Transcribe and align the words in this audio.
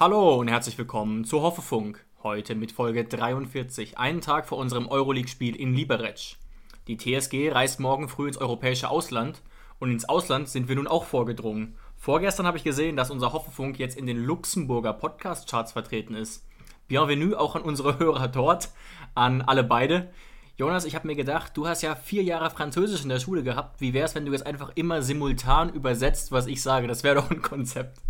Hallo 0.00 0.36
und 0.36 0.48
herzlich 0.48 0.78
willkommen 0.78 1.24
zu 1.24 1.42
Hoffefunk. 1.42 2.04
Heute 2.22 2.54
mit 2.54 2.72
Folge 2.72 3.04
43, 3.04 3.98
einen 3.98 4.22
Tag 4.22 4.48
vor 4.48 4.56
unserem 4.56 4.88
Euroleague-Spiel 4.88 5.54
in 5.54 5.74
Liberec. 5.74 6.36
Die 6.88 6.96
TSG 6.96 7.52
reist 7.52 7.78
morgen 7.78 8.08
früh 8.08 8.26
ins 8.26 8.38
europäische 8.38 8.88
Ausland 8.88 9.42
und 9.78 9.92
ins 9.92 10.08
Ausland 10.08 10.48
sind 10.48 10.66
wir 10.68 10.76
nun 10.76 10.88
auch 10.88 11.04
vorgedrungen. 11.04 11.76
Vorgestern 11.98 12.46
habe 12.46 12.56
ich 12.56 12.64
gesehen, 12.64 12.96
dass 12.96 13.10
unser 13.10 13.34
Hoffefunk 13.34 13.78
jetzt 13.78 13.96
in 13.96 14.06
den 14.06 14.16
Luxemburger 14.16 14.94
Podcast-Charts 14.94 15.72
vertreten 15.72 16.14
ist. 16.14 16.48
Bienvenue 16.88 17.38
auch 17.38 17.54
an 17.54 17.62
unsere 17.62 17.98
Hörer 17.98 18.28
dort, 18.28 18.70
an 19.14 19.42
alle 19.42 19.62
beide. 19.62 20.10
Jonas, 20.56 20.86
ich 20.86 20.94
habe 20.94 21.06
mir 21.06 21.16
gedacht, 21.16 21.54
du 21.54 21.68
hast 21.68 21.82
ja 21.82 21.94
vier 21.94 22.22
Jahre 22.22 22.50
Französisch 22.50 23.02
in 23.02 23.10
der 23.10 23.20
Schule 23.20 23.42
gehabt. 23.42 23.80
Wie 23.82 23.92
wäre 23.92 24.06
es, 24.06 24.14
wenn 24.14 24.24
du 24.24 24.32
jetzt 24.32 24.46
einfach 24.46 24.72
immer 24.74 25.02
simultan 25.02 25.68
übersetzt, 25.68 26.32
was 26.32 26.46
ich 26.46 26.62
sage? 26.62 26.88
Das 26.88 27.04
wäre 27.04 27.16
doch 27.16 27.30
ein 27.30 27.42
Konzept. 27.42 28.00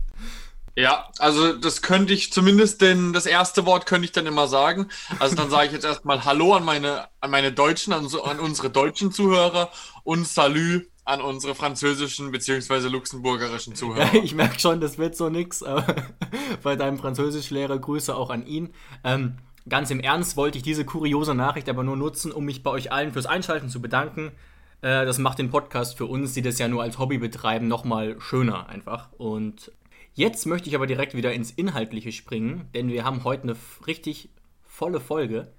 Ja, 0.74 1.08
also 1.18 1.52
das 1.52 1.82
könnte 1.82 2.14
ich 2.14 2.32
zumindest, 2.32 2.80
denn 2.80 3.12
das 3.12 3.26
erste 3.26 3.66
Wort 3.66 3.84
könnte 3.84 4.06
ich 4.06 4.12
dann 4.12 4.26
immer 4.26 4.48
sagen. 4.48 4.88
Also 5.18 5.36
dann 5.36 5.50
sage 5.50 5.66
ich 5.66 5.72
jetzt 5.72 5.84
erstmal 5.84 6.24
Hallo 6.24 6.54
an 6.54 6.64
meine, 6.64 7.08
an 7.20 7.30
meine 7.30 7.52
Deutschen, 7.52 7.92
an, 7.92 8.06
an 8.24 8.40
unsere 8.40 8.70
deutschen 8.70 9.12
Zuhörer 9.12 9.70
und 10.02 10.26
Salü 10.26 10.86
an 11.04 11.20
unsere 11.20 11.54
französischen 11.54 12.30
bzw. 12.30 12.88
luxemburgerischen 12.88 13.74
Zuhörer. 13.74 14.14
Ja, 14.14 14.22
ich 14.22 14.34
merke 14.34 14.58
schon, 14.58 14.80
das 14.80 14.98
wird 14.98 15.16
so 15.16 15.28
nix, 15.28 15.62
bei 16.62 16.76
deinem 16.76 16.98
Französischlehrer 16.98 17.78
Grüße 17.78 18.14
auch 18.14 18.30
an 18.30 18.46
ihn. 18.46 18.72
Ähm, 19.04 19.34
ganz 19.68 19.90
im 19.90 20.00
Ernst 20.00 20.36
wollte 20.36 20.58
ich 20.58 20.64
diese 20.64 20.84
kuriose 20.84 21.34
Nachricht 21.34 21.68
aber 21.68 21.82
nur 21.82 21.96
nutzen, 21.96 22.32
um 22.32 22.44
mich 22.44 22.62
bei 22.62 22.70
euch 22.70 22.92
allen 22.92 23.12
fürs 23.12 23.26
Einschalten 23.26 23.68
zu 23.68 23.82
bedanken. 23.82 24.32
Äh, 24.80 25.04
das 25.04 25.18
macht 25.18 25.38
den 25.38 25.50
Podcast 25.50 25.98
für 25.98 26.06
uns, 26.06 26.32
die 26.32 26.42
das 26.42 26.58
ja 26.58 26.68
nur 26.68 26.82
als 26.82 26.98
Hobby 26.98 27.18
betreiben, 27.18 27.68
nochmal 27.68 28.16
schöner 28.20 28.68
einfach. 28.68 29.08
Und 29.18 29.72
Jetzt 30.14 30.44
möchte 30.44 30.68
ich 30.68 30.74
aber 30.74 30.86
direkt 30.86 31.14
wieder 31.14 31.32
ins 31.32 31.50
Inhaltliche 31.50 32.12
springen, 32.12 32.68
denn 32.74 32.88
wir 32.88 33.04
haben 33.04 33.24
heute 33.24 33.44
eine 33.44 33.56
richtig 33.86 34.28
volle 34.62 35.00
Folge. 35.00 35.54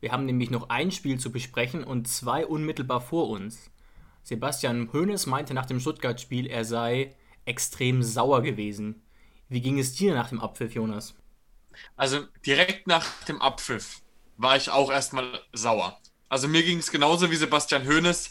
Wir 0.00 0.12
haben 0.12 0.24
nämlich 0.24 0.50
noch 0.50 0.70
ein 0.70 0.90
Spiel 0.90 1.20
zu 1.20 1.30
besprechen 1.30 1.84
und 1.84 2.08
zwei 2.08 2.46
unmittelbar 2.46 3.02
vor 3.02 3.28
uns. 3.28 3.70
Sebastian 4.22 4.90
Hoeneß 4.92 5.26
meinte 5.26 5.52
nach 5.52 5.66
dem 5.66 5.78
Stuttgart-Spiel, 5.78 6.46
er 6.46 6.64
sei 6.64 7.14
extrem 7.44 8.02
sauer 8.02 8.40
gewesen. 8.42 9.02
Wie 9.50 9.60
ging 9.60 9.78
es 9.78 9.92
dir 9.92 10.14
nach 10.14 10.30
dem 10.30 10.40
Abpfiff, 10.40 10.74
Jonas? 10.74 11.14
Also 11.94 12.20
direkt 12.46 12.86
nach 12.86 13.06
dem 13.24 13.42
Abpfiff 13.42 14.00
war 14.38 14.56
ich 14.56 14.70
auch 14.70 14.90
erstmal 14.90 15.40
sauer. 15.52 16.00
Also 16.30 16.48
mir 16.48 16.62
ging 16.62 16.78
es 16.78 16.90
genauso 16.90 17.30
wie 17.30 17.36
Sebastian 17.36 17.86
Hoeneß 17.86 18.30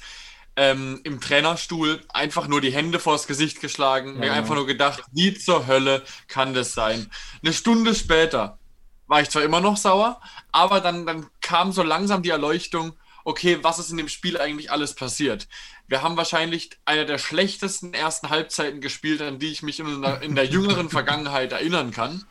ähm, 0.56 1.00
im 1.04 1.22
Trainerstuhl 1.22 2.02
einfach 2.10 2.48
nur 2.48 2.62
die 2.62 2.72
Hände 2.72 3.00
vors 3.00 3.28
Gesicht 3.28 3.62
geschlagen, 3.62 4.16
ja. 4.16 4.20
mir 4.20 4.34
einfach 4.34 4.56
nur 4.56 4.68
gedacht, 4.68 5.04
wie 5.12 5.34
zur 5.34 5.68
Hölle 5.68 6.04
kann 6.28 6.54
das 6.54 6.74
sein? 6.74 7.10
Eine 7.42 7.54
Stunde 7.54 7.96
später 7.96 8.60
war 9.08 9.22
ich 9.22 9.30
zwar 9.30 9.44
immer 9.44 9.62
noch 9.62 9.78
sauer, 9.78 10.22
aber 10.52 10.80
dann, 10.82 11.06
dann 11.06 11.28
kam 11.42 11.72
so 11.72 11.84
langsam 11.84 12.24
die 12.24 12.30
Erleuchtung, 12.30 12.94
okay, 13.24 13.60
was 13.62 13.80
ist 13.80 13.92
in 13.92 13.98
dem 13.98 14.08
Spiel 14.08 14.40
eigentlich 14.40 14.72
alles 14.72 14.96
passiert? 14.96 15.48
Wir 15.88 16.02
haben 16.02 16.18
wahrscheinlich 16.18 16.72
eine 16.86 17.06
der 17.06 17.18
schlechtesten 17.18 17.94
ersten 17.94 18.30
Halbzeiten 18.30 18.82
gespielt, 18.82 19.22
an 19.22 19.40
die 19.40 19.52
ich 19.52 19.64
mich 19.64 19.80
in 19.80 20.02
der, 20.02 20.22
in 20.22 20.36
der 20.36 20.46
jüngeren 20.46 20.90
Vergangenheit 20.92 21.52
erinnern 21.52 21.92
kann. 21.92 22.26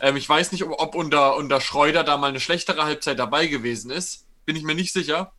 Ähm, 0.00 0.16
ich 0.16 0.28
weiß 0.28 0.52
nicht, 0.52 0.64
ob, 0.64 0.80
ob 0.80 0.94
unter, 0.94 1.36
unter 1.36 1.60
Schreuder 1.60 2.04
da 2.04 2.16
mal 2.16 2.28
eine 2.28 2.40
schlechtere 2.40 2.84
Halbzeit 2.84 3.18
dabei 3.18 3.46
gewesen 3.46 3.90
ist. 3.90 4.26
Bin 4.44 4.56
ich 4.56 4.62
mir 4.62 4.74
nicht 4.74 4.92
sicher. 4.92 5.32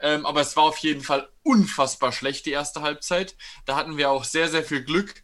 Ähm, 0.00 0.26
aber 0.26 0.40
es 0.40 0.56
war 0.56 0.64
auf 0.64 0.78
jeden 0.78 1.02
Fall 1.02 1.28
unfassbar 1.42 2.12
schlecht, 2.12 2.46
die 2.46 2.52
erste 2.52 2.82
Halbzeit. 2.82 3.36
Da 3.64 3.76
hatten 3.76 3.96
wir 3.96 4.10
auch 4.10 4.24
sehr, 4.24 4.48
sehr 4.48 4.62
viel 4.62 4.82
Glück, 4.82 5.22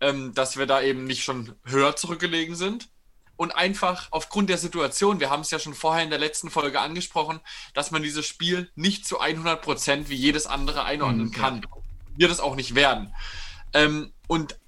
ähm, 0.00 0.34
dass 0.34 0.56
wir 0.56 0.66
da 0.66 0.82
eben 0.82 1.04
nicht 1.04 1.24
schon 1.24 1.54
höher 1.64 1.96
zurückgelegen 1.96 2.54
sind. 2.54 2.88
Und 3.36 3.52
einfach 3.52 4.08
aufgrund 4.10 4.50
der 4.50 4.58
Situation, 4.58 5.18
wir 5.18 5.30
haben 5.30 5.40
es 5.40 5.50
ja 5.50 5.58
schon 5.58 5.74
vorher 5.74 6.04
in 6.04 6.10
der 6.10 6.18
letzten 6.18 6.50
Folge 6.50 6.80
angesprochen, 6.80 7.40
dass 7.72 7.90
man 7.90 8.02
dieses 8.02 8.26
Spiel 8.26 8.70
nicht 8.74 9.06
zu 9.06 9.18
100 9.18 9.62
Prozent 9.62 10.10
wie 10.10 10.14
jedes 10.14 10.46
andere 10.46 10.84
einordnen 10.84 11.28
mhm. 11.28 11.32
kann. 11.32 11.66
Wir 12.16 12.28
das 12.28 12.40
auch 12.40 12.54
nicht 12.54 12.74
werden. 12.74 13.14
Ähm, 13.72 14.12
und 14.26 14.58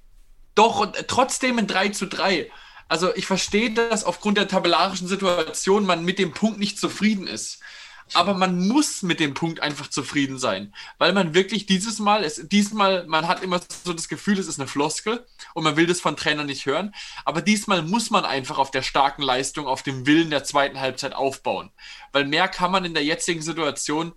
doch 0.55 0.91
trotzdem 1.07 1.59
ein 1.59 1.67
3 1.67 1.91
zu 1.91 2.07
3. 2.07 2.51
Also 2.89 3.15
ich 3.15 3.27
verstehe, 3.27 3.73
dass 3.73 4.05
aufgrund 4.05 4.39
der 4.39 4.49
tabellarischen 4.49 5.09
Situation 5.09 5.85
man 5.85 6.05
mit 6.05 6.19
dem 6.19 6.33
Punkt 6.33 6.59
nicht 6.59 6.79
zufrieden 6.79 7.27
ist 7.27 7.61
aber 8.15 8.35
man 8.35 8.69
muss 8.69 9.03
mit 9.03 9.21
dem 9.21 9.35
Punkt 9.35 9.61
einfach 9.61 9.89
zufrieden 9.89 10.39
sein, 10.39 10.75
weil 10.99 11.13
man 11.13 11.35
wirklich 11.35 11.67
dieses 11.67 11.99
Mal, 11.99 12.25
es, 12.25 12.49
diesmal, 12.49 13.07
man 13.07 13.29
hat 13.29 13.43
immer 13.43 13.61
so 13.85 13.93
das 13.93 14.09
Gefühl, 14.09 14.39
es 14.39 14.47
ist 14.47 14.59
eine 14.59 14.69
Floskel 14.69 15.27
und 15.55 15.65
man 15.65 15.77
will 15.77 15.87
das 15.87 16.01
von 16.01 16.17
Trainern 16.17 16.47
nicht 16.47 16.67
hören, 16.67 16.95
aber 17.25 17.43
diesmal 17.43 17.83
muss 17.83 18.11
man 18.11 18.25
einfach 18.25 18.59
auf 18.59 18.71
der 18.71 18.83
starken 18.83 19.23
Leistung, 19.23 19.67
auf 19.67 19.83
dem 19.83 20.07
Willen 20.07 20.31
der 20.31 20.45
zweiten 20.45 20.81
Halbzeit 20.81 21.15
aufbauen, 21.15 21.71
weil 22.13 22.25
mehr 22.25 22.49
kann 22.49 22.71
man 22.71 22.85
in 22.85 22.95
der 22.95 23.05
jetzigen 23.05 23.43
Situation 23.43 24.13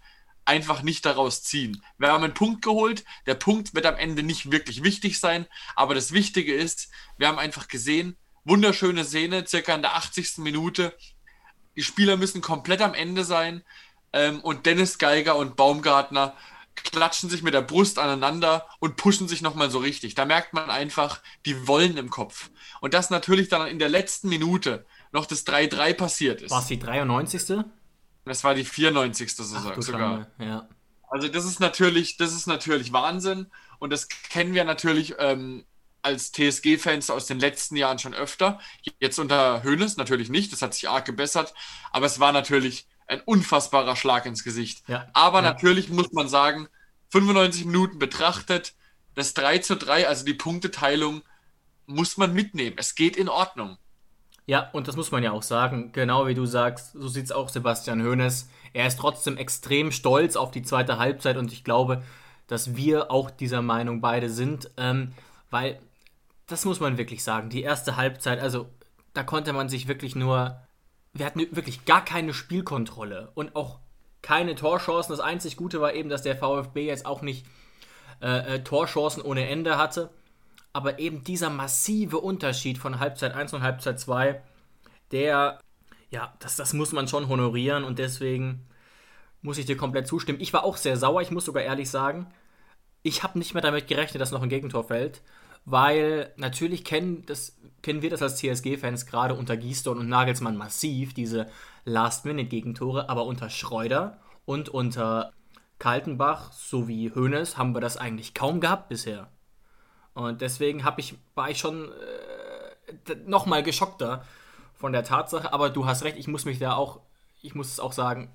einfach 0.45 0.83
nicht 0.83 1.05
daraus 1.05 1.43
ziehen. 1.43 1.81
Wir 1.97 2.11
haben 2.11 2.23
einen 2.23 2.33
Punkt 2.33 2.61
geholt, 2.61 3.03
der 3.25 3.35
Punkt 3.35 3.73
wird 3.73 3.85
am 3.85 3.95
Ende 3.95 4.23
nicht 4.23 4.51
wirklich 4.51 4.83
wichtig 4.83 5.19
sein, 5.19 5.47
aber 5.75 5.95
das 5.95 6.11
Wichtige 6.11 6.53
ist, 6.53 6.89
wir 7.17 7.27
haben 7.27 7.39
einfach 7.39 7.67
gesehen, 7.67 8.15
wunderschöne 8.43 9.03
Szene, 9.03 9.45
circa 9.47 9.73
in 9.73 9.81
der 9.81 9.95
80. 9.95 10.37
Minute, 10.37 10.95
die 11.75 11.83
Spieler 11.83 12.17
müssen 12.17 12.41
komplett 12.41 12.81
am 12.81 12.93
Ende 12.93 13.23
sein. 13.23 13.63
Ähm, 14.13 14.39
und 14.41 14.65
Dennis 14.65 14.97
Geiger 14.97 15.35
und 15.35 15.55
Baumgartner 15.55 16.35
klatschen 16.75 17.29
sich 17.29 17.41
mit 17.41 17.53
der 17.53 17.61
Brust 17.61 17.99
aneinander 17.99 18.67
und 18.79 18.97
pushen 18.97 19.27
sich 19.27 19.41
nochmal 19.41 19.69
so 19.69 19.79
richtig. 19.79 20.15
Da 20.15 20.25
merkt 20.25 20.53
man 20.53 20.69
einfach, 20.69 21.21
die 21.45 21.67
wollen 21.67 21.97
im 21.97 22.09
Kopf. 22.09 22.49
Und 22.81 22.93
das 22.93 23.09
natürlich 23.09 23.49
dann 23.49 23.67
in 23.67 23.79
der 23.79 23.89
letzten 23.89 24.29
Minute 24.29 24.85
noch 25.11 25.25
das 25.25 25.45
3-3 25.47 25.93
passiert 25.93 26.41
ist. 26.41 26.51
War 26.51 26.61
es 26.61 26.67
die 26.67 26.79
93. 26.79 27.63
Das 28.25 28.43
war 28.43 28.55
die 28.55 28.65
94. 28.65 29.31
Ach, 29.55 29.81
sogar. 29.81 30.27
Ja. 30.39 30.67
Also 31.09 31.27
das 31.27 31.45
ist 31.45 31.59
natürlich, 31.59 32.17
das 32.17 32.33
ist 32.33 32.47
natürlich 32.47 32.91
Wahnsinn. 32.91 33.47
Und 33.79 33.91
das 33.91 34.09
kennen 34.09 34.53
wir 34.53 34.63
natürlich 34.63 35.15
ähm, 35.19 35.65
als 36.05 36.31
TSG-Fans 36.31 37.09
aus 37.09 37.25
den 37.25 37.39
letzten 37.39 37.75
Jahren 37.75 37.99
schon 37.99 38.13
öfter. 38.13 38.59
Jetzt 38.99 39.19
unter 39.19 39.63
Höhnes 39.63 39.97
natürlich 39.97 40.29
nicht, 40.29 40.53
das 40.53 40.61
hat 40.61 40.73
sich 40.73 40.87
arg 40.87 41.05
gebessert. 41.05 41.53
Aber 41.91 42.05
es 42.05 42.19
war 42.19 42.31
natürlich 42.31 42.87
ein 43.07 43.21
unfassbarer 43.21 43.95
Schlag 43.95 44.25
ins 44.25 44.43
Gesicht. 44.43 44.83
Ja, 44.87 45.07
Aber 45.13 45.39
ja. 45.39 45.51
natürlich 45.51 45.89
muss 45.89 46.11
man 46.13 46.27
sagen, 46.27 46.67
95 47.09 47.65
Minuten 47.65 47.99
betrachtet, 47.99 48.73
das 49.15 49.33
3 49.33 49.59
zu 49.59 49.75
3, 49.75 50.07
also 50.07 50.25
die 50.25 50.33
Punkteteilung, 50.33 51.21
muss 51.87 52.17
man 52.17 52.33
mitnehmen. 52.33 52.75
Es 52.79 52.95
geht 52.95 53.15
in 53.15 53.29
Ordnung. 53.29 53.77
Ja, 54.47 54.69
und 54.73 54.87
das 54.87 54.95
muss 54.95 55.11
man 55.11 55.23
ja 55.23 55.31
auch 55.31 55.43
sagen. 55.43 55.91
Genau 55.91 56.27
wie 56.27 56.35
du 56.35 56.45
sagst, 56.45 56.93
so 56.93 57.07
sieht 57.07 57.25
es 57.25 57.31
auch 57.31 57.49
Sebastian 57.49 58.03
Hoeneß. 58.03 58.49
Er 58.73 58.87
ist 58.87 58.99
trotzdem 58.99 59.37
extrem 59.37 59.91
stolz 59.91 60.35
auf 60.35 60.51
die 60.51 60.61
zweite 60.61 60.97
Halbzeit 60.97 61.37
und 61.37 61.51
ich 61.51 61.63
glaube, 61.63 62.03
dass 62.47 62.75
wir 62.75 63.09
auch 63.09 63.31
dieser 63.31 63.61
Meinung 63.61 64.01
beide 64.01 64.29
sind, 64.29 64.69
ähm, 64.77 65.13
weil 65.49 65.79
das 66.47 66.65
muss 66.65 66.79
man 66.79 66.97
wirklich 66.97 67.23
sagen. 67.23 67.49
Die 67.49 67.63
erste 67.63 67.95
Halbzeit, 67.95 68.39
also 68.39 68.69
da 69.13 69.23
konnte 69.23 69.53
man 69.53 69.69
sich 69.69 69.87
wirklich 69.87 70.15
nur 70.15 70.59
wir 71.15 71.25
hatten 71.25 71.39
wirklich 71.55 71.85
gar 71.85 72.03
keine 72.03 72.33
Spielkontrolle 72.33 73.31
und 73.35 73.55
auch 73.55 73.79
keine 74.21 74.55
Torchancen. 74.55 75.13
Das 75.13 75.21
einzig 75.21 75.55
Gute 75.55 75.79
war 75.79 75.93
eben, 75.93 76.09
dass 76.09 76.23
der 76.23 76.35
VfB 76.35 76.85
jetzt 76.85 77.05
auch 77.05 77.21
nicht 77.21 77.45
äh, 78.21 78.55
äh, 78.55 78.63
Torchancen 78.63 79.23
ohne 79.23 79.47
Ende 79.47 79.77
hatte. 79.77 80.09
Aber 80.73 80.99
eben 80.99 81.23
dieser 81.23 81.49
massive 81.49 82.17
Unterschied 82.17 82.77
von 82.77 82.99
Halbzeit 82.99 83.33
1 83.33 83.53
und 83.53 83.63
Halbzeit 83.63 83.97
2, 83.97 84.41
der, 85.11 85.59
ja, 86.09 86.33
das, 86.39 86.57
das 86.57 86.73
muss 86.73 86.91
man 86.91 87.07
schon 87.07 87.29
honorieren 87.29 87.85
und 87.85 87.97
deswegen 87.97 88.67
muss 89.41 89.57
ich 89.57 89.65
dir 89.65 89.77
komplett 89.77 90.07
zustimmen. 90.07 90.41
Ich 90.41 90.51
war 90.51 90.65
auch 90.65 90.75
sehr 90.75 90.97
sauer, 90.97 91.21
ich 91.21 91.31
muss 91.31 91.45
sogar 91.45 91.63
ehrlich 91.63 91.89
sagen. 91.89 92.27
Ich 93.03 93.23
habe 93.23 93.39
nicht 93.39 93.53
mehr 93.53 93.63
damit 93.63 93.87
gerechnet, 93.87 94.19
dass 94.19 94.31
noch 94.31 94.41
ein 94.41 94.49
Gegentor 94.49 94.83
fällt, 94.83 95.21
weil 95.65 96.31
natürlich 96.37 96.85
kennen, 96.85 97.25
das, 97.25 97.57
kennen 97.81 98.01
wir 98.01 98.11
das 98.11 98.21
als 98.21 98.37
CSG-Fans 98.37 99.05
gerade 99.07 99.33
unter 99.33 99.57
Giesdorn 99.57 99.97
und 99.97 100.09
Nagelsmann 100.09 100.55
massiv, 100.55 101.13
diese 101.13 101.47
Last-Minute-Gegentore, 101.85 103.09
aber 103.09 103.25
unter 103.25 103.49
Schreuder 103.49 104.19
und 104.45 104.69
unter 104.69 105.33
Kaltenbach 105.79 106.53
sowie 106.53 107.11
Hoeneß 107.13 107.57
haben 107.57 107.73
wir 107.73 107.81
das 107.81 107.97
eigentlich 107.97 108.33
kaum 108.33 108.61
gehabt 108.61 108.89
bisher. 108.89 109.29
Und 110.13 110.41
deswegen 110.41 110.83
ich, 110.97 111.15
war 111.33 111.49
ich 111.49 111.57
schon 111.57 111.91
äh, 111.91 113.15
nochmal 113.25 113.63
geschockter 113.63 114.23
von 114.73 114.93
der 114.93 115.03
Tatsache, 115.03 115.51
aber 115.51 115.69
du 115.69 115.85
hast 115.85 116.03
recht, 116.03 116.17
ich 116.17 116.27
muss 116.27 116.45
mich 116.45 116.59
da 116.59 116.75
auch, 116.75 117.01
ich 117.41 117.55
muss 117.55 117.71
es 117.71 117.79
auch 117.79 117.91
sagen, 117.91 118.31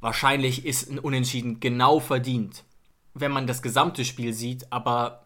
wahrscheinlich 0.00 0.64
ist 0.64 0.90
ein 0.90 0.98
Unentschieden 0.98 1.60
genau 1.60 2.00
verdient, 2.00 2.64
wenn 3.14 3.30
man 3.30 3.46
das 3.46 3.62
gesamte 3.62 4.04
Spiel 4.04 4.32
sieht, 4.32 4.72
aber 4.72 5.23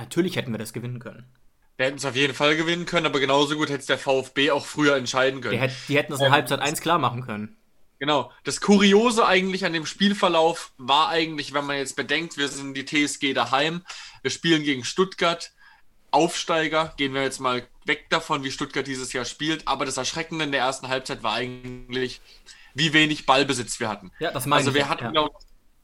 natürlich 0.00 0.36
hätten 0.36 0.52
wir 0.52 0.58
das 0.58 0.72
gewinnen 0.72 0.98
können. 0.98 1.24
Wir 1.76 1.86
hätten 1.86 1.98
es 1.98 2.04
auf 2.04 2.16
jeden 2.16 2.34
Fall 2.34 2.56
gewinnen 2.56 2.86
können, 2.86 3.06
aber 3.06 3.20
genauso 3.20 3.56
gut 3.56 3.68
hätte 3.68 3.80
es 3.80 3.86
der 3.86 3.98
VfB 3.98 4.50
auch 4.50 4.66
früher 4.66 4.96
entscheiden 4.96 5.40
können. 5.40 5.52
Die, 5.52 5.60
hätt, 5.60 5.72
die 5.88 5.96
hätten 5.96 6.12
es 6.12 6.20
in 6.20 6.26
ähm, 6.26 6.32
Halbzeit 6.32 6.60
1 6.60 6.80
klar 6.80 6.98
machen 6.98 7.22
können. 7.22 7.56
Genau. 8.00 8.32
Das 8.44 8.60
Kuriose 8.60 9.26
eigentlich 9.26 9.64
an 9.64 9.72
dem 9.72 9.86
Spielverlauf 9.86 10.72
war 10.76 11.08
eigentlich, 11.08 11.54
wenn 11.54 11.66
man 11.66 11.76
jetzt 11.76 11.96
bedenkt, 11.96 12.36
wir 12.36 12.48
sind 12.48 12.74
die 12.74 12.84
TSG 12.84 13.32
daheim, 13.32 13.82
wir 14.22 14.30
spielen 14.30 14.64
gegen 14.64 14.84
Stuttgart, 14.84 15.52
Aufsteiger, 16.10 16.94
gehen 16.96 17.14
wir 17.14 17.22
jetzt 17.22 17.40
mal 17.40 17.66
weg 17.84 18.06
davon, 18.08 18.42
wie 18.42 18.50
Stuttgart 18.50 18.86
dieses 18.86 19.12
Jahr 19.12 19.24
spielt, 19.24 19.68
aber 19.68 19.84
das 19.84 19.96
Erschreckende 19.96 20.44
in 20.44 20.52
der 20.52 20.62
ersten 20.62 20.88
Halbzeit 20.88 21.22
war 21.22 21.34
eigentlich, 21.34 22.20
wie 22.74 22.92
wenig 22.92 23.26
Ballbesitz 23.26 23.78
wir 23.78 23.88
hatten. 23.88 24.10
Ja, 24.18 24.30
das 24.30 24.46
meine 24.46 24.60
also 24.60 24.74
wir 24.74 24.82
ich, 24.82 24.88
hatten, 24.88 25.04
ja. 25.04 25.10
glaube 25.10 25.36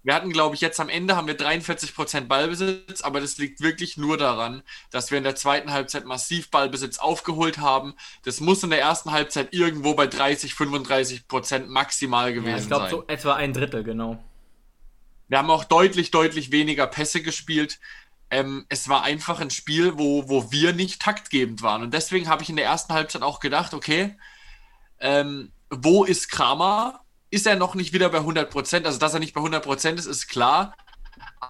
wir 0.04 0.14
hatten, 0.14 0.30
glaube 0.30 0.54
ich, 0.54 0.60
jetzt 0.60 0.78
am 0.80 0.90
Ende 0.90 1.16
haben 1.16 1.26
wir 1.26 1.36
43% 1.36 2.26
Ballbesitz, 2.26 3.00
aber 3.00 3.20
das 3.20 3.38
liegt 3.38 3.62
wirklich 3.62 3.96
nur 3.96 4.18
daran, 4.18 4.62
dass 4.90 5.10
wir 5.10 5.16
in 5.16 5.24
der 5.24 5.34
zweiten 5.34 5.72
Halbzeit 5.72 6.04
massiv 6.04 6.50
Ballbesitz 6.50 6.98
aufgeholt 6.98 7.56
haben. 7.56 7.94
Das 8.22 8.40
muss 8.40 8.62
in 8.62 8.68
der 8.68 8.80
ersten 8.80 9.12
Halbzeit 9.12 9.54
irgendwo 9.54 9.94
bei 9.94 10.06
30, 10.06 10.52
35% 10.52 11.66
maximal 11.66 12.34
gewesen 12.34 12.50
ja, 12.50 12.58
ich 12.58 12.66
glaub, 12.66 12.80
sein. 12.80 12.86
Ich 12.86 12.90
glaube, 12.90 13.06
so 13.06 13.12
etwa 13.12 13.34
ein 13.34 13.52
Drittel, 13.54 13.82
genau. 13.82 14.22
Wir 15.28 15.38
haben 15.38 15.50
auch 15.50 15.64
deutlich, 15.64 16.10
deutlich 16.10 16.52
weniger 16.52 16.86
Pässe 16.86 17.22
gespielt. 17.22 17.80
Ähm, 18.30 18.66
es 18.68 18.90
war 18.90 19.04
einfach 19.04 19.40
ein 19.40 19.50
Spiel, 19.50 19.96
wo, 19.96 20.28
wo 20.28 20.52
wir 20.52 20.74
nicht 20.74 21.00
taktgebend 21.00 21.62
waren. 21.62 21.82
Und 21.82 21.94
deswegen 21.94 22.28
habe 22.28 22.42
ich 22.42 22.50
in 22.50 22.56
der 22.56 22.66
ersten 22.66 22.92
Halbzeit 22.92 23.22
auch 23.22 23.40
gedacht, 23.40 23.72
okay, 23.72 24.18
ähm, 25.00 25.50
wo 25.70 26.04
ist 26.04 26.30
Kramer? 26.30 27.03
Ist 27.34 27.46
er 27.46 27.56
noch 27.56 27.74
nicht 27.74 27.92
wieder 27.92 28.08
bei 28.08 28.18
100 28.18 28.50
Prozent. 28.50 28.86
Also, 28.86 28.98
dass 28.98 29.14
er 29.14 29.20
nicht 29.20 29.34
bei 29.34 29.40
100 29.40 29.62
Prozent 29.62 29.98
ist, 29.98 30.06
ist 30.06 30.28
klar. 30.28 30.76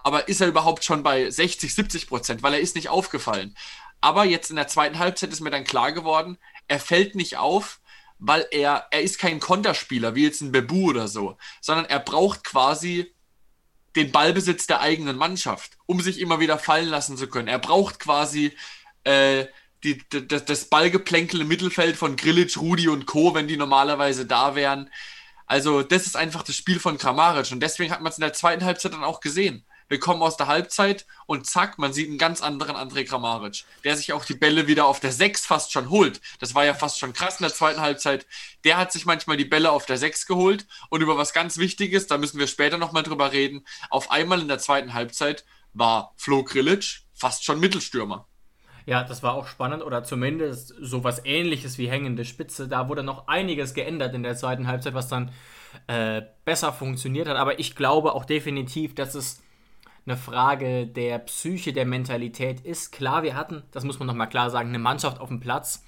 Aber 0.03 0.27
ist 0.27 0.41
er 0.41 0.47
überhaupt 0.47 0.83
schon 0.83 1.03
bei 1.03 1.29
60, 1.29 1.73
70 1.73 2.07
Prozent? 2.07 2.43
Weil 2.43 2.55
er 2.55 2.59
ist 2.59 2.75
nicht 2.75 2.89
aufgefallen. 2.89 3.55
Aber 4.01 4.25
jetzt 4.25 4.49
in 4.49 4.55
der 4.55 4.67
zweiten 4.67 4.99
Halbzeit 4.99 5.31
ist 5.31 5.41
mir 5.41 5.51
dann 5.51 5.63
klar 5.63 5.91
geworden, 5.91 6.37
er 6.67 6.79
fällt 6.79 7.15
nicht 7.15 7.37
auf, 7.37 7.79
weil 8.19 8.45
er, 8.51 8.87
er 8.91 9.01
ist 9.01 9.19
kein 9.19 9.39
Konterspieler, 9.39 10.15
wie 10.15 10.23
jetzt 10.23 10.41
ein 10.41 10.51
Bebu 10.51 10.89
oder 10.89 11.07
so, 11.07 11.37
sondern 11.61 11.85
er 11.85 11.99
braucht 11.99 12.43
quasi 12.43 13.13
den 13.95 14.11
Ballbesitz 14.11 14.67
der 14.67 14.81
eigenen 14.81 15.17
Mannschaft, 15.17 15.77
um 15.85 16.01
sich 16.01 16.19
immer 16.19 16.39
wieder 16.39 16.59
fallen 16.59 16.89
lassen 16.89 17.17
zu 17.17 17.27
können. 17.27 17.47
Er 17.47 17.59
braucht 17.59 17.99
quasi 17.99 18.55
äh, 19.03 19.45
die, 19.83 20.01
das, 20.09 20.45
das 20.45 20.65
Ballgeplänkel 20.65 21.41
im 21.41 21.47
Mittelfeld 21.47 21.95
von 21.95 22.15
Grilic, 22.15 22.57
Rudi 22.57 22.87
und 22.87 23.05
Co., 23.05 23.33
wenn 23.33 23.47
die 23.47 23.57
normalerweise 23.57 24.25
da 24.25 24.55
wären. 24.55 24.89
Also, 25.45 25.83
das 25.83 26.05
ist 26.05 26.15
einfach 26.15 26.43
das 26.43 26.55
Spiel 26.55 26.79
von 26.79 26.97
Kramaric 26.97 27.51
und 27.51 27.59
deswegen 27.59 27.91
hat 27.91 28.01
man 28.01 28.11
es 28.11 28.17
in 28.17 28.23
der 28.23 28.33
zweiten 28.33 28.65
Halbzeit 28.65 28.93
dann 28.93 29.03
auch 29.03 29.19
gesehen. 29.19 29.65
Wir 29.87 29.99
kommen 29.99 30.23
aus 30.23 30.35
der 30.35 30.47
Halbzeit 30.47 31.05
und 31.27 31.45
zack, 31.45 31.77
man 31.77 31.93
sieht 31.93 32.09
einen 32.09 32.17
ganz 32.17 32.41
anderen 32.41 32.75
André 32.75 33.05
Kramaric, 33.05 33.65
der 33.83 33.95
sich 33.95 34.13
auch 34.13 34.25
die 34.25 34.33
Bälle 34.33 34.65
wieder 34.65 34.87
auf 34.87 34.99
der 34.99 35.11
6 35.11 35.45
fast 35.45 35.71
schon 35.71 35.91
holt. 35.91 36.21
Das 36.39 36.55
war 36.55 36.65
ja 36.65 36.73
fast 36.73 36.97
schon 36.97 37.13
krass 37.13 37.39
in 37.39 37.43
der 37.43 37.53
zweiten 37.53 37.81
Halbzeit. 37.81 38.25
Der 38.63 38.77
hat 38.77 38.91
sich 38.91 39.05
manchmal 39.05 39.37
die 39.37 39.45
Bälle 39.45 39.69
auf 39.69 39.85
der 39.85 39.97
6 39.97 40.25
geholt 40.25 40.65
und 40.89 41.01
über 41.01 41.17
was 41.17 41.33
ganz 41.33 41.57
Wichtiges, 41.57 42.07
da 42.07 42.17
müssen 42.17 42.39
wir 42.39 42.47
später 42.47 42.79
nochmal 42.79 43.03
drüber 43.03 43.31
reden. 43.31 43.65
Auf 43.91 44.09
einmal 44.09 44.41
in 44.41 44.47
der 44.47 44.59
zweiten 44.59 44.95
Halbzeit 44.95 45.45
war 45.73 46.13
Flo 46.17 46.43
Grilic 46.43 47.01
fast 47.13 47.45
schon 47.45 47.59
Mittelstürmer. 47.59 48.27
Ja, 48.85 49.03
das 49.03 49.23
war 49.23 49.33
auch 49.33 49.47
spannend 49.47 49.83
oder 49.83 50.03
zumindest 50.03 50.75
sowas 50.79 51.21
ähnliches 51.25 51.77
wie 51.77 51.89
hängende 51.89 52.23
Spitze. 52.23 52.67
Da 52.67 52.87
wurde 52.87 53.01
noch 53.01 53.27
einiges 53.27 53.73
geändert 53.73 54.13
in 54.13 54.21
der 54.21 54.35
zweiten 54.35 54.67
Halbzeit, 54.67 54.93
was 54.93 55.07
dann 55.07 55.31
äh, 55.87 56.21
besser 56.45 56.71
funktioniert 56.71 57.27
hat. 57.27 57.37
Aber 57.37 57.59
ich 57.59 57.75
glaube 57.75 58.13
auch 58.13 58.25
definitiv, 58.25 58.93
dass 58.93 59.15
es 59.15 59.41
eine 60.05 60.17
Frage 60.17 60.85
der 60.85 61.17
Psyche, 61.19 61.73
der 61.73 61.85
Mentalität 61.85 62.61
ist. 62.61 62.91
Klar, 62.91 63.23
wir 63.23 63.35
hatten, 63.35 63.63
das 63.71 63.83
muss 63.83 63.97
man 63.97 64.07
nochmal 64.07 64.29
klar 64.29 64.51
sagen, 64.51 64.69
eine 64.69 64.79
Mannschaft 64.79 65.19
auf 65.19 65.29
dem 65.29 65.39
Platz, 65.39 65.83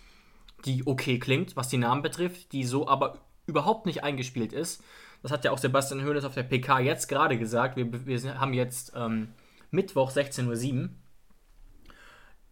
die 0.65 0.87
okay 0.87 1.19
klingt, 1.19 1.55
was 1.55 1.69
die 1.69 1.77
Namen 1.77 2.01
betrifft, 2.01 2.51
die 2.51 2.63
so 2.63 2.87
aber 2.87 3.19
überhaupt 3.45 3.85
nicht 3.85 4.03
eingespielt 4.03 4.53
ist. 4.53 4.83
Das 5.21 5.31
hat 5.31 5.45
ja 5.45 5.51
auch 5.51 5.59
Sebastian 5.59 6.03
Hoeneß 6.03 6.25
auf 6.25 6.33
der 6.33 6.43
PK 6.43 6.79
jetzt 6.79 7.07
gerade 7.07 7.37
gesagt. 7.37 7.77
Wir, 7.77 8.05
wir 8.07 8.39
haben 8.39 8.53
jetzt 8.53 8.93
ähm, 8.95 9.29
Mittwoch 9.69 10.11
16.07 10.11 10.81
Uhr 10.81 10.89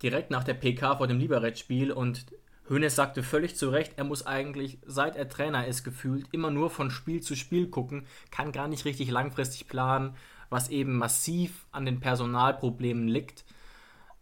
direkt 0.01 0.31
nach 0.31 0.43
der 0.43 0.53
PK 0.53 0.97
vor 0.97 1.07
dem 1.07 1.19
Liberec-Spiel 1.19 1.91
und 1.91 2.25
Hoeneß 2.69 2.95
sagte 2.95 3.21
völlig 3.21 3.55
zu 3.55 3.69
Recht, 3.69 3.93
er 3.95 4.03
muss 4.03 4.25
eigentlich, 4.25 4.79
seit 4.85 5.15
er 5.15 5.29
Trainer 5.29 5.67
ist, 5.67 5.83
gefühlt 5.83 6.27
immer 6.31 6.49
nur 6.49 6.69
von 6.69 6.89
Spiel 6.89 7.21
zu 7.21 7.35
Spiel 7.35 7.69
gucken, 7.69 8.07
kann 8.31 8.51
gar 8.51 8.67
nicht 8.67 8.85
richtig 8.85 9.11
langfristig 9.11 9.67
planen, 9.67 10.15
was 10.49 10.69
eben 10.69 10.97
massiv 10.97 11.67
an 11.71 11.85
den 11.85 11.99
Personalproblemen 11.99 13.07
liegt. 13.07 13.45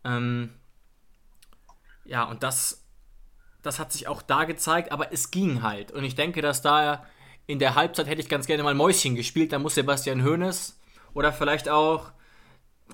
Ähm, 0.04 0.50
ja, 2.04 2.24
und 2.26 2.44
das, 2.44 2.84
das 3.62 3.80
hat 3.80 3.94
sich 3.94 4.08
auch 4.08 4.22
da 4.22 4.44
gezeigt, 4.44 4.92
aber 4.92 5.14
es 5.14 5.32
ging 5.32 5.62
halt. 5.62 5.92
Und 5.92 6.04
ich 6.04 6.16
denke, 6.16 6.42
dass 6.42 6.62
da 6.62 7.06
in 7.48 7.60
der 7.60 7.76
Halbzeit 7.76 8.08
hätte 8.08 8.22
ich 8.22 8.30
ganz 8.30 8.46
gerne 8.46 8.64
mal 8.64 8.74
Mäuschen 8.74 9.16
gespielt, 9.16 9.54
da 9.54 9.60
muss 9.60 9.76
Sebastian 9.76 10.24
Hoeneß 10.24 10.80
oder 11.14 11.32
vielleicht 11.32 11.70
auch 11.70 12.12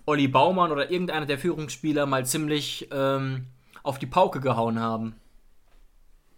Olli 0.10 0.28
Baumann 0.28 0.72
oder 0.72 0.90
irgendeiner 0.90 1.28
der 1.28 1.38
Führungsspieler 1.38 2.08
mal 2.08 2.26
ziemlich 2.26 2.88
ähm, 2.92 3.46
auf 3.84 4.00
die 4.00 4.08
Pauke 4.08 4.40
gehauen 4.40 4.80
haben. 4.80 5.16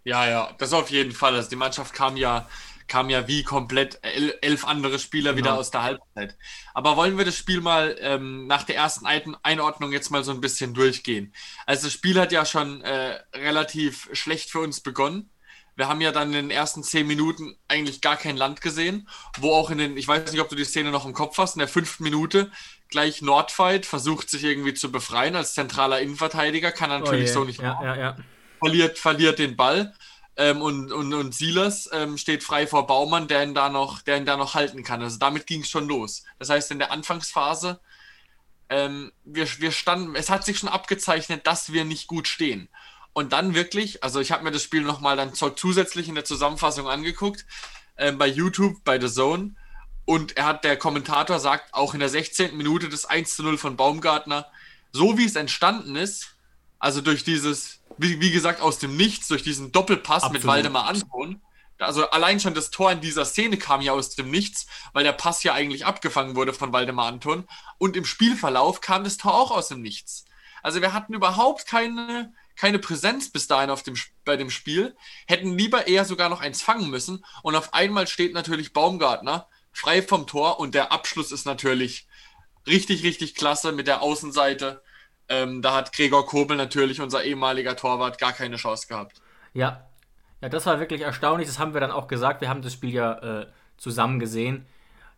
Ja, 0.04 0.28
ja, 0.28 0.50
das 0.58 0.74
auf 0.74 0.90
jeden 0.90 1.12
Fall. 1.12 1.34
Also 1.34 1.48
die 1.48 1.56
Mannschaft 1.56 1.94
kam 1.94 2.18
ja, 2.18 2.46
kam 2.86 3.08
ja 3.08 3.26
wie 3.28 3.44
komplett 3.44 3.98
elf 4.42 4.66
andere 4.66 4.98
Spieler 4.98 5.32
genau. 5.32 5.44
wieder 5.44 5.58
aus 5.58 5.70
der 5.70 5.84
Halbzeit. 5.84 6.36
Aber 6.74 6.98
wollen 6.98 7.16
wir 7.16 7.24
das 7.24 7.38
Spiel 7.38 7.62
mal 7.62 7.96
ähm, 8.00 8.46
nach 8.46 8.64
der 8.64 8.76
ersten 8.76 9.06
Einordnung 9.42 9.92
jetzt 9.92 10.10
mal 10.10 10.22
so 10.22 10.32
ein 10.32 10.42
bisschen 10.42 10.74
durchgehen? 10.74 11.32
Also 11.64 11.86
das 11.86 11.94
Spiel 11.94 12.20
hat 12.20 12.30
ja 12.30 12.44
schon 12.44 12.82
äh, 12.82 13.20
relativ 13.34 14.10
schlecht 14.12 14.50
für 14.50 14.60
uns 14.60 14.80
begonnen. 14.80 15.30
Wir 15.76 15.88
haben 15.88 16.02
ja 16.02 16.12
dann 16.12 16.28
in 16.28 16.34
den 16.34 16.50
ersten 16.50 16.82
zehn 16.82 17.06
Minuten 17.06 17.56
eigentlich 17.68 18.02
gar 18.02 18.18
kein 18.18 18.36
Land 18.36 18.60
gesehen, 18.60 19.08
wo 19.38 19.54
auch 19.54 19.70
in 19.70 19.78
den, 19.78 19.96
ich 19.96 20.06
weiß 20.06 20.30
nicht, 20.30 20.42
ob 20.42 20.50
du 20.50 20.56
die 20.56 20.66
Szene 20.66 20.90
noch 20.90 21.06
im 21.06 21.14
Kopf 21.14 21.38
hast, 21.38 21.56
in 21.56 21.60
der 21.60 21.68
fünften 21.68 22.04
Minute 22.04 22.50
gleich 22.92 23.22
Nordfight 23.22 23.84
versucht 23.84 24.30
sich 24.30 24.44
irgendwie 24.44 24.74
zu 24.74 24.92
befreien 24.92 25.34
als 25.34 25.54
zentraler 25.54 26.00
Innenverteidiger, 26.00 26.70
kann 26.70 26.92
er 26.92 27.00
natürlich 27.00 27.30
oh 27.30 27.34
so 27.34 27.44
nicht 27.44 27.60
ja, 27.60 27.80
ja, 27.82 27.96
ja. 27.96 28.16
Verliert, 28.60 28.98
verliert 28.98 29.40
den 29.40 29.56
Ball. 29.56 29.92
Ähm, 30.36 30.62
und, 30.62 30.92
und, 30.92 31.12
und 31.12 31.34
Silas 31.34 31.90
ähm, 31.92 32.16
steht 32.16 32.42
frei 32.42 32.66
vor 32.66 32.86
Baumann, 32.86 33.28
der 33.28 33.42
ihn 33.42 33.54
da 33.54 33.68
noch, 33.68 34.00
der 34.00 34.16
ihn 34.16 34.24
da 34.24 34.36
noch 34.36 34.54
halten 34.54 34.82
kann. 34.82 35.02
Also 35.02 35.18
damit 35.18 35.46
ging 35.46 35.62
es 35.62 35.68
schon 35.68 35.88
los. 35.88 36.22
Das 36.38 36.48
heißt, 36.48 36.70
in 36.70 36.78
der 36.78 36.92
Anfangsphase, 36.92 37.80
ähm, 38.70 39.12
wir, 39.24 39.46
wir 39.58 39.72
standen, 39.72 40.14
es 40.14 40.30
hat 40.30 40.44
sich 40.44 40.58
schon 40.58 40.70
abgezeichnet, 40.70 41.46
dass 41.46 41.72
wir 41.72 41.84
nicht 41.84 42.06
gut 42.06 42.28
stehen. 42.28 42.68
Und 43.12 43.34
dann 43.34 43.54
wirklich, 43.54 44.02
also 44.02 44.20
ich 44.20 44.32
habe 44.32 44.44
mir 44.44 44.52
das 44.52 44.62
Spiel 44.62 44.82
nochmal 44.82 45.16
dann 45.16 45.34
zusätzlich 45.34 46.08
in 46.08 46.14
der 46.14 46.24
Zusammenfassung 46.24 46.88
angeguckt, 46.88 47.44
äh, 47.96 48.12
bei 48.12 48.26
YouTube, 48.26 48.82
bei 48.84 48.98
The 48.98 49.12
Zone. 49.12 49.54
Und 50.04 50.36
er 50.36 50.46
hat, 50.46 50.64
der 50.64 50.76
Kommentator 50.76 51.38
sagt 51.38 51.72
auch 51.74 51.94
in 51.94 52.00
der 52.00 52.08
16. 52.08 52.56
Minute 52.56 52.88
das 52.88 53.04
1 53.04 53.36
zu 53.36 53.42
0 53.42 53.58
von 53.58 53.76
Baumgartner, 53.76 54.46
so 54.92 55.16
wie 55.16 55.24
es 55.24 55.36
entstanden 55.36 55.96
ist, 55.96 56.34
also 56.78 57.00
durch 57.00 57.24
dieses, 57.24 57.80
wie, 57.98 58.20
wie 58.20 58.32
gesagt, 58.32 58.60
aus 58.60 58.78
dem 58.78 58.96
Nichts, 58.96 59.28
durch 59.28 59.42
diesen 59.42 59.70
Doppelpass 59.72 60.24
Absolut. 60.24 60.32
mit 60.32 60.46
Waldemar 60.46 60.86
Anton, 60.88 61.40
also 61.82 62.08
allein 62.10 62.40
schon 62.40 62.54
das 62.54 62.70
Tor 62.70 62.92
in 62.92 63.00
dieser 63.00 63.24
Szene 63.24 63.56
kam 63.58 63.80
ja 63.80 63.92
aus 63.92 64.14
dem 64.14 64.30
Nichts, 64.30 64.66
weil 64.92 65.04
der 65.04 65.12
Pass 65.12 65.42
ja 65.42 65.52
eigentlich 65.52 65.84
abgefangen 65.84 66.36
wurde 66.36 66.52
von 66.52 66.72
Waldemar 66.72 67.06
Anton. 67.06 67.48
Und 67.78 67.96
im 67.96 68.04
Spielverlauf 68.04 68.80
kam 68.80 69.04
das 69.04 69.16
Tor 69.16 69.34
auch 69.34 69.50
aus 69.50 69.68
dem 69.68 69.82
Nichts. 69.82 70.24
Also 70.62 70.80
wir 70.80 70.92
hatten 70.92 71.14
überhaupt 71.14 71.66
keine, 71.66 72.32
keine 72.56 72.78
Präsenz 72.78 73.30
bis 73.30 73.48
dahin 73.48 73.70
auf 73.70 73.82
dem, 73.82 73.94
bei 74.24 74.36
dem 74.36 74.50
Spiel, 74.50 74.96
hätten 75.26 75.58
lieber 75.58 75.88
eher 75.88 76.04
sogar 76.04 76.28
noch 76.28 76.40
eins 76.40 76.62
fangen 76.62 76.88
müssen. 76.90 77.24
Und 77.42 77.56
auf 77.56 77.74
einmal 77.74 78.06
steht 78.06 78.32
natürlich 78.32 78.72
Baumgartner 78.72 79.48
frei 79.72 80.02
vom 80.02 80.26
Tor 80.26 80.60
und 80.60 80.74
der 80.74 80.92
Abschluss 80.92 81.32
ist 81.32 81.46
natürlich 81.46 82.06
richtig, 82.66 83.02
richtig 83.02 83.34
klasse 83.34 83.72
mit 83.72 83.86
der 83.86 84.02
Außenseite. 84.02 84.82
Ähm, 85.28 85.62
da 85.62 85.74
hat 85.74 85.92
Gregor 85.92 86.26
Kobel 86.26 86.56
natürlich, 86.56 87.00
unser 87.00 87.24
ehemaliger 87.24 87.76
Torwart, 87.76 88.18
gar 88.18 88.32
keine 88.32 88.56
Chance 88.56 88.86
gehabt. 88.86 89.20
Ja, 89.54 89.86
Ja, 90.40 90.48
das 90.48 90.66
war 90.66 90.80
wirklich 90.80 91.02
erstaunlich. 91.02 91.48
Das 91.48 91.58
haben 91.58 91.72
wir 91.72 91.80
dann 91.80 91.92
auch 91.92 92.08
gesagt. 92.08 92.40
Wir 92.40 92.48
haben 92.48 92.62
das 92.62 92.72
Spiel 92.72 92.92
ja 92.92 93.42
äh, 93.42 93.46
zusammen 93.76 94.18
gesehen. 94.18 94.66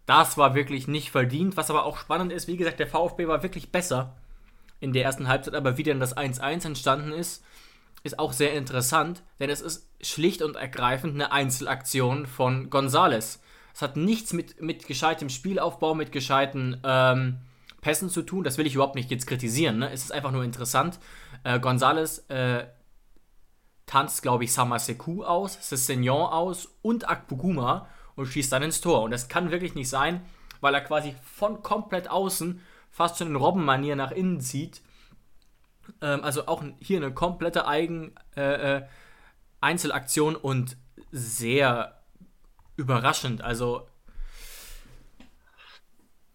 Das 0.06 0.36
war 0.36 0.54
wirklich 0.54 0.86
nicht 0.86 1.10
verdient. 1.10 1.56
Was 1.56 1.70
aber 1.70 1.84
auch 1.84 1.96
spannend 1.96 2.30
ist, 2.30 2.46
wie 2.46 2.56
gesagt, 2.58 2.78
der 2.78 2.86
VfB 2.86 3.26
war 3.26 3.42
wirklich 3.42 3.72
besser 3.72 4.14
in 4.80 4.92
der 4.92 5.04
ersten 5.04 5.28
Halbzeit, 5.28 5.54
aber 5.54 5.78
wie 5.78 5.82
dann 5.82 5.98
das 5.98 6.14
1-1 6.14 6.66
entstanden 6.66 7.12
ist, 7.12 7.42
ist 8.02 8.18
auch 8.18 8.34
sehr 8.34 8.52
interessant, 8.52 9.22
denn 9.40 9.48
es 9.48 9.62
ist 9.62 9.88
schlicht 10.02 10.42
und 10.42 10.56
ergreifend 10.56 11.14
eine 11.14 11.32
Einzelaktion 11.32 12.26
von 12.26 12.68
Gonzales. 12.68 13.40
Es 13.74 13.82
hat 13.82 13.96
nichts 13.96 14.32
mit, 14.32 14.62
mit 14.62 14.86
gescheitem 14.86 15.28
Spielaufbau, 15.28 15.94
mit 15.94 16.12
gescheiten 16.12 16.80
ähm, 16.84 17.38
Pässen 17.80 18.08
zu 18.08 18.22
tun. 18.22 18.44
Das 18.44 18.56
will 18.56 18.66
ich 18.66 18.76
überhaupt 18.76 18.94
nicht 18.94 19.10
jetzt 19.10 19.26
kritisieren. 19.26 19.78
Ne? 19.78 19.90
Es 19.90 20.04
ist 20.04 20.12
einfach 20.12 20.30
nur 20.30 20.44
interessant. 20.44 21.00
Äh, 21.42 21.58
Gonzales 21.58 22.20
äh, 22.28 22.66
tanzt, 23.86 24.22
glaube 24.22 24.44
ich, 24.44 24.52
Samaseku 24.52 25.24
aus, 25.24 25.58
Sessignon 25.60 26.30
aus 26.30 26.68
und 26.82 27.08
Akpuguma 27.08 27.88
und 28.14 28.26
schießt 28.26 28.52
dann 28.52 28.62
ins 28.62 28.80
Tor. 28.80 29.02
Und 29.02 29.10
das 29.10 29.28
kann 29.28 29.50
wirklich 29.50 29.74
nicht 29.74 29.88
sein, 29.88 30.22
weil 30.60 30.74
er 30.74 30.80
quasi 30.80 31.16
von 31.24 31.62
komplett 31.62 32.08
außen 32.08 32.60
fast 32.90 33.18
schon 33.18 33.28
in 33.28 33.36
Robbenmanier 33.36 33.96
nach 33.96 34.12
innen 34.12 34.40
zieht. 34.40 34.82
Ähm, 36.00 36.22
also 36.22 36.46
auch 36.46 36.62
hier 36.78 36.98
eine 36.98 37.12
komplette 37.12 37.66
Eigen 37.66 38.14
äh, 38.36 38.76
äh, 38.76 38.82
Einzelaktion 39.60 40.36
und 40.36 40.76
sehr 41.10 42.03
überraschend. 42.76 43.42
Also 43.42 43.86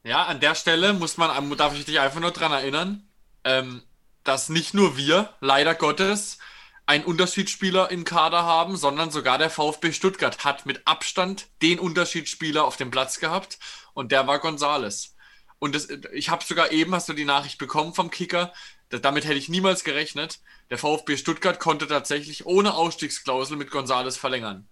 ja, 0.03 0.25
an 0.25 0.39
der 0.39 0.55
Stelle 0.55 0.93
muss 0.93 1.17
man, 1.17 1.57
darf 1.57 1.75
ich 1.75 1.85
dich 1.85 1.99
einfach 1.99 2.19
nur 2.19 2.31
daran 2.31 2.51
erinnern, 2.51 3.07
ähm, 3.43 3.83
dass 4.23 4.49
nicht 4.49 4.73
nur 4.73 4.97
wir, 4.97 5.33
leider 5.41 5.75
Gottes, 5.75 6.39
einen 6.85 7.03
Unterschiedsspieler 7.03 7.91
im 7.91 8.03
Kader 8.03 8.43
haben, 8.43 8.75
sondern 8.75 9.11
sogar 9.11 9.37
der 9.37 9.49
VfB 9.49 9.91
Stuttgart 9.91 10.43
hat 10.43 10.65
mit 10.65 10.87
Abstand 10.87 11.47
den 11.61 11.79
Unterschiedsspieler 11.79 12.63
auf 12.63 12.77
dem 12.77 12.89
Platz 12.89 13.19
gehabt 13.19 13.59
und 13.93 14.11
der 14.11 14.25
war 14.25 14.39
Gonzales. 14.39 15.15
Und 15.59 15.75
das, 15.75 15.89
ich 16.13 16.29
habe 16.29 16.43
sogar 16.43 16.71
eben, 16.71 16.95
hast 16.95 17.09
du 17.09 17.13
die 17.13 17.25
Nachricht 17.25 17.59
bekommen 17.59 17.93
vom 17.93 18.09
Kicker, 18.09 18.53
damit 18.89 19.25
hätte 19.25 19.35
ich 19.35 19.49
niemals 19.49 19.83
gerechnet. 19.83 20.39
Der 20.71 20.77
VfB 20.77 21.17
Stuttgart 21.17 21.59
konnte 21.59 21.87
tatsächlich 21.87 22.45
ohne 22.45 22.73
Ausstiegsklausel 22.73 23.57
mit 23.57 23.69
Gonzales 23.69 24.17
verlängern. 24.17 24.67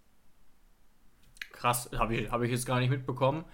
Krass, 1.59 1.89
habe 1.97 2.15
ich, 2.15 2.31
hab 2.31 2.41
ich 2.41 2.51
jetzt 2.51 2.65
gar 2.65 2.79
nicht 2.79 2.89
mitbekommen. 2.89 3.45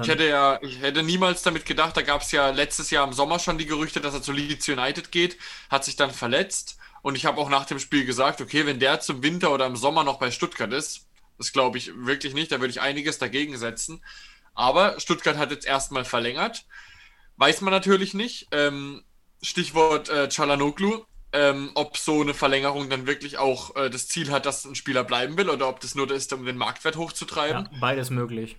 Ich 0.00 0.08
hätte 0.08 0.26
ja, 0.26 0.58
ich 0.62 0.80
hätte 0.80 1.02
niemals 1.02 1.42
damit 1.42 1.66
gedacht, 1.66 1.96
da 1.96 2.02
gab 2.02 2.22
es 2.22 2.32
ja 2.32 2.50
letztes 2.50 2.90
Jahr 2.90 3.06
im 3.06 3.12
Sommer 3.12 3.38
schon 3.38 3.58
die 3.58 3.66
Gerüchte, 3.66 4.00
dass 4.00 4.14
er 4.14 4.22
zu 4.22 4.32
Leeds 4.32 4.66
United 4.68 5.12
geht, 5.12 5.36
hat 5.68 5.84
sich 5.84 5.96
dann 5.96 6.10
verletzt 6.10 6.78
und 7.02 7.16
ich 7.16 7.26
habe 7.26 7.38
auch 7.40 7.50
nach 7.50 7.66
dem 7.66 7.78
Spiel 7.78 8.06
gesagt, 8.06 8.40
okay, 8.40 8.64
wenn 8.64 8.78
der 8.78 9.00
zum 9.00 9.22
Winter 9.22 9.52
oder 9.52 9.66
im 9.66 9.76
Sommer 9.76 10.02
noch 10.02 10.18
bei 10.18 10.30
Stuttgart 10.30 10.72
ist, 10.72 11.06
das 11.36 11.52
glaube 11.52 11.76
ich 11.76 11.92
wirklich 11.94 12.32
nicht, 12.32 12.52
da 12.52 12.60
würde 12.60 12.70
ich 12.70 12.80
einiges 12.80 13.18
dagegen 13.18 13.58
setzen. 13.58 14.02
Aber 14.54 14.98
Stuttgart 15.00 15.36
hat 15.36 15.50
jetzt 15.50 15.66
erstmal 15.66 16.04
verlängert. 16.04 16.64
Weiß 17.36 17.60
man 17.60 17.72
natürlich 17.72 18.14
nicht. 18.14 18.48
Ähm, 18.52 19.02
Stichwort 19.42 20.08
äh, 20.08 20.28
Chalanoglu, 20.28 21.04
ähm, 21.32 21.70
ob 21.74 21.96
so 21.96 22.20
eine 22.20 22.34
Verlängerung 22.34 22.90
dann 22.90 23.06
wirklich 23.06 23.38
auch 23.38 23.74
äh, 23.76 23.90
das 23.90 24.08
Ziel 24.08 24.30
hat, 24.30 24.46
dass 24.46 24.64
ein 24.64 24.74
Spieler 24.74 25.04
bleiben 25.04 25.36
will 25.36 25.48
oder 25.48 25.68
ob 25.68 25.80
das 25.80 25.94
nur 25.94 26.10
ist, 26.10 26.32
um 26.32 26.44
den 26.44 26.56
Marktwert 26.56 26.96
hochzutreiben. 26.96 27.68
Ja, 27.72 27.78
beides 27.80 28.10
möglich. 28.10 28.56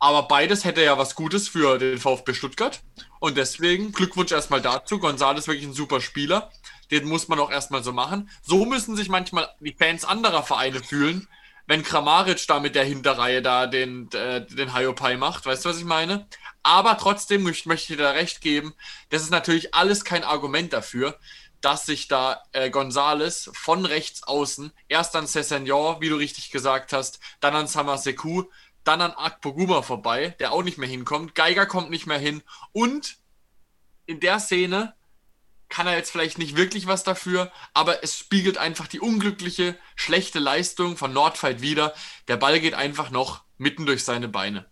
Aber 0.00 0.24
beides 0.24 0.64
hätte 0.64 0.82
ja 0.82 0.98
was 0.98 1.14
Gutes 1.14 1.48
für 1.48 1.78
den 1.78 1.98
VfB 1.98 2.34
Stuttgart. 2.34 2.80
Und 3.20 3.36
deswegen 3.36 3.92
Glückwunsch 3.92 4.32
erstmal 4.32 4.60
dazu. 4.60 4.96
González 4.96 5.38
ist 5.38 5.46
wirklich 5.46 5.64
ein 5.64 5.74
super 5.74 6.00
Spieler. 6.00 6.50
Den 6.90 7.06
muss 7.06 7.28
man 7.28 7.38
auch 7.38 7.52
erstmal 7.52 7.84
so 7.84 7.92
machen. 7.92 8.28
So 8.42 8.64
müssen 8.64 8.96
sich 8.96 9.08
manchmal 9.08 9.48
die 9.60 9.76
Fans 9.78 10.04
anderer 10.04 10.42
Vereine 10.42 10.82
fühlen, 10.82 11.28
wenn 11.68 11.84
Kramaric 11.84 12.44
da 12.48 12.58
mit 12.58 12.74
der 12.74 12.84
Hinterreihe 12.84 13.42
da 13.42 13.68
den, 13.68 14.10
äh, 14.10 14.44
den 14.44 14.74
Hiopai 14.74 15.16
macht. 15.16 15.46
Weißt 15.46 15.64
du, 15.64 15.68
was 15.68 15.78
ich 15.78 15.84
meine? 15.84 16.26
Aber 16.64 16.96
trotzdem 16.98 17.44
möchte, 17.44 17.68
möchte 17.68 17.92
ich 17.92 17.98
dir 17.98 18.04
da 18.04 18.10
recht 18.10 18.40
geben, 18.40 18.74
das 19.10 19.22
ist 19.22 19.30
natürlich 19.30 19.74
alles 19.74 20.04
kein 20.04 20.22
Argument 20.22 20.72
dafür, 20.72 21.18
dass 21.62 21.86
sich 21.86 22.08
da 22.08 22.42
äh, 22.52 22.70
Gonzales 22.70 23.50
von 23.54 23.86
rechts 23.86 24.22
außen 24.24 24.72
erst 24.88 25.16
an 25.16 25.26
Cessignon, 25.26 26.00
wie 26.00 26.08
du 26.08 26.16
richtig 26.16 26.50
gesagt 26.50 26.92
hast, 26.92 27.20
dann 27.40 27.54
an 27.54 27.66
Samaseku, 27.66 28.44
dann 28.84 29.00
an 29.00 29.12
Akpoguma 29.12 29.82
vorbei, 29.82 30.34
der 30.40 30.52
auch 30.52 30.62
nicht 30.62 30.78
mehr 30.78 30.88
hinkommt. 30.88 31.34
Geiger 31.34 31.66
kommt 31.66 31.90
nicht 31.90 32.06
mehr 32.06 32.18
hin. 32.18 32.42
Und 32.72 33.16
in 34.06 34.20
der 34.20 34.40
Szene 34.40 34.94
kann 35.68 35.86
er 35.86 35.96
jetzt 35.96 36.10
vielleicht 36.10 36.36
nicht 36.36 36.56
wirklich 36.56 36.86
was 36.86 37.02
dafür, 37.02 37.50
aber 37.72 38.04
es 38.04 38.18
spiegelt 38.18 38.58
einfach 38.58 38.86
die 38.88 39.00
unglückliche, 39.00 39.74
schlechte 39.96 40.38
Leistung 40.38 40.98
von 40.98 41.14
Nordfight 41.14 41.62
wieder. 41.62 41.94
Der 42.28 42.36
Ball 42.36 42.60
geht 42.60 42.74
einfach 42.74 43.10
noch 43.10 43.42
mitten 43.56 43.86
durch 43.86 44.04
seine 44.04 44.28
Beine. 44.28 44.66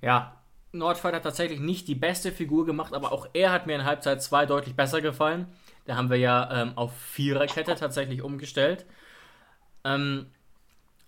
Ja, 0.00 0.40
Nordfight 0.72 1.14
hat 1.14 1.24
tatsächlich 1.24 1.58
nicht 1.58 1.88
die 1.88 1.96
beste 1.96 2.30
Figur 2.30 2.64
gemacht, 2.64 2.94
aber 2.94 3.10
auch 3.10 3.28
er 3.32 3.50
hat 3.50 3.66
mir 3.66 3.74
in 3.74 3.84
Halbzeit 3.84 4.22
2 4.22 4.46
deutlich 4.46 4.76
besser 4.76 5.00
gefallen. 5.00 5.48
Da 5.84 5.96
haben 5.96 6.10
wir 6.10 6.18
ja 6.18 6.62
ähm, 6.62 6.72
auf 6.76 6.96
Viererkette 6.96 7.74
tatsächlich 7.74 8.22
umgestellt. 8.22 8.86
Ähm, 9.84 10.26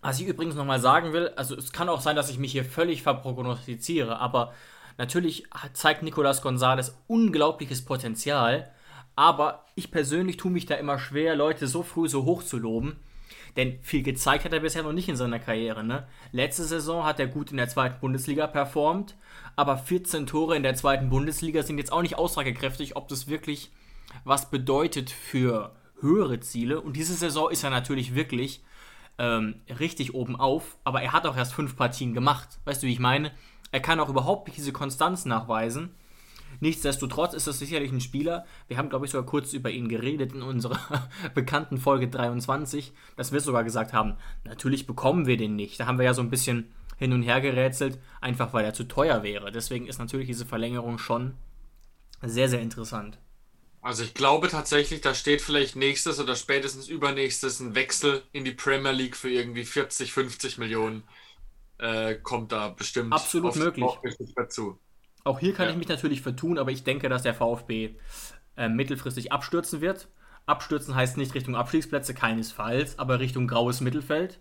was 0.01 0.19
ich 0.19 0.27
übrigens 0.27 0.57
nochmal 0.57 0.81
sagen 0.81 1.13
will, 1.13 1.29
also 1.37 1.57
es 1.57 1.73
kann 1.73 1.89
auch 1.89 2.01
sein, 2.01 2.17
dass 2.17 2.31
ich 2.31 2.39
mich 2.39 2.53
hier 2.53 2.65
völlig 2.65 3.03
verprognostiziere, 3.03 4.19
aber 4.19 4.53
natürlich 4.99 5.45
zeigt 5.75 6.03
Nicolas 6.03 6.43
Gonzalez 6.43 6.99
unglaubliches 7.07 7.85
Potenzial, 7.85 8.73
aber 9.15 9.65
ich 9.77 9.93
persönlich 9.93 10.39
tue 10.39 10.51
mich 10.51 10.67
da 10.67 10.75
immer 10.75 10.99
schwer, 10.99 11.37
Leute 11.37 11.69
so 11.69 11.83
früh 11.83 12.09
so 12.09 12.25
hoch 12.25 12.43
zu 12.43 12.59
loben. 12.59 12.97
Denn 13.57 13.79
viel 13.83 14.03
gezeigt 14.03 14.45
hat 14.45 14.53
er 14.53 14.61
bisher 14.61 14.83
noch 14.83 14.93
nicht 14.93 15.09
in 15.09 15.17
seiner 15.17 15.39
Karriere. 15.39 15.85
Ne? 15.85 16.07
Letzte 16.33 16.65
Saison 16.65 17.05
hat 17.05 17.21
er 17.21 17.27
gut 17.27 17.51
in 17.51 17.59
der 17.59 17.69
zweiten 17.69 18.01
Bundesliga 18.01 18.47
performt, 18.47 19.15
aber 19.57 19.77
14 19.77 20.27
Tore 20.27 20.57
in 20.57 20.63
der 20.63 20.75
zweiten 20.75 21.11
Bundesliga 21.11 21.63
sind 21.63 21.79
jetzt 21.79 21.93
auch 21.93 22.03
nicht 22.03 22.17
aussagekräftig, 22.17 22.97
ob 22.97 23.09
das 23.09 23.29
wirklich 23.29 23.71
was 24.25 24.51
bedeutet 24.51 25.11
für 25.11 25.75
höhere 26.01 26.41
Ziele. 26.41 26.81
Und 26.81 26.97
diese 26.97 27.15
Saison 27.15 27.51
ist 27.51 27.65
er 27.65 27.71
natürlich 27.71 28.15
wirklich 28.15 28.63
ähm, 29.19 29.57
richtig 29.79 30.15
oben 30.15 30.37
auf, 30.37 30.77
aber 30.85 31.03
er 31.03 31.13
hat 31.13 31.27
auch 31.27 31.37
erst 31.37 31.55
fünf 31.55 31.77
Partien 31.77 32.15
gemacht. 32.15 32.61
Weißt 32.65 32.83
du, 32.83 32.87
wie 32.87 32.93
ich 32.93 32.99
meine? 32.99 33.33
Er 33.71 33.81
kann 33.81 34.01
auch 34.01 34.09
überhaupt 34.09 34.49
nicht 34.49 34.59
diese 34.59 34.73
Konstanz 34.73 35.25
nachweisen. 35.25 35.91
Nichtsdestotrotz 36.61 37.35
ist 37.35 37.47
das 37.47 37.59
sicherlich 37.59 37.91
ein 37.93 38.01
Spieler. 38.01 38.45
Wir 38.69 38.77
haben, 38.77 38.91
glaube 38.91 39.07
ich, 39.07 39.13
sogar 39.13 39.27
kurz 39.27 39.53
über 39.53 39.71
ihn 39.71 39.89
geredet 39.89 40.33
in 40.33 40.43
unserer 40.43 40.79
bekannten 41.35 41.79
Folge 41.79 42.09
23, 42.09 42.93
dass 43.17 43.33
wir 43.33 43.41
sogar 43.41 43.65
gesagt 43.65 43.93
haben, 43.93 44.17
natürlich 44.45 44.87
bekommen 44.87 45.27
wir 45.27 45.37
den 45.37 45.57
nicht. 45.57 45.81
Da 45.81 45.87
haben 45.87 45.99
wir 45.99 46.05
ja 46.05 46.15
so 46.15 46.23
ein 46.23 46.31
bisschen 46.31 46.71
hin 46.99 47.13
und 47.13 47.23
her 47.23 47.41
gerätselt, 47.41 47.99
einfach 48.21 48.53
weil 48.53 48.65
er 48.65 48.75
zu 48.75 48.85
teuer 48.85 49.23
wäre. 49.23 49.51
Deswegen 49.51 49.87
ist 49.87 49.99
natürlich 49.99 50.27
diese 50.27 50.47
Verlängerung 50.47 50.99
schon 50.99 51.35
sehr, 52.23 52.49
sehr 52.49 52.61
interessant. 52.61 53.19
Also 53.83 54.05
ich 54.05 54.15
glaube 54.15 54.49
tatsächlich, 54.49 55.01
da 55.01 55.13
steht 55.13 55.43
vielleicht 55.43 55.75
nächstes 55.75 56.21
oder 56.21 56.37
spätestens 56.37 56.87
übernächstes 56.89 57.59
ein 57.59 57.75
Wechsel 57.75 58.23
in 58.31 58.45
die 58.45 58.53
Premier 58.53 58.93
League 58.93 59.17
für 59.17 59.29
irgendwie 59.29 59.65
40, 59.65 60.13
50 60.13 60.59
Millionen. 60.59 61.03
Äh, 61.79 62.15
kommt 62.15 62.53
da 62.53 62.69
bestimmt 62.69 63.13
absolut 63.13 63.57
möglich 63.57 63.85
dazu. 64.37 64.79
Auch 65.25 65.41
hier 65.41 65.53
kann 65.53 65.67
ja. 65.67 65.73
ich 65.73 65.79
mich 65.79 65.89
natürlich 65.89 66.23
vertun, 66.23 66.59
aber 66.59 66.71
ich 66.71 66.85
denke, 66.85 67.09
dass 67.09 67.25
der 67.25 67.35
VfB 67.35 67.97
äh, 68.57 68.69
mittelfristig 68.69 69.33
abstürzen 69.33 69.81
wird. 69.81 70.09
Abstürzen 70.47 70.95
heißt 70.95 71.17
nicht 71.17 71.35
Richtung 71.35 71.57
Abstiegsplätze, 71.57 72.15
keinesfalls, 72.15 73.01
aber 73.01 73.19
Richtung 73.19 73.49
graues 73.49 73.81
Mittelfeld. 73.81 74.39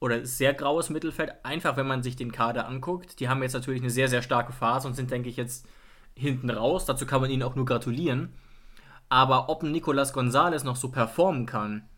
Oder 0.00 0.24
sehr 0.24 0.54
graues 0.54 0.88
Mittelfeld. 0.88 1.32
Einfach, 1.42 1.76
wenn 1.76 1.86
man 1.86 2.02
sich 2.02 2.16
den 2.16 2.32
Kader 2.32 2.68
anguckt. 2.68 3.20
Die 3.20 3.28
haben 3.28 3.42
jetzt 3.42 3.52
natürlich 3.52 3.82
eine 3.82 3.90
sehr, 3.90 4.08
sehr 4.08 4.22
starke 4.22 4.52
Phase 4.52 4.88
und 4.88 4.94
sind, 4.94 5.10
denke 5.10 5.28
ich, 5.28 5.36
jetzt 5.36 5.66
hinten 6.16 6.50
raus. 6.50 6.86
Dazu 6.86 7.06
kann 7.06 7.20
man 7.20 7.30
ihnen 7.30 7.42
auch 7.42 7.54
nur 7.54 7.64
gratulieren. 7.64 8.34
Aber 9.08 9.48
ob 9.48 9.62
ein 9.62 9.72
Nicolas 9.72 10.12
Gonzalez 10.12 10.64
noch 10.64 10.76
so 10.76 10.90
performen 10.90 11.46
kann, 11.46 11.88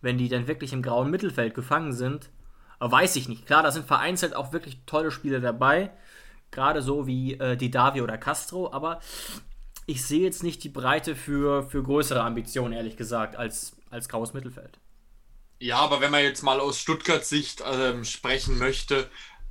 wenn 0.00 0.18
die 0.18 0.28
dann 0.28 0.48
wirklich 0.48 0.72
im 0.72 0.82
grauen 0.82 1.10
Mittelfeld 1.10 1.54
gefangen 1.54 1.92
sind, 1.92 2.30
weiß 2.80 3.16
ich 3.16 3.28
nicht. 3.28 3.46
Klar, 3.46 3.62
da 3.62 3.70
sind 3.70 3.86
vereinzelt 3.86 4.34
auch 4.34 4.52
wirklich 4.52 4.78
tolle 4.86 5.10
Spieler 5.10 5.40
dabei. 5.40 5.90
Gerade 6.50 6.82
so 6.82 7.06
wie 7.06 7.34
äh, 7.34 7.56
die 7.56 7.70
Davi 7.70 8.02
oder 8.02 8.18
Castro, 8.18 8.72
aber 8.72 9.00
ich 9.86 10.04
sehe 10.04 10.22
jetzt 10.22 10.42
nicht 10.42 10.62
die 10.64 10.68
Breite 10.68 11.16
für, 11.16 11.68
für 11.68 11.82
größere 11.82 12.22
Ambitionen, 12.22 12.72
ehrlich 12.72 12.96
gesagt, 12.96 13.36
als, 13.36 13.76
als 13.90 14.08
graues 14.08 14.32
Mittelfeld. 14.32 14.78
Ja, 15.58 15.78
aber 15.78 16.00
wenn 16.00 16.10
man 16.10 16.22
jetzt 16.22 16.42
mal 16.42 16.60
aus 16.60 16.78
Stuttgarts 16.78 17.28
Sicht 17.28 17.62
ähm, 17.64 18.04
sprechen 18.04 18.58
möchte, 18.58 19.08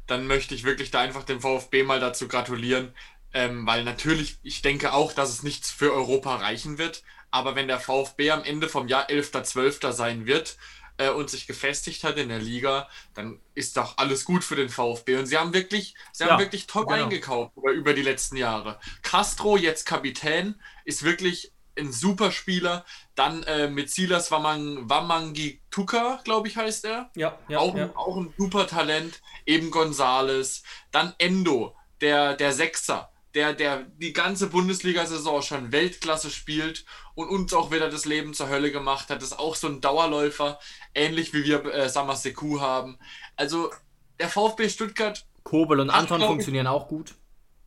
dann 0.07 0.27
möchte 0.27 0.53
ich 0.53 0.63
wirklich 0.63 0.91
da 0.91 0.99
einfach 0.99 1.23
dem 1.23 1.39
VfB 1.39 1.83
mal 1.83 1.99
dazu 1.99 2.27
gratulieren, 2.27 2.89
ähm, 3.33 3.65
weil 3.65 3.83
natürlich, 3.83 4.37
ich 4.43 4.61
denke 4.61 4.93
auch, 4.93 5.13
dass 5.13 5.29
es 5.29 5.43
nichts 5.43 5.71
für 5.71 5.93
Europa 5.93 6.35
reichen 6.35 6.77
wird. 6.77 7.03
Aber 7.31 7.55
wenn 7.55 7.67
der 7.67 7.79
VfB 7.79 8.31
am 8.31 8.43
Ende 8.43 8.67
vom 8.67 8.87
Jahr 8.87 9.09
11.12. 9.09 9.93
sein 9.93 10.25
wird 10.25 10.57
äh, 10.97 11.09
und 11.09 11.29
sich 11.29 11.47
gefestigt 11.47 12.03
hat 12.03 12.17
in 12.17 12.29
der 12.29 12.39
Liga, 12.39 12.89
dann 13.13 13.39
ist 13.55 13.77
doch 13.77 13.97
alles 13.97 14.25
gut 14.25 14.43
für 14.43 14.57
den 14.57 14.69
VfB. 14.69 15.17
Und 15.17 15.27
sie 15.27 15.37
haben 15.37 15.53
wirklich, 15.53 15.95
sie 16.11 16.25
ja, 16.25 16.31
haben 16.31 16.39
wirklich 16.39 16.67
top 16.67 16.87
genau. 16.87 17.03
eingekauft 17.03 17.55
über, 17.55 17.71
über 17.71 17.93
die 17.93 18.01
letzten 18.01 18.35
Jahre. 18.35 18.79
Castro, 19.01 19.55
jetzt 19.55 19.85
Kapitän, 19.85 20.59
ist 20.83 21.03
wirklich 21.03 21.53
ein 21.77 21.93
super 21.93 22.31
Spieler. 22.31 22.85
Dann 23.15 23.43
äh, 23.43 23.69
mit 23.69 23.89
Silas 23.89 24.29
Wamang, 24.29 24.89
Wamangi 24.89 25.61
Tuka, 25.71 26.19
glaube 26.25 26.49
ich, 26.49 26.57
heißt 26.57 26.83
er. 26.83 27.09
Ja, 27.15 27.39
ja, 27.47 27.59
auch, 27.59 27.75
ja. 27.75 27.85
Ein, 27.85 27.95
auch 27.95 28.17
ein 28.17 28.33
super 28.37 28.67
Talent. 28.67 29.21
Eben 29.45 29.71
Gonzales. 29.71 30.63
Dann 30.91 31.13
Endo, 31.17 31.77
der, 32.01 32.35
der 32.35 32.51
Sechser, 32.51 33.10
der, 33.33 33.53
der 33.53 33.83
die 33.97 34.13
ganze 34.13 34.47
Bundesliga-Saison 34.47 35.41
schon 35.41 35.71
Weltklasse 35.71 36.29
spielt 36.29 36.85
und 37.15 37.29
uns 37.29 37.53
auch 37.53 37.71
wieder 37.71 37.89
das 37.89 38.05
Leben 38.05 38.33
zur 38.33 38.49
Hölle 38.49 38.71
gemacht 38.71 39.09
hat. 39.09 39.23
Ist 39.23 39.39
auch 39.39 39.55
so 39.55 39.67
ein 39.67 39.81
Dauerläufer, 39.81 40.59
ähnlich 40.93 41.33
wie 41.33 41.45
wir 41.45 41.65
äh, 41.65 41.89
Samaseku 41.89 42.59
haben. 42.59 42.97
Also 43.35 43.71
der 44.19 44.29
VfB 44.29 44.69
Stuttgart. 44.69 45.25
Kobel 45.43 45.79
und 45.79 45.89
Anton 45.89 46.21
funktionieren 46.21 46.67
auch 46.67 46.87
gut. 46.87 47.15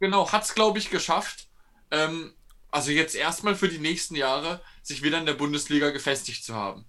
Genau, 0.01 0.31
hat 0.31 0.45
es, 0.45 0.55
glaube 0.55 0.79
ich, 0.79 0.91
geschafft. 0.91 1.49
Ähm, 1.91 2.35
also 2.71 2.91
jetzt 2.91 3.15
erstmal 3.15 3.55
für 3.55 3.69
die 3.69 3.79
nächsten 3.79 4.17
Jahre 4.17 4.61
sich 4.83 5.03
wieder 5.03 5.19
in 5.19 5.27
der 5.27 5.35
Bundesliga 5.35 5.91
gefestigt 5.91 6.45
zu 6.45 6.55
haben. 6.55 6.85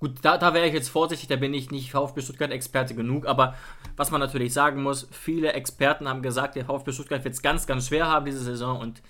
Gut, 0.00 0.18
da, 0.22 0.36
da 0.38 0.52
wäre 0.52 0.66
ich 0.66 0.74
jetzt 0.74 0.88
vorsichtig, 0.88 1.28
da 1.28 1.36
bin 1.36 1.54
ich 1.54 1.70
nicht 1.70 1.92
VfB 1.92 2.20
Stuttgart-Experte 2.20 2.94
genug, 2.94 3.26
aber 3.26 3.54
was 3.96 4.10
man 4.10 4.20
natürlich 4.20 4.52
sagen 4.52 4.82
muss, 4.82 5.08
viele 5.10 5.52
Experten 5.52 6.08
haben 6.08 6.20
gesagt, 6.20 6.56
der 6.56 6.66
VfB 6.66 6.92
Stuttgart 6.92 7.24
wird 7.24 7.34
es 7.34 7.42
ganz, 7.42 7.66
ganz 7.66 7.88
schwer 7.88 8.08
haben 8.08 8.26
diese 8.26 8.40
Saison 8.40 8.80
und 8.80 9.02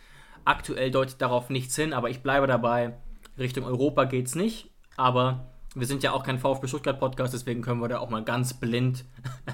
aktuell 0.45 0.91
deutet 0.91 1.21
darauf 1.21 1.51
nichts 1.51 1.75
hin, 1.75 1.93
aber 1.93 2.11
ich 2.11 2.23
bleibe 2.23 2.47
dabei, 2.47 2.95
Richtung 3.39 3.65
Europa 3.65 4.05
geht 4.05 4.27
es 4.27 4.35
nicht, 4.35 4.71
aber 4.97 5.47
wir 5.75 5.87
sind 5.87 6.03
ja 6.03 6.13
auch 6.13 6.23
kein 6.23 6.39
VfB 6.39 6.69
Stuttgart-Podcast, 6.69 7.35
deswegen 7.35 7.63
können 7.63 7.81
wir 7.81 7.89
da 7.89 7.99
auch 7.99 8.11
mal 8.11 8.23
ganz 8.23 8.55
blind 8.55 9.05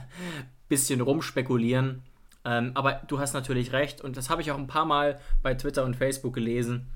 bisschen 0.68 1.00
rumspekulieren. 1.00 2.02
Ähm, 2.44 2.72
aber 2.74 3.02
du 3.06 3.18
hast 3.18 3.34
natürlich 3.34 3.72
recht 3.72 4.00
und 4.00 4.16
das 4.16 4.30
habe 4.30 4.42
ich 4.42 4.50
auch 4.50 4.58
ein 4.58 4.66
paar 4.66 4.86
Mal 4.86 5.20
bei 5.42 5.54
Twitter 5.54 5.84
und 5.84 5.96
Facebook 5.96 6.34
gelesen. 6.34 6.88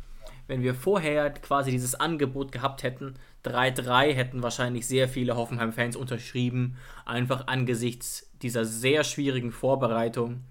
Wenn 0.47 0.63
wir 0.63 0.75
vorher 0.75 1.31
quasi 1.31 1.71
dieses 1.71 1.95
Angebot 1.95 2.53
gehabt 2.53 2.83
hätten, 2.83 3.15
3-3 3.45 4.13
hätten 4.13 4.43
wahrscheinlich 4.43 4.87
sehr 4.87 5.09
viele 5.09 5.37
Hoffenheim-Fans 5.37 5.97
unterschrieben, 5.97 6.77
einfach 7.05 7.47
angesichts 7.47 8.31
dieser 8.43 8.65
sehr 8.65 9.05
schwierigen 9.05 9.53
Vorbereitung. 9.53 10.45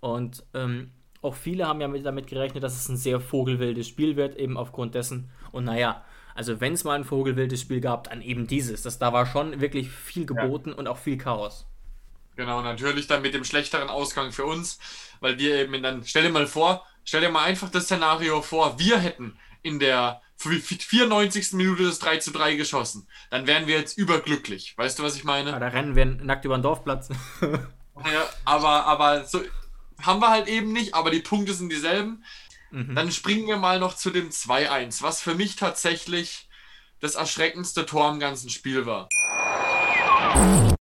Und 0.00 0.44
ähm, 0.52 0.90
auch 1.22 1.34
viele 1.34 1.66
haben 1.66 1.80
ja 1.80 1.88
mit, 1.88 2.04
damit 2.04 2.26
gerechnet, 2.26 2.62
dass 2.62 2.76
es 2.76 2.88
ein 2.88 2.98
sehr 2.98 3.20
vogelwildes 3.20 3.88
Spiel 3.88 4.16
wird, 4.16 4.36
eben 4.36 4.58
aufgrund 4.58 4.94
dessen. 4.94 5.30
Und 5.52 5.64
naja, 5.64 6.04
also 6.34 6.60
wenn 6.60 6.74
es 6.74 6.84
mal 6.84 6.96
ein 6.96 7.04
vogelwildes 7.04 7.60
Spiel 7.60 7.80
gab, 7.80 8.10
dann 8.10 8.20
eben 8.20 8.46
dieses. 8.46 8.82
Das, 8.82 8.98
da 8.98 9.12
war 9.12 9.24
schon 9.24 9.60
wirklich 9.60 9.88
viel 9.88 10.26
geboten 10.26 10.70
ja. 10.70 10.76
und 10.76 10.88
auch 10.88 10.98
viel 10.98 11.16
Chaos. 11.16 11.66
Genau, 12.36 12.60
natürlich 12.62 13.06
dann 13.06 13.22
mit 13.22 13.32
dem 13.32 13.44
schlechteren 13.44 13.88
Ausgang 13.88 14.32
für 14.32 14.44
uns, 14.44 14.80
weil 15.20 15.38
wir 15.38 15.56
eben 15.56 15.82
dann, 15.82 16.02
stell 16.04 16.24
dir 16.24 16.30
mal 16.30 16.48
vor, 16.48 16.84
stell 17.04 17.20
dir 17.20 17.30
mal 17.30 17.44
einfach 17.44 17.70
das 17.70 17.84
Szenario 17.84 18.42
vor, 18.42 18.78
wir 18.78 18.98
hätten 18.98 19.38
in 19.62 19.78
der 19.78 20.20
94. 20.36 21.52
Minute 21.52 21.84
das 21.84 21.98
3 22.00 22.18
zu 22.18 22.30
3 22.32 22.56
geschossen. 22.56 23.08
Dann 23.30 23.46
wären 23.46 23.66
wir 23.66 23.76
jetzt 23.76 23.96
überglücklich. 23.96 24.76
Weißt 24.76 24.98
du, 24.98 25.02
was 25.02 25.16
ich 25.16 25.24
meine? 25.24 25.50
Ja, 25.50 25.58
da 25.58 25.68
rennen 25.68 25.96
wir 25.96 26.04
nackt 26.04 26.44
über 26.44 26.58
den 26.58 26.62
Dorfplatz. 26.62 27.08
ja, 27.40 28.28
aber, 28.44 28.84
aber 28.86 29.24
so 29.24 29.40
haben 30.02 30.20
wir 30.20 30.30
halt 30.30 30.48
eben 30.48 30.72
nicht, 30.72 30.94
aber 30.94 31.10
die 31.10 31.20
Punkte 31.20 31.54
sind 31.54 31.70
dieselben. 31.70 32.24
Mhm. 32.70 32.94
Dann 32.94 33.12
springen 33.12 33.46
wir 33.46 33.56
mal 33.56 33.78
noch 33.78 33.94
zu 33.94 34.10
dem 34.10 34.30
2-1, 34.30 35.02
was 35.02 35.20
für 35.20 35.34
mich 35.34 35.56
tatsächlich 35.56 36.48
das 37.00 37.14
erschreckendste 37.14 37.86
Tor 37.86 38.10
im 38.10 38.20
ganzen 38.20 38.50
Spiel 38.50 38.86
war. 38.86 39.08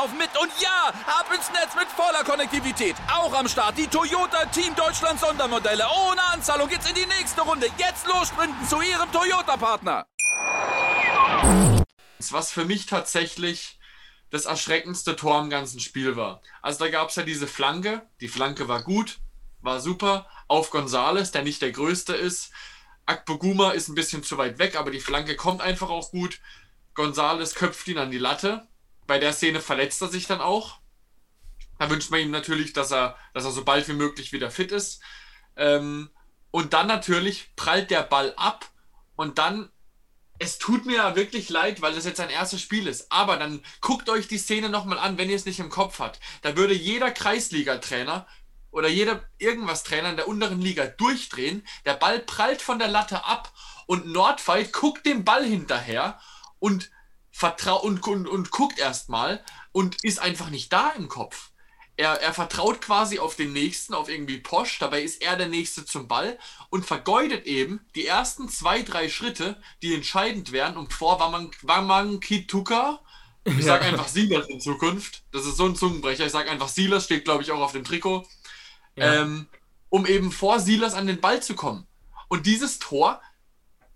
laufen 0.00 0.16
mit 0.16 0.30
und 0.40 0.50
ja, 0.60 0.88
ab 1.06 1.26
ins 1.34 1.50
Netz 1.50 1.74
mit 1.76 1.88
voller 1.88 2.24
Konnektivität. 2.24 2.96
Auch 3.12 3.34
am 3.34 3.46
Start 3.48 3.76
die 3.76 3.86
Toyota 3.86 4.46
Team 4.46 4.74
Deutschland 4.74 5.20
Sondermodelle. 5.20 5.84
Ohne 6.08 6.22
Anzahlung 6.32 6.68
geht's 6.68 6.88
in 6.88 6.94
die 6.94 7.06
nächste 7.06 7.42
Runde. 7.42 7.66
Jetzt 7.76 8.06
los 8.06 8.28
sprinten 8.28 8.66
zu 8.66 8.80
Ihrem 8.80 9.12
Toyota-Partner. 9.12 10.06
Was 12.30 12.50
für 12.50 12.64
mich 12.64 12.86
tatsächlich 12.86 13.78
das 14.30 14.46
erschreckendste 14.46 15.16
Tor 15.16 15.40
im 15.42 15.50
ganzen 15.50 15.80
Spiel 15.80 16.16
war. 16.16 16.40
Also 16.62 16.84
da 16.84 16.90
gab 16.90 17.10
es 17.10 17.16
ja 17.16 17.22
diese 17.22 17.46
Flanke. 17.46 18.02
Die 18.20 18.28
Flanke 18.28 18.68
war 18.68 18.82
gut, 18.82 19.18
war 19.60 19.80
super. 19.80 20.26
Auf 20.48 20.70
Gonzales, 20.70 21.30
der 21.30 21.42
nicht 21.42 21.60
der 21.60 21.72
Größte 21.72 22.14
ist. 22.14 22.52
Akpoguma 23.04 23.72
ist 23.72 23.88
ein 23.88 23.94
bisschen 23.94 24.22
zu 24.22 24.38
weit 24.38 24.58
weg, 24.58 24.76
aber 24.76 24.90
die 24.90 25.00
Flanke 25.00 25.36
kommt 25.36 25.60
einfach 25.60 25.90
auch 25.90 26.10
gut. 26.10 26.40
Gonzales 26.94 27.54
köpft 27.54 27.86
ihn 27.88 27.98
an 27.98 28.10
die 28.10 28.18
Latte 28.18 28.66
bei 29.06 29.18
der 29.18 29.32
Szene 29.32 29.60
verletzt 29.60 30.00
er 30.02 30.08
sich 30.08 30.26
dann 30.26 30.40
auch. 30.40 30.78
Da 31.78 31.88
wünscht 31.90 32.10
man 32.10 32.20
ihm 32.20 32.30
natürlich, 32.30 32.72
dass 32.72 32.92
er, 32.92 33.16
dass 33.32 33.44
er 33.44 33.52
so 33.52 33.64
bald 33.64 33.88
wie 33.88 33.94
möglich 33.94 34.32
wieder 34.32 34.50
fit 34.50 34.70
ist. 34.70 35.00
Ähm, 35.56 36.10
und 36.50 36.72
dann 36.72 36.86
natürlich 36.86 37.54
prallt 37.56 37.90
der 37.90 38.02
Ball 38.02 38.34
ab 38.36 38.70
und 39.16 39.38
dann, 39.38 39.70
es 40.38 40.58
tut 40.58 40.86
mir 40.86 40.96
ja 40.96 41.16
wirklich 41.16 41.48
leid, 41.48 41.80
weil 41.80 41.94
das 41.94 42.04
jetzt 42.04 42.16
sein 42.16 42.30
erstes 42.30 42.60
Spiel 42.60 42.86
ist. 42.86 43.10
Aber 43.12 43.36
dann 43.36 43.62
guckt 43.80 44.08
euch 44.08 44.28
die 44.28 44.38
Szene 44.38 44.68
nochmal 44.68 44.98
an, 44.98 45.18
wenn 45.18 45.30
ihr 45.30 45.36
es 45.36 45.44
nicht 45.44 45.60
im 45.60 45.70
Kopf 45.70 45.98
habt. 45.98 46.20
Da 46.42 46.56
würde 46.56 46.74
jeder 46.74 47.10
Kreisliga-Trainer 47.10 48.26
oder 48.70 48.88
jeder 48.88 49.24
irgendwas 49.38 49.82
Trainer 49.82 50.10
in 50.10 50.16
der 50.16 50.28
unteren 50.28 50.60
Liga 50.60 50.86
durchdrehen. 50.86 51.66
Der 51.84 51.94
Ball 51.94 52.20
prallt 52.20 52.62
von 52.62 52.78
der 52.78 52.88
Latte 52.88 53.24
ab 53.24 53.52
und 53.86 54.06
Nordfight 54.06 54.72
guckt 54.72 55.04
dem 55.06 55.24
Ball 55.24 55.44
hinterher 55.44 56.20
und 56.58 56.90
vertraut 57.40 57.84
und, 57.84 58.06
und, 58.06 58.28
und 58.28 58.50
guckt 58.50 58.78
erstmal 58.78 59.42
und 59.72 60.04
ist 60.04 60.18
einfach 60.18 60.50
nicht 60.50 60.70
da 60.74 60.90
im 60.90 61.08
Kopf. 61.08 61.52
Er, 61.96 62.20
er 62.20 62.34
vertraut 62.34 62.82
quasi 62.82 63.18
auf 63.18 63.34
den 63.34 63.54
Nächsten, 63.54 63.94
auf 63.94 64.10
irgendwie 64.10 64.36
Posch, 64.36 64.78
dabei 64.78 65.00
ist 65.00 65.22
er 65.22 65.36
der 65.36 65.48
Nächste 65.48 65.86
zum 65.86 66.06
Ball 66.06 66.38
und 66.68 66.84
vergeudet 66.84 67.46
eben 67.46 67.80
die 67.94 68.04
ersten 68.04 68.50
zwei, 68.50 68.82
drei 68.82 69.08
Schritte, 69.08 69.58
die 69.80 69.94
entscheidend 69.94 70.52
wären, 70.52 70.76
um 70.76 70.90
vor 70.90 71.18
Wamang 71.18 72.20
Kituka, 72.20 73.00
ich 73.46 73.64
sage 73.64 73.86
einfach 73.86 74.08
Silas 74.08 74.46
in 74.48 74.60
Zukunft, 74.60 75.22
das 75.32 75.46
ist 75.46 75.56
so 75.56 75.64
ein 75.64 75.76
Zungenbrecher, 75.76 76.26
ich 76.26 76.32
sage 76.32 76.50
einfach 76.50 76.68
Silas, 76.68 77.06
steht 77.06 77.24
glaube 77.24 77.42
ich 77.42 77.52
auch 77.52 77.60
auf 77.60 77.72
dem 77.72 77.84
Trikot, 77.84 78.26
ja. 78.96 79.22
ähm, 79.22 79.46
um 79.88 80.04
eben 80.04 80.30
vor 80.30 80.60
Silas 80.60 80.92
an 80.92 81.06
den 81.06 81.22
Ball 81.22 81.42
zu 81.42 81.54
kommen. 81.54 81.86
Und 82.28 82.44
dieses 82.44 82.78
Tor 82.80 83.22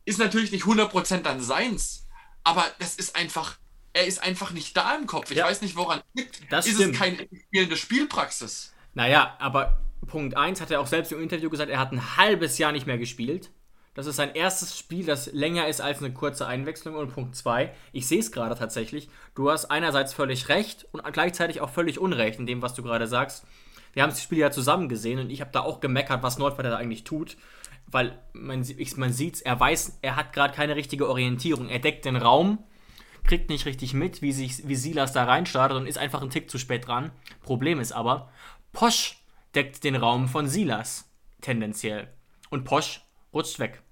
ist 0.07 0.19
natürlich 0.19 0.51
nicht 0.51 0.65
100% 0.65 1.19
dann 1.19 1.43
seins, 1.43 2.04
aber 2.45 2.65
das 2.79 2.95
ist 2.95 3.17
einfach, 3.17 3.57
er 3.93 4.07
ist 4.07 4.23
einfach 4.23 4.53
nicht 4.53 4.77
da 4.77 4.95
im 4.95 5.07
Kopf. 5.07 5.31
Ich 5.31 5.39
ja. 5.39 5.47
weiß 5.47 5.63
nicht, 5.63 5.77
woran 5.77 6.01
liegt. 6.15 6.41
Das 6.53 6.67
ist 6.67 6.77
stimmt. 6.77 6.95
es 6.95 7.01
keine 7.01 7.29
spielende 7.47 7.77
Spielpraxis. 7.77 8.75
Naja, 8.93 9.37
aber 9.41 9.81
Punkt 10.07 10.37
1 10.37 10.61
hat 10.61 10.71
er 10.71 10.81
auch 10.81 10.87
selbst 10.87 11.11
im 11.13 11.23
Interview 11.23 11.51
gesagt, 11.51 11.71
er 11.71 11.79
hat 11.79 11.93
ein 11.93 12.17
halbes 12.17 12.59
Jahr 12.59 12.73
nicht 12.73 12.87
mehr 12.87 12.99
gespielt. 12.99 13.51
Das 13.95 14.07
ist 14.07 14.17
sein 14.17 14.35
erstes 14.35 14.77
Spiel, 14.77 15.07
das 15.07 15.33
länger 15.33 15.69
ist 15.69 15.81
als 15.81 16.01
eine 16.01 16.13
kurze 16.13 16.47
Einwechslung. 16.47 16.97
Und 16.97 17.15
Punkt 17.15 17.37
2, 17.37 17.73
ich 17.93 18.07
sehe 18.07 18.19
es 18.19 18.33
gerade 18.33 18.57
tatsächlich, 18.57 19.09
du 19.35 19.51
hast 19.51 19.67
einerseits 19.67 20.13
völlig 20.13 20.49
recht 20.49 20.87
und 20.93 21.03
gleichzeitig 21.13 21.61
auch 21.61 21.71
völlig 21.71 21.99
Unrecht 21.99 22.39
in 22.39 22.47
dem, 22.47 22.61
was 22.61 22.75
du 22.75 22.83
gerade 22.83 23.07
sagst. 23.07 23.45
Wir 23.93 24.03
haben 24.03 24.11
das 24.11 24.23
Spiel 24.23 24.39
ja 24.39 24.51
zusammen 24.51 24.89
gesehen 24.89 25.21
und 25.21 25.31
ich 25.31 25.41
habe 25.41 25.53
da 25.53 25.61
auch 25.61 25.79
gemeckert, 25.79 26.25
was 26.25 26.39
Nordwald 26.39 26.67
da 26.67 26.77
eigentlich 26.77 27.05
tut 27.05 27.37
weil 27.87 28.18
man, 28.33 28.66
man 28.97 29.12
sieht 29.12 29.42
er 29.42 29.59
weiß, 29.59 29.99
er 30.03 30.16
hat 30.16 30.33
gerade 30.33 30.55
keine 30.55 30.77
richtige 30.77 31.09
Orientierung. 31.09 31.68
Er 31.68 31.79
deckt 31.79 32.05
den 32.05 32.16
Raum, 32.16 32.59
kriegt 33.25 33.49
nicht 33.49 33.66
richtig 33.66 33.94
mit, 33.94 34.23
wie, 34.23 34.33
sich, 34.33 34.66
wie 34.68 34.77
Silas 34.77 35.12
da 35.12 35.25
reinstartet 35.25 35.77
und 35.77 35.87
ist 35.87 35.99
einfach 35.99 36.20
einen 36.20 36.31
Tick 36.31 36.51
zu 36.51 36.59
spät 36.59 36.87
dran. 36.87 37.11
Problem 37.42 37.81
ist 37.81 37.92
aber, 37.92 38.31
Posch 38.73 39.18
deckt 39.55 39.85
den 39.85 39.97
Raum 39.97 40.29
von 40.29 40.49
Silas 40.49 41.11
tendenziell. 41.40 42.12
Und 42.51 42.64
Posch 42.64 43.01
rutscht 43.33 43.59
weg. 43.59 43.83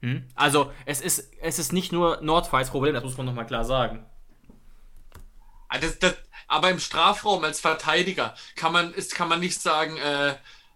Hm? 0.00 0.26
Also, 0.34 0.72
es 0.86 1.00
ist, 1.00 1.32
es 1.40 1.58
ist 1.58 1.72
nicht 1.72 1.92
nur 1.92 2.20
Nordfights 2.20 2.70
Problem, 2.70 2.94
das 2.94 3.04
muss 3.04 3.16
man 3.16 3.26
nochmal 3.26 3.46
klar 3.46 3.64
sagen. 3.64 4.04
Ah, 5.68 5.78
das, 5.78 5.98
das, 5.98 6.14
aber 6.46 6.70
im 6.70 6.78
Strafraum 6.78 7.42
als 7.44 7.60
Verteidiger 7.60 8.34
kann 8.54 8.72
man, 8.72 8.92
ist, 8.92 9.14
kann 9.14 9.28
man 9.28 9.40
nicht 9.40 9.60
sagen, 9.60 9.96
äh, 9.96 10.34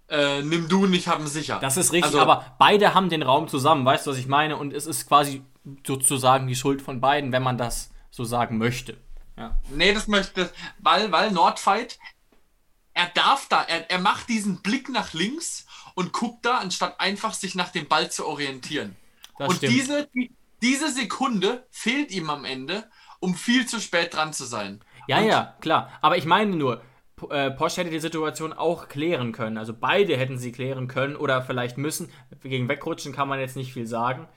äh, 0.09 0.43
nimm 0.43 0.69
du 0.69 0.85
und 0.85 0.95
ich 0.95 1.09
haben 1.09 1.27
sicher. 1.27 1.59
Das 1.61 1.77
ist 1.77 1.93
richtig, 1.93 2.15
also, 2.15 2.21
aber 2.21 2.57
beide 2.59 2.95
haben 2.95 3.09
den 3.11 3.23
Raum 3.23 3.49
zusammen, 3.49 3.85
weißt 3.85 4.07
du, 4.07 4.11
was 4.11 4.19
ich 4.19 4.27
meine? 4.27 4.57
Und 4.57 4.73
es 4.73 4.87
ist 4.87 5.07
quasi 5.07 5.43
sozusagen 5.87 6.47
die 6.47 6.57
Schuld 6.57 6.83
von 6.83 7.01
beiden, 7.01 7.33
wenn 7.33 7.43
man 7.43 7.59
das 7.59 7.91
so 8.11 8.25
sagen 8.25 8.59
möchte. 8.59 8.97
Ja. 9.37 9.59
Nee, 9.71 9.93
das 9.93 10.09
möchte, 10.09 10.51
weil, 10.79 11.13
weil 11.13 11.31
Nordfight, 11.31 11.99
er 12.95 13.09
darf 13.15 13.47
da, 13.49 13.63
er, 13.63 13.91
er 13.91 13.99
macht 13.99 14.29
diesen 14.29 14.63
Blick 14.63 14.89
nach 14.89 15.13
links 15.13 15.67
und 15.95 16.13
guckt 16.13 16.45
da, 16.45 16.59
anstatt 16.59 17.01
einfach 17.01 17.35
sich 17.35 17.55
nach 17.55 17.71
dem 17.71 17.87
Ball 17.87 18.11
zu 18.11 18.27
orientieren. 18.27 18.97
Das 19.39 19.49
und 19.49 19.57
stimmt. 19.57 19.73
diese, 19.73 20.09
diese 20.63 20.91
Sekunde 20.91 21.67
fehlt 21.71 22.11
ihm 22.11 22.31
am 22.31 22.45
Ende, 22.45 22.91
um 23.21 23.35
viel 23.35 23.67
zu 23.67 23.81
spät 23.81 24.15
dran 24.15 24.33
zu 24.33 24.45
sein. 24.45 24.83
Ja, 25.07 25.19
und 25.19 25.27
ja, 25.27 25.55
klar. 25.61 25.93
Aber 26.01 26.17
ich 26.17 26.25
meine 26.25 26.57
nur, 26.57 26.83
äh, 27.31 27.51
Posch 27.51 27.77
hätte 27.77 27.91
die 27.91 28.01
Situation 28.01 28.53
auch 28.53 28.89
klären 28.89 29.33
können. 29.33 29.59
Also 29.59 29.75
beide 29.75 30.17
hätten 30.17 30.39
sie 30.39 30.53
klären 30.53 30.89
können 30.89 31.17
oder 31.17 31.43
vielleicht 31.43 31.79
müssen. 31.79 32.11
Gegen 32.43 32.69
Wegrutschen 32.69 33.13
kann 33.13 33.29
man 33.29 33.41
jetzt 33.41 33.57
nicht 33.57 33.73
viel 33.73 33.87
sagen. 33.87 34.29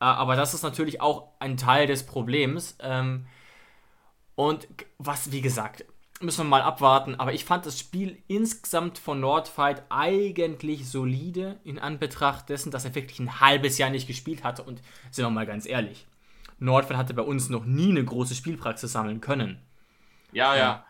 Äh, 0.00 0.04
aber 0.04 0.36
das 0.36 0.54
ist 0.54 0.62
natürlich 0.62 1.00
auch 1.00 1.28
ein 1.38 1.56
Teil 1.56 1.86
des 1.86 2.04
Problems. 2.04 2.76
Ähm, 2.80 3.26
und 4.34 4.68
was, 4.98 5.32
wie 5.32 5.40
gesagt, 5.40 5.84
müssen 6.20 6.44
wir 6.44 6.50
mal 6.50 6.62
abwarten. 6.62 7.14
Aber 7.16 7.32
ich 7.32 7.44
fand 7.44 7.66
das 7.66 7.78
Spiel 7.78 8.22
insgesamt 8.28 8.98
von 8.98 9.20
Nordfight 9.20 9.82
eigentlich 9.88 10.88
solide 10.88 11.58
in 11.64 11.78
Anbetracht 11.78 12.48
dessen, 12.48 12.70
dass 12.70 12.84
er 12.84 12.94
wirklich 12.94 13.20
ein 13.20 13.40
halbes 13.40 13.78
Jahr 13.78 13.90
nicht 13.90 14.06
gespielt 14.06 14.44
hatte. 14.44 14.62
Und 14.62 14.80
sind 15.10 15.24
wir 15.24 15.30
mal 15.30 15.46
ganz 15.46 15.66
ehrlich, 15.66 16.06
Nordfight 16.58 16.96
hatte 16.96 17.14
bei 17.14 17.22
uns 17.22 17.48
noch 17.48 17.64
nie 17.64 17.90
eine 17.90 18.04
große 18.04 18.34
Spielpraxis 18.34 18.92
sammeln 18.92 19.20
können. 19.20 19.60
Ja, 20.32 20.56
ja. 20.56 20.84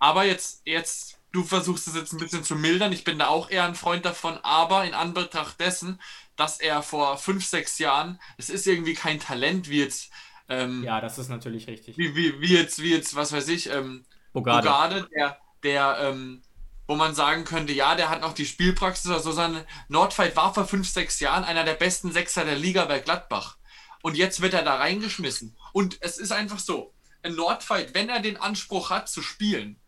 Aber 0.00 0.24
jetzt, 0.24 0.62
jetzt, 0.64 1.20
du 1.30 1.44
versuchst 1.44 1.86
es 1.86 1.94
jetzt 1.94 2.12
ein 2.12 2.18
bisschen 2.18 2.42
zu 2.42 2.56
mildern. 2.56 2.92
Ich 2.92 3.04
bin 3.04 3.18
da 3.18 3.28
auch 3.28 3.50
eher 3.50 3.64
ein 3.64 3.76
Freund 3.76 4.04
davon. 4.04 4.38
Aber 4.42 4.84
in 4.84 4.94
Anbetracht 4.94 5.60
dessen, 5.60 6.00
dass 6.36 6.58
er 6.58 6.82
vor 6.82 7.18
fünf, 7.18 7.46
sechs 7.46 7.78
Jahren, 7.78 8.18
es 8.38 8.50
ist 8.50 8.66
irgendwie 8.66 8.94
kein 8.94 9.20
Talent 9.20 9.68
wie 9.68 9.80
jetzt. 9.80 10.10
Ähm, 10.48 10.82
ja, 10.82 11.00
das 11.00 11.18
ist 11.18 11.28
natürlich 11.28 11.68
richtig. 11.68 11.96
Wie, 11.98 12.16
wie, 12.16 12.40
wie, 12.40 12.56
jetzt, 12.56 12.82
wie 12.82 12.92
jetzt, 12.92 13.14
was 13.14 13.30
weiß 13.30 13.46
ich, 13.48 13.70
ähm, 13.70 14.04
Bogarde. 14.32 14.66
Bogarde, 14.66 15.08
der, 15.14 15.38
der, 15.62 15.98
ähm, 16.00 16.42
wo 16.88 16.96
man 16.96 17.14
sagen 17.14 17.44
könnte, 17.44 17.72
ja, 17.72 17.94
der 17.94 18.08
hat 18.08 18.22
noch 18.22 18.32
die 18.32 18.46
Spielpraxis 18.46 19.10
oder 19.10 19.20
so. 19.20 19.32
Sein 19.32 19.64
Nordfight 19.88 20.34
war 20.34 20.52
vor 20.54 20.66
fünf, 20.66 20.88
sechs 20.88 21.20
Jahren 21.20 21.44
einer 21.44 21.62
der 21.62 21.74
besten 21.74 22.10
Sechser 22.10 22.44
der 22.44 22.56
Liga 22.56 22.86
bei 22.86 22.98
Gladbach. 23.00 23.58
Und 24.02 24.16
jetzt 24.16 24.40
wird 24.40 24.54
er 24.54 24.62
da 24.62 24.76
reingeschmissen. 24.76 25.56
Und 25.72 25.98
es 26.00 26.16
ist 26.16 26.32
einfach 26.32 26.58
so, 26.58 26.94
ein 27.22 27.34
Nordfight, 27.34 27.94
wenn 27.94 28.08
er 28.08 28.20
den 28.20 28.38
Anspruch 28.38 28.90
hat 28.90 29.08
zu 29.08 29.22
spielen, 29.22 29.78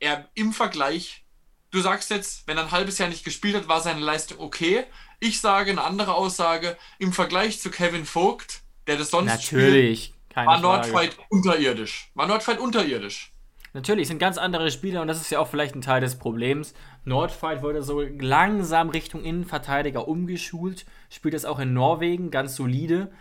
er 0.00 0.28
im 0.34 0.52
Vergleich, 0.52 1.24
du 1.70 1.80
sagst 1.80 2.10
jetzt, 2.10 2.46
wenn 2.46 2.56
er 2.56 2.64
ein 2.64 2.70
halbes 2.70 2.98
Jahr 2.98 3.08
nicht 3.08 3.24
gespielt 3.24 3.56
hat, 3.56 3.68
war 3.68 3.80
seine 3.80 4.00
Leistung 4.00 4.40
okay. 4.40 4.84
Ich 5.20 5.40
sage 5.40 5.70
eine 5.70 5.82
andere 5.82 6.14
Aussage, 6.14 6.76
im 6.98 7.12
Vergleich 7.12 7.60
zu 7.60 7.70
Kevin 7.70 8.04
Vogt, 8.04 8.62
der 8.86 8.96
das 8.96 9.10
sonst 9.10 9.30
Natürlich, 9.30 10.14
spielt, 10.30 10.46
war 10.46 10.60
Nordfight 10.60 11.16
unterirdisch. 11.28 12.10
War 12.14 12.26
Nordfight 12.26 12.58
unterirdisch. 12.58 13.32
Natürlich, 13.74 14.08
sind 14.08 14.18
ganz 14.18 14.38
andere 14.38 14.70
Spieler 14.70 15.02
und 15.02 15.08
das 15.08 15.20
ist 15.20 15.30
ja 15.30 15.40
auch 15.40 15.48
vielleicht 15.48 15.74
ein 15.74 15.82
Teil 15.82 16.00
des 16.00 16.18
Problems. 16.18 16.72
Nordfight 17.04 17.62
wurde 17.62 17.82
so 17.82 18.00
langsam 18.00 18.88
Richtung 18.88 19.22
Innenverteidiger 19.24 20.08
umgeschult, 20.08 20.86
spielt 21.10 21.34
es 21.34 21.44
auch 21.44 21.58
in 21.58 21.74
Norwegen 21.74 22.30
ganz 22.30 22.56
solide. 22.56 23.12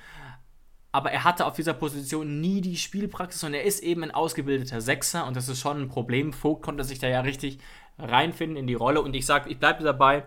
Aber 0.98 1.12
er 1.12 1.24
hatte 1.24 1.46
auf 1.46 1.54
dieser 1.54 1.76
Position 1.76 2.42
nie 2.42 2.60
die 2.60 2.76
Spielpraxis 2.76 3.44
und 3.44 3.54
er 3.54 3.62
ist 3.62 3.84
eben 3.84 4.02
ein 4.02 4.10
ausgebildeter 4.10 4.82
Sechser 4.82 5.28
und 5.28 5.38
das 5.38 5.48
ist 5.48 5.60
schon 5.60 5.80
ein 5.80 5.90
Problem. 5.90 6.34
Vogt 6.34 6.64
konnte 6.64 6.84
sich 6.84 6.98
da 6.98 7.08
ja 7.08 7.22
richtig 7.22 7.60
reinfinden 8.00 8.58
in 8.58 8.66
die 8.66 8.74
Rolle 8.74 9.04
und 9.04 9.16
ich 9.16 9.28
sage, 9.28 9.48
ich 9.52 9.60
bleibe 9.60 9.84
dabei. 9.84 10.26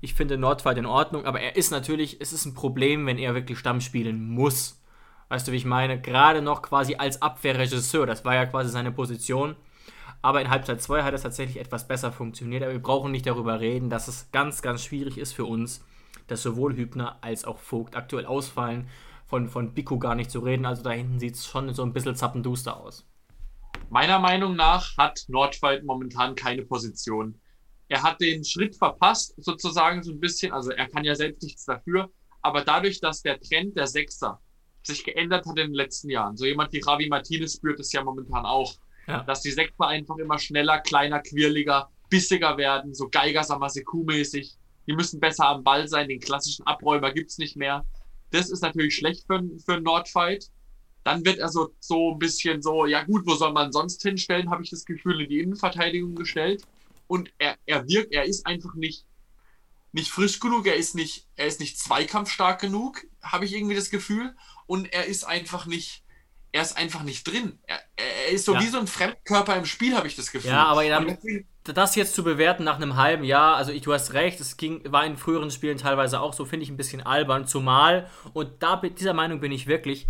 Ich 0.00 0.14
finde 0.14 0.38
Nordfight 0.38 0.78
in 0.78 0.86
Ordnung, 0.86 1.24
aber 1.24 1.40
er 1.40 1.56
ist 1.56 1.72
natürlich, 1.72 2.20
es 2.20 2.32
ist 2.32 2.44
ein 2.44 2.54
Problem, 2.54 3.04
wenn 3.04 3.18
er 3.18 3.34
wirklich 3.34 3.58
Stamm 3.58 3.80
spielen 3.80 4.28
muss. 4.28 4.80
Weißt 5.28 5.48
du, 5.48 5.50
wie 5.50 5.56
ich 5.56 5.64
meine? 5.64 6.00
Gerade 6.00 6.40
noch 6.40 6.62
quasi 6.62 6.94
als 6.94 7.20
Abwehrregisseur. 7.20 8.06
Das 8.06 8.24
war 8.24 8.36
ja 8.36 8.46
quasi 8.46 8.70
seine 8.70 8.92
Position. 8.92 9.56
Aber 10.22 10.40
in 10.40 10.50
Halbzeit 10.50 10.80
2 10.80 11.02
hat 11.02 11.14
es 11.14 11.22
tatsächlich 11.22 11.58
etwas 11.58 11.88
besser 11.88 12.12
funktioniert. 12.12 12.62
Aber 12.62 12.72
wir 12.72 12.80
brauchen 12.80 13.10
nicht 13.10 13.26
darüber 13.26 13.58
reden, 13.58 13.90
dass 13.90 14.06
es 14.06 14.30
ganz, 14.30 14.62
ganz 14.62 14.84
schwierig 14.84 15.18
ist 15.18 15.32
für 15.32 15.46
uns, 15.46 15.84
dass 16.28 16.44
sowohl 16.44 16.76
Hübner 16.76 17.18
als 17.22 17.44
auch 17.44 17.58
Vogt 17.58 17.96
aktuell 17.96 18.26
ausfallen. 18.26 18.86
Von, 19.30 19.48
von 19.48 19.72
Biko 19.72 19.98
gar 19.98 20.16
nicht 20.16 20.30
zu 20.30 20.40
reden. 20.40 20.66
Also 20.66 20.82
da 20.82 20.90
hinten 20.90 21.20
sieht 21.20 21.36
es 21.36 21.46
schon 21.46 21.72
so 21.72 21.84
ein 21.84 21.92
bisschen 21.92 22.16
zappenduster 22.16 22.76
aus. 22.76 23.06
Meiner 23.88 24.18
Meinung 24.18 24.56
nach 24.56 24.96
hat 24.96 25.24
Nordwald 25.28 25.84
momentan 25.84 26.34
keine 26.34 26.62
Position. 26.62 27.40
Er 27.88 28.02
hat 28.02 28.20
den 28.20 28.44
Schritt 28.44 28.76
verpasst, 28.76 29.34
sozusagen 29.36 30.02
so 30.02 30.10
ein 30.10 30.20
bisschen. 30.20 30.52
Also 30.52 30.72
er 30.72 30.88
kann 30.88 31.04
ja 31.04 31.14
selbst 31.14 31.44
nichts 31.44 31.64
dafür. 31.64 32.10
Aber 32.42 32.64
dadurch, 32.64 33.00
dass 33.00 33.22
der 33.22 33.38
Trend 33.40 33.76
der 33.76 33.86
Sechser 33.86 34.40
sich 34.82 35.04
geändert 35.04 35.46
hat 35.46 35.58
in 35.58 35.66
den 35.66 35.74
letzten 35.74 36.10
Jahren. 36.10 36.36
So 36.36 36.44
jemand 36.44 36.72
wie 36.72 36.80
Ravi 36.80 37.08
Martinez 37.08 37.54
spürt 37.54 37.78
es 37.80 37.92
ja 37.92 38.02
momentan 38.02 38.46
auch, 38.46 38.74
ja. 39.06 39.22
dass 39.24 39.42
die 39.42 39.50
Sektor 39.50 39.88
einfach 39.88 40.16
immer 40.16 40.38
schneller, 40.38 40.80
kleiner, 40.80 41.20
quirliger, 41.20 41.90
bissiger 42.08 42.56
werden, 42.56 42.94
so 42.94 43.08
Geiger 43.08 43.42
Samaseku-mäßig. 43.42 44.56
Die 44.86 44.92
müssen 44.92 45.20
besser 45.20 45.46
am 45.46 45.62
Ball 45.62 45.86
sein, 45.86 46.08
den 46.08 46.20
klassischen 46.20 46.66
Abräumer 46.66 47.12
gibt's 47.12 47.38
nicht 47.38 47.56
mehr. 47.56 47.84
Das 48.30 48.50
ist 48.50 48.62
natürlich 48.62 48.96
schlecht 48.96 49.26
für, 49.26 49.42
für 49.64 49.74
einen 49.74 49.84
Nordfight. 49.84 50.50
Dann 51.04 51.24
wird 51.24 51.38
er 51.38 51.48
so, 51.48 51.74
so 51.80 52.12
ein 52.12 52.18
bisschen 52.18 52.62
so, 52.62 52.86
ja 52.86 53.02
gut, 53.04 53.26
wo 53.26 53.34
soll 53.34 53.52
man 53.52 53.72
sonst 53.72 54.02
hinstellen, 54.02 54.50
habe 54.50 54.62
ich 54.62 54.70
das 54.70 54.84
Gefühl, 54.84 55.22
in 55.22 55.28
die 55.28 55.40
Innenverteidigung 55.40 56.14
gestellt. 56.14 56.62
Und 57.06 57.32
er, 57.38 57.56
er 57.66 57.88
wirkt, 57.88 58.12
er 58.12 58.24
ist 58.24 58.46
einfach 58.46 58.74
nicht, 58.74 59.04
nicht 59.92 60.10
frisch 60.10 60.38
genug, 60.38 60.66
er 60.66 60.76
ist 60.76 60.94
nicht, 60.94 61.26
er 61.36 61.46
ist 61.46 61.58
nicht 61.58 61.78
zweikampfstark 61.78 62.60
genug, 62.60 63.04
habe 63.22 63.44
ich 63.44 63.54
irgendwie 63.54 63.74
das 63.74 63.90
Gefühl 63.90 64.36
und 64.66 64.92
er 64.92 65.06
ist 65.06 65.24
einfach 65.24 65.66
nicht, 65.66 66.04
er 66.52 66.62
ist 66.62 66.76
einfach 66.76 67.02
nicht 67.02 67.26
drin. 67.26 67.58
Er, 67.66 67.80
er 67.96 68.28
ist 68.28 68.44
so 68.44 68.54
ja. 68.54 68.60
wie 68.60 68.68
so 68.68 68.78
ein 68.78 68.86
Fremdkörper 68.86 69.56
im 69.56 69.64
Spiel, 69.64 69.96
habe 69.96 70.06
ich 70.06 70.16
das 70.16 70.30
Gefühl. 70.30 70.50
Ja, 70.50 70.66
aber 70.66 70.86
dann, 70.88 71.18
das 71.64 71.94
jetzt 71.94 72.14
zu 72.14 72.24
bewerten 72.24 72.64
nach 72.64 72.76
einem 72.76 72.96
halben 72.96 73.24
Jahr, 73.24 73.56
also 73.56 73.70
ich, 73.70 73.82
du 73.82 73.92
hast 73.92 74.14
recht, 74.14 74.40
es 74.40 74.56
ging, 74.56 74.80
war 74.90 75.04
in 75.04 75.16
früheren 75.16 75.50
Spielen 75.50 75.78
teilweise 75.78 76.20
auch 76.20 76.32
so, 76.32 76.44
finde 76.44 76.64
ich 76.64 76.70
ein 76.70 76.76
bisschen 76.76 77.02
albern, 77.02 77.46
zumal, 77.46 78.08
und 78.32 78.50
da 78.60 78.76
dieser 78.76 79.14
Meinung 79.14 79.40
bin 79.40 79.52
ich 79.52 79.66
wirklich, 79.66 80.06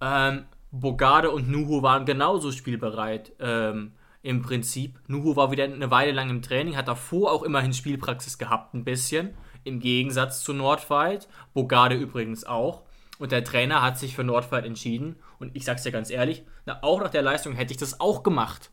ähm, 0.00 0.44
Bogarde 0.72 1.30
und 1.30 1.48
Nuhu 1.48 1.82
waren 1.82 2.06
genauso 2.06 2.52
spielbereit. 2.52 3.32
Ähm, 3.40 3.92
Im 4.22 4.42
Prinzip. 4.42 5.00
Nuhu 5.08 5.34
war 5.34 5.50
wieder 5.50 5.64
eine 5.64 5.90
Weile 5.90 6.12
lang 6.12 6.30
im 6.30 6.42
Training, 6.42 6.76
hat 6.76 6.88
davor 6.88 7.32
auch 7.32 7.42
immerhin 7.42 7.72
Spielpraxis 7.72 8.38
gehabt, 8.38 8.74
ein 8.74 8.84
bisschen. 8.84 9.34
Im 9.64 9.80
Gegensatz 9.80 10.42
zu 10.42 10.52
Nordfight. 10.52 11.28
Bogarde 11.54 11.96
übrigens 11.96 12.44
auch. 12.44 12.82
Und 13.18 13.32
der 13.32 13.44
Trainer 13.44 13.82
hat 13.82 13.98
sich 13.98 14.14
für 14.14 14.24
Nordfight 14.24 14.64
entschieden. 14.64 15.16
Und 15.38 15.54
ich 15.56 15.64
sag's 15.64 15.82
dir 15.82 15.92
ganz 15.92 16.10
ehrlich, 16.10 16.44
na, 16.66 16.78
auch 16.82 17.00
nach 17.00 17.10
der 17.10 17.22
Leistung 17.22 17.54
hätte 17.54 17.72
ich 17.72 17.78
das 17.78 18.00
auch 18.00 18.22
gemacht. 18.22 18.70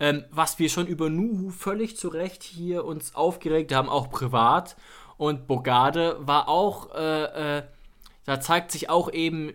Ähm, 0.00 0.24
was 0.30 0.58
wir 0.58 0.68
schon 0.68 0.86
über 0.86 1.10
Nuhu 1.10 1.50
völlig 1.50 1.96
zu 1.96 2.08
Recht 2.08 2.42
hier 2.42 2.84
uns 2.84 3.14
aufgeregt 3.14 3.74
haben, 3.74 3.88
auch 3.88 4.10
privat. 4.10 4.76
Und 5.16 5.46
Bogarde 5.48 6.16
war 6.20 6.48
auch, 6.48 6.94
äh, 6.94 7.58
äh, 7.58 7.62
da 8.24 8.40
zeigt 8.40 8.70
sich 8.70 8.88
auch 8.90 9.12
eben 9.12 9.52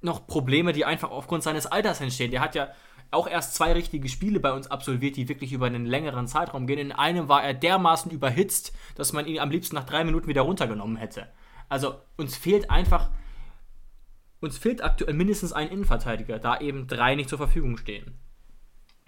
noch 0.00 0.26
Probleme, 0.26 0.72
die 0.72 0.84
einfach 0.84 1.10
aufgrund 1.10 1.42
seines 1.42 1.66
Alters 1.66 2.00
entstehen. 2.00 2.30
Der 2.30 2.40
hat 2.40 2.54
ja 2.54 2.68
auch 3.10 3.26
erst 3.26 3.54
zwei 3.54 3.72
richtige 3.72 4.08
Spiele 4.08 4.40
bei 4.40 4.52
uns 4.52 4.70
absolviert, 4.70 5.16
die 5.16 5.28
wirklich 5.28 5.52
über 5.52 5.66
einen 5.66 5.86
längeren 5.86 6.26
Zeitraum 6.26 6.66
gehen. 6.66 6.78
In 6.78 6.92
einem 6.92 7.28
war 7.28 7.42
er 7.42 7.54
dermaßen 7.54 8.10
überhitzt, 8.10 8.72
dass 8.96 9.12
man 9.12 9.26
ihn 9.26 9.40
am 9.40 9.50
liebsten 9.50 9.74
nach 9.74 9.84
drei 9.84 10.04
Minuten 10.04 10.28
wieder 10.28 10.42
runtergenommen 10.42 10.96
hätte. 10.96 11.28
Also 11.68 11.96
uns 12.16 12.36
fehlt 12.36 12.70
einfach, 12.70 13.10
uns 14.40 14.58
fehlt 14.58 14.82
aktuell 14.82 15.14
mindestens 15.14 15.52
ein 15.52 15.68
Innenverteidiger, 15.68 16.38
da 16.38 16.60
eben 16.60 16.86
drei 16.86 17.14
nicht 17.14 17.28
zur 17.28 17.38
Verfügung 17.38 17.76
stehen. 17.76 18.18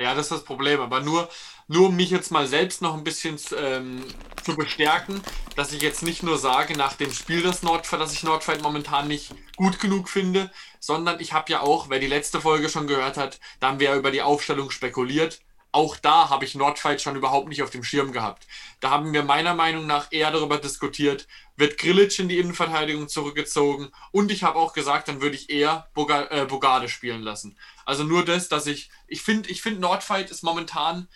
Ja, 0.00 0.14
das 0.14 0.26
ist 0.26 0.32
das 0.32 0.44
Problem. 0.44 0.80
Aber 0.80 1.00
nur, 1.00 1.28
nur 1.68 1.88
um 1.88 1.96
mich 1.96 2.10
jetzt 2.10 2.30
mal 2.30 2.46
selbst 2.46 2.80
noch 2.80 2.94
ein 2.94 3.04
bisschen 3.04 3.38
ähm, 3.58 4.02
zu 4.42 4.56
bestärken, 4.56 5.20
dass 5.56 5.72
ich 5.72 5.82
jetzt 5.82 6.02
nicht 6.02 6.22
nur 6.22 6.38
sage 6.38 6.76
nach 6.76 6.94
dem 6.94 7.12
Spiel 7.12 7.42
des 7.42 7.62
Nordfight, 7.62 8.00
dass 8.00 8.14
ich 8.14 8.22
Nordfight 8.22 8.62
momentan 8.62 9.08
nicht 9.08 9.34
gut 9.56 9.78
genug 9.78 10.08
finde, 10.08 10.50
sondern 10.78 11.20
ich 11.20 11.34
habe 11.34 11.52
ja 11.52 11.60
auch, 11.60 11.90
wer 11.90 11.98
die 11.98 12.06
letzte 12.06 12.40
Folge 12.40 12.70
schon 12.70 12.86
gehört 12.86 13.18
hat, 13.18 13.40
da 13.60 13.68
haben 13.68 13.80
wir 13.80 13.90
ja 13.90 13.96
über 13.96 14.10
die 14.10 14.22
Aufstellung 14.22 14.70
spekuliert 14.70 15.42
auch 15.72 15.96
da 15.96 16.30
habe 16.30 16.44
ich 16.44 16.54
Nordfight 16.54 17.00
schon 17.00 17.16
überhaupt 17.16 17.48
nicht 17.48 17.62
auf 17.62 17.70
dem 17.70 17.84
Schirm 17.84 18.12
gehabt. 18.12 18.46
Da 18.80 18.90
haben 18.90 19.12
wir 19.12 19.22
meiner 19.22 19.54
Meinung 19.54 19.86
nach 19.86 20.08
eher 20.10 20.30
darüber 20.30 20.58
diskutiert, 20.58 21.28
wird 21.56 21.78
Grilic 21.78 22.18
in 22.18 22.28
die 22.28 22.38
Innenverteidigung 22.38 23.08
zurückgezogen 23.08 23.90
und 24.10 24.32
ich 24.32 24.42
habe 24.42 24.58
auch 24.58 24.72
gesagt, 24.72 25.08
dann 25.08 25.20
würde 25.20 25.36
ich 25.36 25.50
eher 25.50 25.88
äh, 25.96 26.44
Bogarde 26.46 26.88
spielen 26.88 27.22
lassen. 27.22 27.56
Also 27.84 28.04
nur 28.04 28.24
das, 28.24 28.48
dass 28.48 28.66
ich, 28.66 28.90
ich 29.06 29.22
finde, 29.22 29.48
ich 29.50 29.62
finde 29.62 29.80
Nordfight 29.80 30.30
ist 30.30 30.42
momentan 30.42 31.08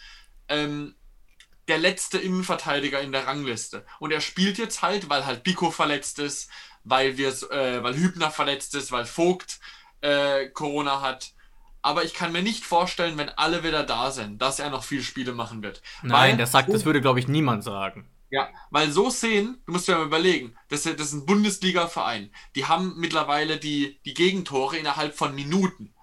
ähm, 0.49 0.95
der 1.69 1.79
letzte 1.79 2.19
Innenverteidiger 2.19 3.01
in 3.01 3.13
der 3.13 3.27
Rangliste. 3.27 3.87
Und 3.99 4.13
er 4.13 4.21
spielt 4.21 4.59
jetzt 4.59 4.83
halt, 4.83 5.09
weil 5.09 5.25
halt 5.27 5.43
Pico 5.43 5.71
verletzt 5.71 6.19
ist, 6.19 6.51
weil 6.85 7.19
äh, 7.19 7.83
weil 7.83 7.97
Hübner 7.97 8.31
verletzt 8.31 8.75
ist, 8.75 8.93
weil 8.93 9.07
Vogt 9.07 9.61
äh, 10.03 10.49
Corona 10.51 11.01
hat 11.01 11.34
aber 11.85 12.03
ich 12.03 12.15
kann 12.15 12.33
mir 12.33 12.43
nicht 12.43 12.65
vorstellen, 12.65 13.19
wenn 13.19 13.29
alle 13.29 13.63
wieder 13.63 13.83
da 13.83 14.11
sind, 14.11 14.41
dass 14.41 14.59
er 14.59 14.71
noch 14.71 14.85
viel 14.85 15.03
Spiele 15.03 15.33
machen 15.33 15.63
wird. 15.63 15.83
Nein, 16.03 16.13
weil, 16.13 16.37
das 16.39 16.53
sagt, 16.53 16.73
das 16.73 16.87
würde, 16.87 17.03
glaube 17.03 17.21
ich, 17.21 17.29
niemand 17.29 17.63
sagen. 17.63 18.09
Ja, 18.31 18.49
weil 18.71 18.91
so 18.91 19.11
sehen, 19.11 19.63
du 19.67 19.73
musst 19.73 19.87
dir 19.87 19.97
mal 19.97 20.07
überlegen, 20.07 20.57
das, 20.69 20.85
das 20.85 20.95
ist 20.95 21.13
ein 21.13 21.27
Bundesliga-Verein. 21.27 22.31
Die 22.55 22.65
haben 22.65 22.95
mittlerweile 22.97 23.59
die, 23.59 24.01
die 24.07 24.15
Gegentore 24.15 24.79
innerhalb 24.79 25.15
von 25.15 25.35
Minuten, 25.35 25.95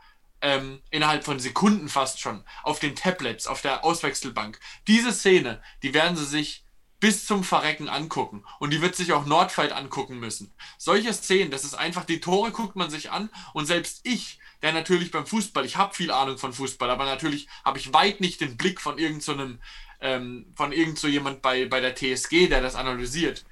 ähm, 0.42 0.82
innerhalb 0.92 1.24
von 1.24 1.40
Sekunden 1.40 1.90
fast 1.90 2.20
schon, 2.20 2.44
auf 2.62 2.80
den 2.80 2.96
Tablets, 2.96 3.48
auf 3.48 3.62
der 3.62 3.84
Auswechselbank. 3.84 4.60
Diese 4.88 5.12
Szene, 5.12 5.64
die 5.82 5.96
werden 5.96 6.16
sie 6.16 6.26
sich 6.26 6.64
bis 7.00 7.26
zum 7.26 7.44
Verrecken 7.44 7.90
angucken. 7.90 8.46
Und 8.60 8.72
die 8.72 8.82
wird 8.82 8.96
sich 8.96 9.12
auch 9.12 9.26
Nordfight 9.26 9.72
angucken 9.72 10.20
müssen. 10.20 10.54
Solche 10.78 11.12
Szenen, 11.12 11.50
das 11.50 11.64
ist 11.64 11.74
einfach, 11.74 12.06
die 12.06 12.22
Tore 12.22 12.52
guckt 12.52 12.76
man 12.76 12.92
sich 12.92 13.10
an 13.10 13.32
und 13.54 13.66
selbst 13.66 14.02
ich, 14.04 14.40
der 14.62 14.74
natürlich 14.74 15.12
beim 15.12 15.26
Fußball, 15.26 15.66
ich 15.66 15.78
habe 15.78 15.94
viel 15.94 16.12
Ahnung 16.12 16.38
von 16.38 16.54
Fußball, 16.54 16.90
aber 16.90 17.06
natürlich 17.06 17.48
habe 17.66 17.80
ich 17.80 17.94
weit 17.94 18.22
nicht 18.22 18.42
den 18.42 18.58
Blick 18.58 18.80
von 18.80 18.98
irgendeinem, 18.98 19.54
so 19.54 19.58
ähm, 20.02 20.46
von 20.56 20.72
irgend 20.72 21.00
so 21.00 21.08
jemand 21.08 21.42
bei, 21.42 21.66
bei 21.66 21.80
der 21.80 21.96
TSG, 21.96 22.48
der 22.48 22.62
das 22.62 22.76
analysiert. 22.76 23.46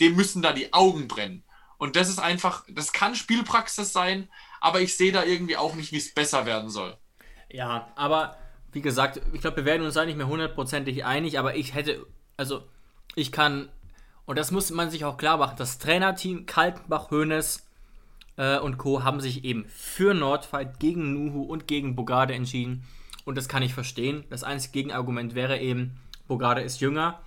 Dem 0.00 0.16
müssen 0.16 0.42
da 0.42 0.52
die 0.52 0.72
Augen 0.72 1.08
brennen. 1.08 1.42
Und 1.76 1.96
das 1.96 2.08
ist 2.08 2.18
einfach, 2.18 2.64
das 2.68 2.92
kann 2.92 3.14
Spielpraxis 3.14 3.92
sein, 3.92 4.28
aber 4.60 4.80
ich 4.80 4.96
sehe 4.96 5.12
da 5.12 5.24
irgendwie 5.24 5.56
auch 5.56 5.74
nicht, 5.74 5.92
wie 5.92 5.98
es 5.98 6.12
besser 6.12 6.44
werden 6.44 6.70
soll. 6.70 6.96
Ja, 7.50 7.92
aber 7.94 8.36
wie 8.72 8.82
gesagt, 8.82 9.20
ich 9.32 9.40
glaube, 9.40 9.58
wir 9.58 9.64
werden 9.64 9.84
uns 9.84 9.94
da 9.94 10.04
nicht 10.04 10.16
mehr 10.16 10.28
hundertprozentig 10.28 11.04
einig, 11.04 11.38
aber 11.38 11.56
ich 11.56 11.74
hätte, 11.74 12.04
also 12.36 12.64
ich 13.14 13.32
kann, 13.32 13.68
und 14.26 14.38
das 14.38 14.50
muss 14.50 14.70
man 14.70 14.90
sich 14.90 15.04
auch 15.04 15.16
klar 15.16 15.38
machen, 15.38 15.56
das 15.56 15.78
Trainerteam 15.78 16.46
Kaltenbach, 16.46 17.10
Hoeneß 17.10 17.67
äh, 18.38 18.58
und 18.58 18.78
Co. 18.78 19.04
haben 19.04 19.20
sich 19.20 19.44
eben 19.44 19.66
für 19.68 20.14
Nordfight 20.14 20.80
gegen 20.80 21.12
Nuhu 21.12 21.42
und 21.42 21.66
gegen 21.66 21.94
Bogarde 21.94 22.34
entschieden. 22.34 22.84
Und 23.26 23.36
das 23.36 23.48
kann 23.48 23.62
ich 23.62 23.74
verstehen. 23.74 24.24
Das 24.30 24.44
einzige 24.44 24.72
Gegenargument 24.72 25.34
wäre 25.34 25.58
eben, 25.58 26.00
Bogarde 26.28 26.62
ist 26.62 26.80
jünger. 26.80 27.20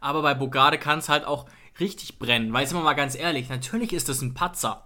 Aber 0.00 0.22
bei 0.22 0.34
Bogarde 0.34 0.78
kann 0.78 0.98
es 0.98 1.08
halt 1.08 1.24
auch 1.24 1.46
richtig 1.78 2.18
brennen. 2.18 2.52
Weil, 2.52 2.66
sind 2.66 2.76
wir 2.76 2.82
mal 2.82 2.94
ganz 2.94 3.14
ehrlich, 3.14 3.48
natürlich 3.48 3.92
ist 3.92 4.08
das 4.08 4.22
ein 4.22 4.34
Patzer. 4.34 4.84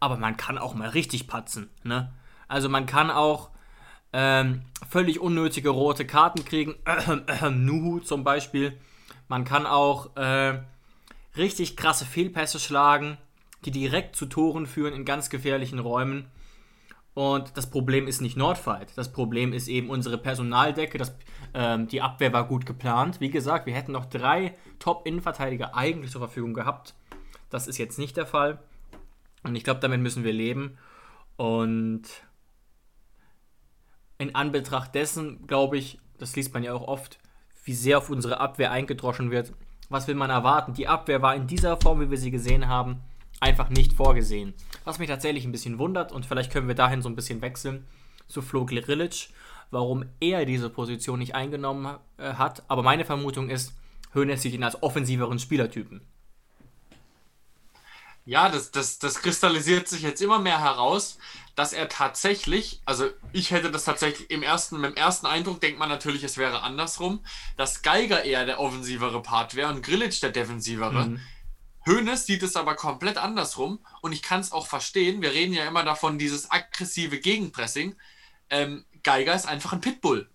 Aber 0.00 0.18
man 0.18 0.36
kann 0.36 0.58
auch 0.58 0.74
mal 0.74 0.90
richtig 0.90 1.26
patzen. 1.26 1.70
Ne? 1.82 2.12
Also 2.48 2.68
man 2.68 2.84
kann 2.84 3.10
auch 3.10 3.50
ähm, 4.12 4.62
völlig 4.88 5.20
unnötige 5.20 5.70
rote 5.70 6.06
Karten 6.06 6.44
kriegen. 6.44 6.74
Nuhu 7.50 8.00
zum 8.00 8.24
Beispiel. 8.24 8.78
Man 9.28 9.44
kann 9.44 9.64
auch 9.64 10.14
äh, 10.16 10.58
richtig 11.36 11.76
krasse 11.76 12.04
Fehlpässe 12.04 12.60
schlagen, 12.60 13.16
die 13.64 13.70
direkt 13.70 14.16
zu 14.16 14.26
Toren 14.26 14.66
führen 14.66 14.94
in 14.94 15.04
ganz 15.04 15.30
gefährlichen 15.30 15.78
Räumen. 15.78 16.26
Und 17.14 17.56
das 17.56 17.70
Problem 17.70 18.08
ist 18.08 18.20
nicht 18.20 18.36
Nordfight. 18.36 18.92
Das 18.96 19.12
Problem 19.12 19.52
ist 19.52 19.68
eben 19.68 19.88
unsere 19.88 20.18
Personaldecke. 20.18 20.98
Das, 20.98 21.16
ähm, 21.54 21.86
die 21.86 22.02
Abwehr 22.02 22.32
war 22.32 22.46
gut 22.48 22.66
geplant. 22.66 23.20
Wie 23.20 23.30
gesagt, 23.30 23.66
wir 23.66 23.74
hätten 23.74 23.92
noch 23.92 24.06
drei 24.06 24.54
Top-Innenverteidiger 24.80 25.76
eigentlich 25.76 26.10
zur 26.10 26.20
Verfügung 26.20 26.54
gehabt. 26.54 26.94
Das 27.50 27.68
ist 27.68 27.78
jetzt 27.78 27.98
nicht 27.98 28.16
der 28.16 28.26
Fall. 28.26 28.58
Und 29.44 29.54
ich 29.54 29.62
glaube, 29.62 29.80
damit 29.80 30.00
müssen 30.00 30.24
wir 30.24 30.32
leben. 30.32 30.76
Und 31.36 32.02
in 34.18 34.34
Anbetracht 34.34 34.94
dessen, 34.94 35.46
glaube 35.46 35.78
ich, 35.78 35.98
das 36.18 36.34
liest 36.34 36.52
man 36.52 36.64
ja 36.64 36.72
auch 36.74 36.86
oft, 36.88 37.18
wie 37.64 37.74
sehr 37.74 37.98
auf 37.98 38.10
unsere 38.10 38.40
Abwehr 38.40 38.72
eingedroschen 38.72 39.30
wird. 39.30 39.52
Was 39.88 40.08
will 40.08 40.14
man 40.14 40.30
erwarten? 40.30 40.74
Die 40.74 40.88
Abwehr 40.88 41.22
war 41.22 41.34
in 41.34 41.46
dieser 41.46 41.76
Form, 41.76 42.00
wie 42.00 42.10
wir 42.10 42.18
sie 42.18 42.30
gesehen 42.30 42.68
haben, 42.68 43.00
einfach 43.40 43.68
nicht 43.68 43.92
vorgesehen. 43.92 44.54
Was 44.84 44.98
mich 44.98 45.08
tatsächlich 45.08 45.44
ein 45.44 45.52
bisschen 45.52 45.78
wundert 45.78 46.12
und 46.12 46.26
vielleicht 46.26 46.52
können 46.52 46.68
wir 46.68 46.74
dahin 46.74 47.02
so 47.02 47.08
ein 47.08 47.16
bisschen 47.16 47.42
wechseln 47.42 47.86
zu 48.28 48.42
Flo 48.42 48.64
Grilic, 48.64 49.28
warum 49.70 50.04
er 50.20 50.44
diese 50.44 50.70
Position 50.70 51.18
nicht 51.18 51.34
eingenommen 51.34 51.98
äh, 52.16 52.34
hat. 52.34 52.62
Aber 52.68 52.82
meine 52.82 53.04
Vermutung 53.04 53.50
ist, 53.50 53.74
Hönes 54.12 54.42
sieht 54.42 54.54
ihn 54.54 54.64
als 54.64 54.82
offensiveren 54.82 55.38
Spielertypen. 55.38 56.00
Ja, 58.26 58.48
das, 58.48 58.70
das, 58.70 58.98
das 58.98 59.20
kristallisiert 59.20 59.86
sich 59.86 60.00
jetzt 60.00 60.22
immer 60.22 60.38
mehr 60.38 60.60
heraus, 60.60 61.18
dass 61.56 61.74
er 61.74 61.88
tatsächlich, 61.90 62.80
also 62.86 63.10
ich 63.32 63.50
hätte 63.50 63.70
das 63.70 63.84
tatsächlich 63.84 64.30
im 64.30 64.42
ersten, 64.42 64.80
mit 64.80 64.92
dem 64.92 64.96
ersten 64.96 65.26
Eindruck 65.26 65.60
denkt 65.60 65.78
man 65.78 65.90
natürlich, 65.90 66.24
es 66.24 66.38
wäre 66.38 66.62
andersrum, 66.62 67.20
dass 67.58 67.82
Geiger 67.82 68.24
eher 68.24 68.46
der 68.46 68.60
offensivere 68.60 69.20
Part 69.20 69.54
wäre 69.54 69.70
und 69.70 69.82
Grillitsch 69.82 70.22
der 70.22 70.30
defensivere. 70.30 71.06
Mhm. 71.06 71.20
Hoeneß 71.86 72.26
sieht 72.26 72.42
es 72.42 72.56
aber 72.56 72.74
komplett 72.74 73.18
andersrum 73.18 73.84
und 74.00 74.12
ich 74.12 74.22
kann 74.22 74.40
es 74.40 74.52
auch 74.52 74.66
verstehen. 74.66 75.22
Wir 75.22 75.32
reden 75.32 75.52
ja 75.52 75.66
immer 75.66 75.84
davon, 75.84 76.18
dieses 76.18 76.50
aggressive 76.50 77.18
Gegenpressing. 77.18 77.94
Ähm, 78.50 78.84
Geiger 79.02 79.34
ist 79.34 79.46
einfach 79.46 79.72
ein 79.72 79.80
Pitbull. 79.80 80.30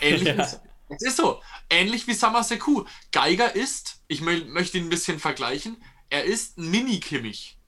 Ähnlich 0.00 0.24
ja. 0.36 0.60
Es 0.88 1.02
ist 1.02 1.16
so. 1.16 1.42
Ähnlich 1.68 2.06
wie 2.06 2.14
Samaseku. 2.14 2.84
Geiger 3.12 3.54
ist, 3.54 4.02
ich 4.08 4.20
möchte 4.20 4.78
ihn 4.78 4.86
ein 4.86 4.90
bisschen 4.90 5.18
vergleichen, 5.18 5.82
er 6.10 6.24
ist 6.24 6.58
ein 6.58 6.70
Mini-Kimmich. 6.70 7.58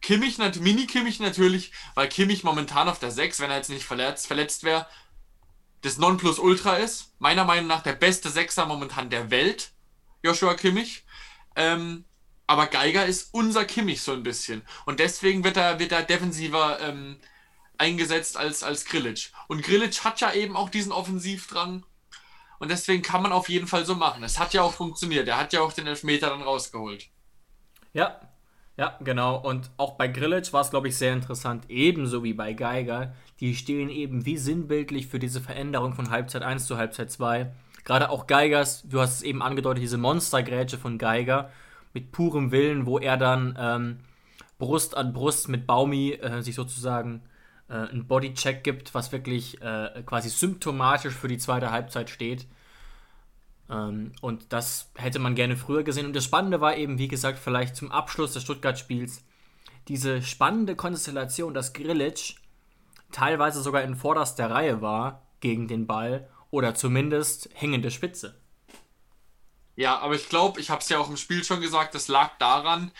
Kimmich, 0.00 0.38
Mini-Kimmich 0.38 1.20
natürlich, 1.20 1.72
weil 1.94 2.08
Kimmich 2.08 2.44
momentan 2.44 2.88
auf 2.88 2.98
der 2.98 3.10
6, 3.10 3.40
wenn 3.40 3.50
er 3.50 3.56
jetzt 3.56 3.70
nicht 3.70 3.84
verletzt, 3.84 4.26
verletzt 4.26 4.62
wäre, 4.62 4.86
das 5.80 5.98
Nonplusultra 5.98 6.76
ist. 6.76 7.12
Meiner 7.18 7.44
Meinung 7.44 7.66
nach 7.66 7.82
der 7.82 7.94
beste 7.94 8.30
Sechser 8.30 8.66
momentan 8.66 9.10
der 9.10 9.30
Welt, 9.30 9.70
Joshua 10.22 10.54
Kimmich. 10.54 11.04
Ähm, 11.58 12.04
aber 12.46 12.66
Geiger 12.66 13.04
ist 13.04 13.34
unser 13.34 13.66
Kimmich 13.66 14.00
so 14.00 14.12
ein 14.12 14.22
bisschen. 14.22 14.62
Und 14.86 15.00
deswegen 15.00 15.44
wird 15.44 15.58
er, 15.58 15.78
wird 15.78 15.92
er 15.92 16.02
defensiver 16.02 16.80
ähm, 16.80 17.18
eingesetzt 17.76 18.38
als, 18.38 18.62
als 18.62 18.86
Grilic. 18.86 19.30
Und 19.48 19.62
Grilic 19.62 20.02
hat 20.04 20.20
ja 20.22 20.32
eben 20.32 20.56
auch 20.56 20.70
diesen 20.70 20.92
Offensivdrang. 20.92 21.84
Und 22.58 22.70
deswegen 22.70 23.02
kann 23.02 23.22
man 23.22 23.32
auf 23.32 23.48
jeden 23.48 23.66
Fall 23.66 23.84
so 23.84 23.94
machen. 23.94 24.22
Es 24.22 24.38
hat 24.38 24.54
ja 24.54 24.62
auch 24.62 24.72
funktioniert. 24.72 25.28
Er 25.28 25.36
hat 25.36 25.52
ja 25.52 25.60
auch 25.60 25.72
den 25.72 25.86
Elfmeter 25.86 26.30
dann 26.30 26.42
rausgeholt. 26.42 27.08
Ja, 27.92 28.20
ja, 28.78 28.96
genau. 29.00 29.36
Und 29.36 29.70
auch 29.76 29.96
bei 29.96 30.06
Grillage 30.06 30.52
war 30.52 30.62
es, 30.62 30.70
glaube 30.70 30.88
ich, 30.88 30.96
sehr 30.96 31.12
interessant, 31.12 31.64
ebenso 31.68 32.22
wie 32.22 32.32
bei 32.32 32.52
Geiger. 32.52 33.14
Die 33.40 33.56
stehen 33.56 33.90
eben 33.90 34.24
wie 34.24 34.38
sinnbildlich 34.38 35.08
für 35.08 35.18
diese 35.18 35.40
Veränderung 35.40 35.94
von 35.94 36.10
Halbzeit 36.10 36.42
1 36.42 36.66
zu 36.66 36.76
Halbzeit 36.78 37.10
2. 37.10 37.52
Gerade 37.88 38.10
auch 38.10 38.26
Geigers, 38.26 38.82
du 38.86 39.00
hast 39.00 39.14
es 39.14 39.22
eben 39.22 39.40
angedeutet, 39.40 39.82
diese 39.82 39.96
Monstergrätsche 39.96 40.76
von 40.76 40.98
Geiger 40.98 41.50
mit 41.94 42.12
purem 42.12 42.52
Willen, 42.52 42.84
wo 42.84 42.98
er 42.98 43.16
dann 43.16 43.56
ähm, 43.58 44.00
Brust 44.58 44.94
an 44.94 45.14
Brust 45.14 45.48
mit 45.48 45.66
Baumi 45.66 46.10
äh, 46.12 46.42
sich 46.42 46.54
sozusagen 46.54 47.22
äh, 47.70 47.72
einen 47.72 48.06
Bodycheck 48.06 48.62
gibt, 48.62 48.92
was 48.94 49.10
wirklich 49.10 49.62
äh, 49.62 50.02
quasi 50.04 50.28
symptomatisch 50.28 51.14
für 51.14 51.28
die 51.28 51.38
zweite 51.38 51.70
Halbzeit 51.70 52.10
steht. 52.10 52.46
Ähm, 53.70 54.12
und 54.20 54.52
das 54.52 54.90
hätte 54.94 55.18
man 55.18 55.34
gerne 55.34 55.56
früher 55.56 55.82
gesehen. 55.82 56.04
Und 56.04 56.14
das 56.14 56.24
Spannende 56.24 56.60
war 56.60 56.76
eben, 56.76 56.98
wie 56.98 57.08
gesagt, 57.08 57.38
vielleicht 57.38 57.74
zum 57.74 57.90
Abschluss 57.90 58.34
des 58.34 58.42
Stuttgart-Spiels, 58.42 59.24
diese 59.88 60.20
spannende 60.20 60.76
Konstellation, 60.76 61.54
dass 61.54 61.72
Grillitsch 61.72 62.34
teilweise 63.12 63.62
sogar 63.62 63.80
in 63.80 63.96
vorderster 63.96 64.50
Reihe 64.50 64.82
war 64.82 65.22
gegen 65.40 65.68
den 65.68 65.86
Ball 65.86 66.28
oder 66.50 66.74
zumindest 66.74 67.50
hängende 67.54 67.90
Spitze. 67.90 68.40
Ja, 69.76 69.98
aber 70.00 70.14
ich 70.14 70.28
glaube, 70.28 70.60
ich 70.60 70.70
habe 70.70 70.80
es 70.80 70.88
ja 70.88 70.98
auch 70.98 71.08
im 71.08 71.16
Spiel 71.16 71.44
schon 71.44 71.60
gesagt, 71.60 71.94
das 71.94 72.08
lag 72.08 72.36
daran, 72.38 72.90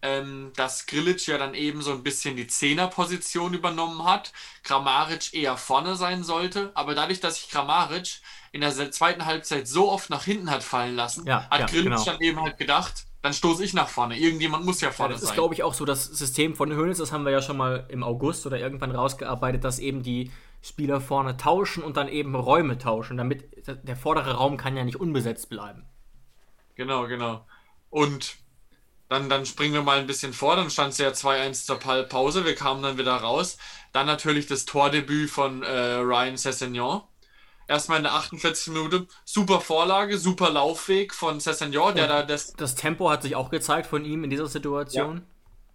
ähm, 0.00 0.52
dass 0.56 0.86
Grilic 0.86 1.26
ja 1.26 1.38
dann 1.38 1.54
eben 1.54 1.82
so 1.82 1.92
ein 1.92 2.02
bisschen 2.02 2.36
die 2.36 2.46
Zehnerposition 2.46 3.54
übernommen 3.54 4.04
hat, 4.04 4.32
Kramaric 4.62 5.34
eher 5.34 5.56
vorne 5.56 5.96
sein 5.96 6.24
sollte, 6.24 6.72
aber 6.74 6.94
dadurch, 6.94 7.20
dass 7.20 7.38
ich 7.38 7.50
Kramaric 7.50 8.20
in 8.52 8.60
der 8.60 8.72
zweiten 8.90 9.24
Halbzeit 9.26 9.66
so 9.66 9.90
oft 9.90 10.10
nach 10.10 10.24
hinten 10.24 10.50
hat 10.50 10.62
fallen 10.62 10.94
lassen, 10.94 11.26
ja, 11.26 11.48
hat 11.50 11.60
ja, 11.60 11.66
Grilic 11.66 11.92
genau. 11.92 12.04
dann 12.04 12.20
eben 12.20 12.40
halt 12.40 12.58
gedacht, 12.58 13.06
dann 13.22 13.32
stoße 13.32 13.64
ich 13.64 13.72
nach 13.72 13.88
vorne. 13.88 14.18
Irgendjemand 14.18 14.66
muss 14.66 14.82
ja 14.82 14.90
vorne 14.90 15.12
ja, 15.12 15.14
das 15.14 15.22
sein. 15.22 15.28
Das 15.28 15.30
ist, 15.30 15.34
glaube 15.34 15.54
ich, 15.54 15.62
auch 15.62 15.72
so 15.72 15.86
das 15.86 16.04
System 16.04 16.54
von 16.54 16.70
Hönes, 16.70 16.98
das 16.98 17.10
haben 17.10 17.24
wir 17.24 17.32
ja 17.32 17.40
schon 17.40 17.56
mal 17.56 17.86
im 17.88 18.02
August 18.02 18.46
oder 18.46 18.58
irgendwann 18.58 18.90
rausgearbeitet, 18.90 19.64
dass 19.64 19.78
eben 19.78 20.02
die 20.02 20.30
Spieler 20.64 21.00
vorne 21.00 21.36
tauschen 21.36 21.82
und 21.82 21.96
dann 21.96 22.08
eben 22.08 22.34
Räume 22.34 22.78
tauschen, 22.78 23.18
damit 23.18 23.66
der 23.66 23.96
vordere 23.96 24.36
Raum 24.36 24.56
kann 24.56 24.76
ja 24.76 24.84
nicht 24.84 24.96
unbesetzt 24.96 25.50
bleiben. 25.50 25.84
Genau, 26.74 27.06
genau. 27.06 27.46
Und 27.90 28.36
dann, 29.08 29.28
dann 29.28 29.44
springen 29.44 29.74
wir 29.74 29.82
mal 29.82 29.98
ein 29.98 30.06
bisschen 30.06 30.32
vor, 30.32 30.56
dann 30.56 30.70
stand 30.70 30.92
es 30.92 30.98
ja 30.98 31.10
2-1 31.10 31.66
zur 31.66 31.78
Pause, 31.78 32.44
wir 32.44 32.54
kamen 32.54 32.82
dann 32.82 32.96
wieder 32.98 33.14
raus. 33.14 33.58
Dann 33.92 34.06
natürlich 34.06 34.46
das 34.46 34.64
Tordebüt 34.64 35.30
von 35.30 35.62
äh, 35.62 35.96
Ryan 35.96 36.36
Sessegnon 36.36 37.02
Erstmal 37.66 37.98
in 37.98 38.04
der 38.04 38.14
48 38.14 38.68
Minute. 38.68 39.06
Super 39.24 39.60
Vorlage, 39.60 40.18
super 40.18 40.50
Laufweg 40.50 41.14
von 41.14 41.40
Cessignon, 41.40 41.94
der 41.94 42.08
da 42.08 42.22
das. 42.22 42.52
Das 42.52 42.74
Tempo 42.74 43.08
hat 43.08 43.22
sich 43.22 43.36
auch 43.36 43.50
gezeigt 43.50 43.86
von 43.86 44.04
ihm 44.04 44.24
in 44.24 44.30
dieser 44.30 44.46
Situation. 44.46 45.16
Ja. 45.16 45.22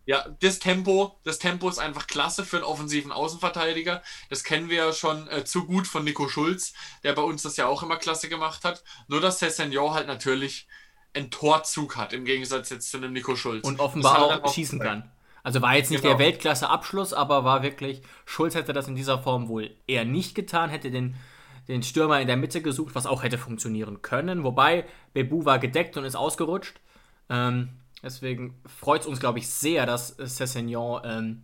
Ja. 0.09 0.25
das 0.41 0.59
Tempo, 0.59 1.19
das 1.23 1.39
Tempo 1.39 1.69
ist 1.69 1.79
einfach 1.79 2.07
klasse 2.07 2.43
für 2.43 2.57
einen 2.57 2.65
offensiven 2.65 3.11
Außenverteidiger. 3.11 4.01
Das 4.29 4.43
kennen 4.43 4.69
wir 4.69 4.77
ja 4.77 4.93
schon 4.93 5.27
äh, 5.27 5.45
zu 5.45 5.65
gut 5.65 5.87
von 5.87 6.03
Nico 6.03 6.27
Schulz, 6.27 6.73
der 7.03 7.13
bei 7.13 7.21
uns 7.21 7.43
das 7.43 7.57
ja 7.57 7.67
auch 7.67 7.83
immer 7.83 7.97
klasse 7.97 8.29
gemacht 8.29 8.63
hat. 8.63 8.83
Nur 9.07 9.21
dass 9.21 9.39
Cessignon 9.39 9.93
halt 9.93 10.07
natürlich 10.07 10.67
einen 11.13 11.31
Torzug 11.31 11.97
hat, 11.97 12.13
im 12.13 12.25
Gegensatz 12.25 12.69
jetzt 12.69 12.89
zu 12.89 12.97
einem 12.97 13.13
Nico 13.13 13.35
Schulz. 13.35 13.67
Und 13.67 13.79
offenbar 13.79 14.19
auch, 14.19 14.43
auch 14.43 14.53
schießen 14.53 14.79
kann. 14.79 15.11
Also 15.43 15.61
war 15.61 15.75
jetzt 15.75 15.89
nicht 15.89 16.01
genau. 16.01 16.17
der 16.17 16.25
Weltklasse-Abschluss, 16.25 17.13
aber 17.13 17.43
war 17.43 17.63
wirklich, 17.63 18.01
Schulz 18.25 18.55
hätte 18.55 18.73
das 18.73 18.87
in 18.87 18.95
dieser 18.95 19.19
Form 19.19 19.47
wohl 19.47 19.71
eher 19.87 20.05
nicht 20.05 20.35
getan, 20.35 20.69
hätte 20.69 20.91
den 20.91 21.15
den 21.69 21.83
Stürmer 21.83 22.19
in 22.19 22.27
der 22.27 22.35
Mitte 22.35 22.63
gesucht, 22.63 22.95
was 22.95 23.05
auch 23.05 23.21
hätte 23.21 23.37
funktionieren 23.37 24.01
können. 24.01 24.43
Wobei 24.43 24.85
Bebu 25.13 25.45
war 25.45 25.59
gedeckt 25.59 25.95
und 25.97 26.03
ist 26.03 26.15
ausgerutscht. 26.15 26.79
Ähm, 27.29 27.69
deswegen 28.03 28.59
freut 28.65 29.01
es 29.01 29.07
uns, 29.07 29.19
glaube 29.19 29.39
ich, 29.39 29.47
sehr, 29.47 29.85
dass 29.85 30.15
Cessignon 30.17 31.01
ähm, 31.03 31.43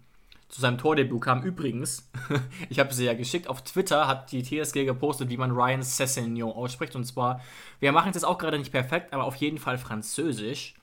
zu 0.49 0.61
seinem 0.61 0.77
Tordebüt 0.77 1.21
kam. 1.21 1.43
Übrigens, 1.43 2.09
ich 2.69 2.79
habe 2.79 2.93
sie 2.93 3.05
ja 3.05 3.13
geschickt, 3.13 3.47
auf 3.47 3.63
Twitter 3.63 4.07
hat 4.07 4.31
die 4.31 4.43
TSG 4.43 4.85
gepostet, 4.85 5.29
wie 5.29 5.37
man 5.37 5.51
Ryan 5.51 5.81
Sessegnon 5.81 6.51
ausspricht. 6.51 6.95
Und 6.95 7.05
zwar, 7.05 7.41
wir 7.79 7.91
machen 7.91 8.09
es 8.09 8.15
jetzt 8.15 8.25
auch 8.25 8.37
gerade 8.37 8.57
nicht 8.57 8.71
perfekt, 8.71 9.13
aber 9.13 9.25
auf 9.25 9.35
jeden 9.35 9.57
Fall 9.57 9.77
französisch. 9.77 10.75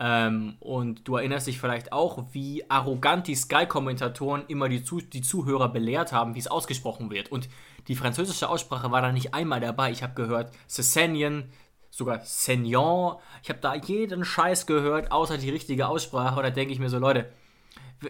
Ähm, 0.00 0.56
und 0.58 1.06
du 1.06 1.16
erinnerst 1.16 1.46
dich 1.46 1.60
vielleicht 1.60 1.92
auch, 1.92 2.24
wie 2.32 2.68
arrogant 2.68 3.28
die 3.28 3.36
Sky-Kommentatoren 3.36 4.44
immer 4.48 4.68
die, 4.68 4.82
Zu 4.82 5.00
die 5.00 5.22
Zuhörer 5.22 5.68
belehrt 5.68 6.12
haben, 6.12 6.34
wie 6.34 6.40
es 6.40 6.48
ausgesprochen 6.48 7.10
wird. 7.10 7.30
Und 7.30 7.48
die 7.86 7.94
französische 7.94 8.48
Aussprache 8.48 8.90
war 8.90 9.02
da 9.02 9.12
nicht 9.12 9.34
einmal 9.34 9.60
dabei. 9.60 9.92
Ich 9.92 10.02
habe 10.02 10.14
gehört 10.14 10.50
Sessegnon, 10.66 11.44
sogar 11.92 12.20
Senior. 12.24 13.20
Ich 13.42 13.50
habe 13.50 13.60
da 13.60 13.74
jeden 13.74 14.24
Scheiß 14.24 14.66
gehört, 14.66 15.12
außer 15.12 15.36
die 15.36 15.50
richtige 15.50 15.86
Aussprache. 15.86 16.36
Und 16.36 16.42
da 16.42 16.50
denke 16.50 16.72
ich 16.72 16.80
mir 16.80 16.88
so, 16.88 16.98
Leute, 16.98 17.30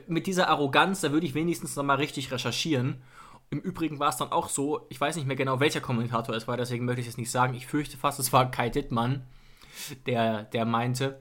mit 0.06 0.26
dieser 0.26 0.48
Arroganz, 0.48 1.00
da 1.00 1.10
würde 1.12 1.26
ich 1.26 1.34
wenigstens 1.34 1.74
nochmal 1.76 1.96
richtig 1.96 2.30
recherchieren. 2.30 3.02
Im 3.50 3.58
Übrigen 3.58 3.98
war 3.98 4.08
es 4.08 4.16
dann 4.16 4.32
auch 4.32 4.48
so, 4.48 4.86
ich 4.88 5.00
weiß 5.00 5.16
nicht 5.16 5.26
mehr 5.26 5.36
genau, 5.36 5.60
welcher 5.60 5.80
Kommentator 5.80 6.34
es 6.34 6.48
war, 6.48 6.56
deswegen 6.56 6.86
möchte 6.86 7.02
ich 7.02 7.08
es 7.08 7.18
nicht 7.18 7.30
sagen. 7.30 7.54
Ich 7.54 7.66
fürchte 7.66 7.98
fast, 7.98 8.18
es 8.20 8.32
war 8.32 8.50
Kai 8.50 8.70
Dittmann, 8.70 9.26
der, 10.06 10.44
der 10.44 10.64
meinte, 10.64 11.20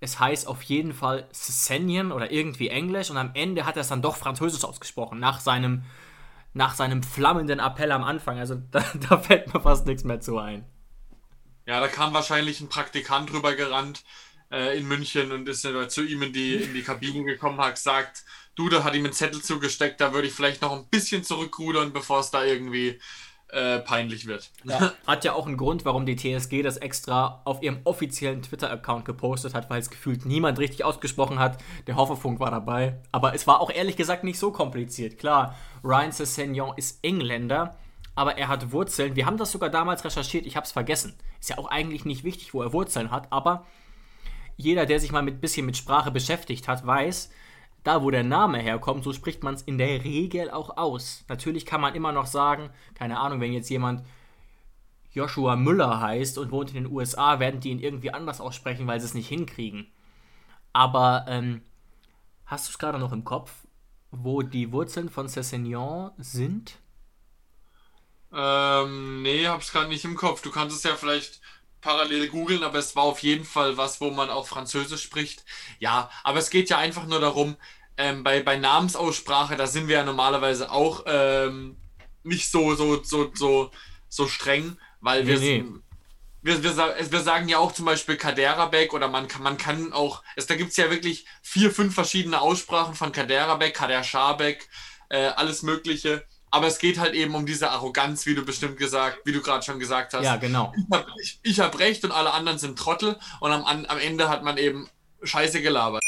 es 0.00 0.20
heißt 0.20 0.48
auf 0.48 0.62
jeden 0.62 0.92
Fall 0.92 1.26
Sessenian 1.30 2.12
oder 2.12 2.30
irgendwie 2.32 2.68
Englisch 2.68 3.10
und 3.10 3.16
am 3.16 3.30
Ende 3.32 3.64
hat 3.64 3.76
er 3.76 3.82
es 3.82 3.88
dann 3.88 4.02
doch 4.02 4.16
Französisch 4.16 4.64
ausgesprochen, 4.64 5.20
nach 5.20 5.40
seinem, 5.40 5.84
nach 6.52 6.74
seinem 6.74 7.02
flammenden 7.02 7.60
Appell 7.60 7.92
am 7.92 8.04
Anfang. 8.04 8.38
Also 8.38 8.56
da, 8.70 8.84
da 9.08 9.16
fällt 9.16 9.54
mir 9.54 9.60
fast 9.60 9.86
nichts 9.86 10.04
mehr 10.04 10.20
zu 10.20 10.38
ein. 10.38 10.66
Ja, 11.66 11.80
da 11.80 11.88
kam 11.88 12.12
wahrscheinlich 12.12 12.60
ein 12.60 12.68
Praktikant 12.68 13.32
rüber 13.32 13.54
gerannt 13.54 14.04
äh, 14.50 14.78
in 14.78 14.86
München 14.86 15.32
und 15.32 15.48
ist 15.48 15.64
äh, 15.64 15.88
zu 15.88 16.02
ihm 16.02 16.22
in 16.22 16.32
die, 16.32 16.54
in 16.54 16.74
die 16.74 16.82
Kabine 16.82 17.24
gekommen, 17.24 17.58
hat 17.58 17.74
gesagt, 17.74 18.24
du, 18.54 18.68
da 18.68 18.84
hat 18.84 18.94
ihm 18.94 19.04
einen 19.04 19.12
Zettel 19.12 19.42
zugesteckt, 19.42 20.00
da 20.00 20.12
würde 20.12 20.28
ich 20.28 20.34
vielleicht 20.34 20.62
noch 20.62 20.72
ein 20.72 20.86
bisschen 20.88 21.24
zurückrudern, 21.24 21.92
bevor 21.92 22.20
es 22.20 22.30
da 22.30 22.44
irgendwie 22.44 23.00
äh, 23.54 23.78
peinlich 23.80 24.26
wird. 24.26 24.50
Ja. 24.64 24.92
Hat 25.06 25.24
ja 25.24 25.32
auch 25.32 25.46
einen 25.46 25.56
Grund, 25.56 25.84
warum 25.84 26.06
die 26.06 26.16
TSG 26.16 26.62
das 26.62 26.76
extra 26.76 27.40
auf 27.44 27.62
ihrem 27.62 27.80
offiziellen 27.84 28.42
Twitter-Account 28.42 29.04
gepostet 29.04 29.54
hat, 29.54 29.70
weil 29.70 29.80
es 29.80 29.90
gefühlt 29.90 30.26
niemand 30.26 30.58
richtig 30.58 30.84
ausgesprochen 30.84 31.38
hat. 31.38 31.58
Der 31.86 31.96
Hoffefunk 31.96 32.40
war 32.40 32.50
dabei. 32.50 33.00
Aber 33.12 33.34
es 33.34 33.46
war 33.46 33.60
auch 33.60 33.70
ehrlich 33.70 33.96
gesagt 33.96 34.24
nicht 34.24 34.38
so 34.38 34.50
kompliziert. 34.50 35.18
Klar, 35.18 35.54
Ryan 35.84 36.10
Sessegnon 36.10 36.72
ist 36.76 36.98
Engländer, 37.02 37.76
aber 38.16 38.38
er 38.38 38.48
hat 38.48 38.72
Wurzeln. 38.72 39.14
Wir 39.14 39.26
haben 39.26 39.36
das 39.36 39.52
sogar 39.52 39.70
damals 39.70 40.04
recherchiert, 40.04 40.46
ich 40.46 40.56
habe 40.56 40.64
es 40.64 40.72
vergessen. 40.72 41.14
Ist 41.44 41.50
ja 41.50 41.58
auch 41.58 41.66
eigentlich 41.66 42.06
nicht 42.06 42.24
wichtig, 42.24 42.54
wo 42.54 42.62
er 42.62 42.72
Wurzeln 42.72 43.10
hat, 43.10 43.30
aber 43.30 43.66
jeder, 44.56 44.86
der 44.86 44.98
sich 44.98 45.12
mal 45.12 45.18
ein 45.18 45.40
bisschen 45.42 45.66
mit 45.66 45.76
Sprache 45.76 46.10
beschäftigt 46.10 46.68
hat, 46.68 46.86
weiß, 46.86 47.28
da 47.82 48.02
wo 48.02 48.10
der 48.10 48.22
Name 48.22 48.60
herkommt, 48.60 49.04
so 49.04 49.12
spricht 49.12 49.42
man 49.42 49.52
es 49.52 49.60
in 49.60 49.76
der 49.76 50.04
Regel 50.04 50.50
auch 50.50 50.78
aus. 50.78 51.22
Natürlich 51.28 51.66
kann 51.66 51.82
man 51.82 51.94
immer 51.94 52.12
noch 52.12 52.24
sagen, 52.24 52.70
keine 52.94 53.20
Ahnung, 53.20 53.42
wenn 53.42 53.52
jetzt 53.52 53.68
jemand 53.68 54.06
Joshua 55.12 55.54
Müller 55.54 56.00
heißt 56.00 56.38
und 56.38 56.50
wohnt 56.50 56.70
in 56.70 56.84
den 56.84 56.90
USA, 56.90 57.40
werden 57.40 57.60
die 57.60 57.72
ihn 57.72 57.78
irgendwie 57.78 58.10
anders 58.10 58.40
aussprechen, 58.40 58.86
weil 58.86 59.00
sie 59.00 59.06
es 59.08 59.12
nicht 59.12 59.28
hinkriegen. 59.28 59.88
Aber 60.72 61.26
ähm, 61.28 61.60
hast 62.46 62.68
du 62.68 62.70
es 62.70 62.78
gerade 62.78 62.98
noch 62.98 63.12
im 63.12 63.24
Kopf, 63.24 63.66
wo 64.10 64.40
die 64.40 64.72
Wurzeln 64.72 65.10
von 65.10 65.28
Cessignon 65.28 66.12
sind? 66.16 66.78
Ähm, 68.34 69.22
nee, 69.22 69.46
hab's 69.46 69.72
gerade 69.72 69.88
nicht 69.88 70.04
im 70.04 70.16
Kopf. 70.16 70.42
Du 70.42 70.50
kannst 70.50 70.76
es 70.76 70.82
ja 70.82 70.96
vielleicht 70.96 71.40
parallel 71.80 72.28
googeln, 72.28 72.64
aber 72.64 72.78
es 72.78 72.96
war 72.96 73.04
auf 73.04 73.20
jeden 73.20 73.44
Fall 73.44 73.76
was, 73.76 74.00
wo 74.00 74.10
man 74.10 74.30
auch 74.30 74.48
Französisch 74.48 75.02
spricht. 75.02 75.44
Ja, 75.78 76.10
aber 76.24 76.38
es 76.38 76.50
geht 76.50 76.70
ja 76.70 76.78
einfach 76.78 77.06
nur 77.06 77.20
darum, 77.20 77.56
ähm, 77.96 78.24
bei, 78.24 78.42
bei 78.42 78.56
Namensaussprache, 78.56 79.56
da 79.56 79.66
sind 79.66 79.86
wir 79.86 79.98
ja 79.98 80.04
normalerweise 80.04 80.72
auch 80.72 81.04
ähm, 81.06 81.76
nicht 82.24 82.50
so, 82.50 82.74
so, 82.74 83.04
so, 83.04 83.30
so, 83.34 83.70
so 84.08 84.26
streng, 84.26 84.78
weil 85.00 85.26
wir, 85.26 85.38
nee. 85.38 85.64
wir, 86.42 86.64
wir, 86.64 87.10
wir, 87.10 87.20
sagen 87.20 87.48
ja 87.48 87.58
auch 87.58 87.72
zum 87.72 87.84
Beispiel 87.84 88.16
Kaderabek 88.16 88.94
oder 88.94 89.08
man 89.08 89.28
kann, 89.28 89.42
man 89.42 89.58
kann 89.58 89.92
auch, 89.92 90.22
es, 90.34 90.46
da 90.46 90.56
gibt 90.56 90.70
es 90.70 90.76
ja 90.76 90.90
wirklich 90.90 91.26
vier, 91.42 91.70
fünf 91.70 91.94
verschiedene 91.94 92.40
Aussprachen 92.40 92.94
von 92.94 93.12
Kaderabek, 93.12 93.74
Kader 93.74 94.02
Schabek, 94.02 94.68
äh, 95.10 95.26
alles 95.26 95.62
Mögliche. 95.62 96.24
Aber 96.54 96.68
es 96.68 96.78
geht 96.78 97.00
halt 97.00 97.14
eben 97.14 97.34
um 97.34 97.46
diese 97.46 97.72
Arroganz, 97.72 98.26
wie 98.26 98.34
du 98.36 98.44
bestimmt 98.44 98.78
gesagt, 98.78 99.18
wie 99.24 99.32
du 99.32 99.42
gerade 99.42 99.64
schon 99.64 99.80
gesagt 99.80 100.14
hast. 100.14 100.22
Ja, 100.22 100.36
genau. 100.36 100.72
Ich 101.42 101.58
habe 101.58 101.72
hab 101.72 101.80
recht 101.80 102.04
und 102.04 102.12
alle 102.12 102.32
anderen 102.32 102.58
sind 102.58 102.78
Trottel 102.78 103.18
und 103.40 103.50
am, 103.50 103.64
am 103.64 103.98
Ende 103.98 104.28
hat 104.28 104.44
man 104.44 104.56
eben 104.56 104.88
Scheiße 105.24 105.62
gelabert. 105.62 106.00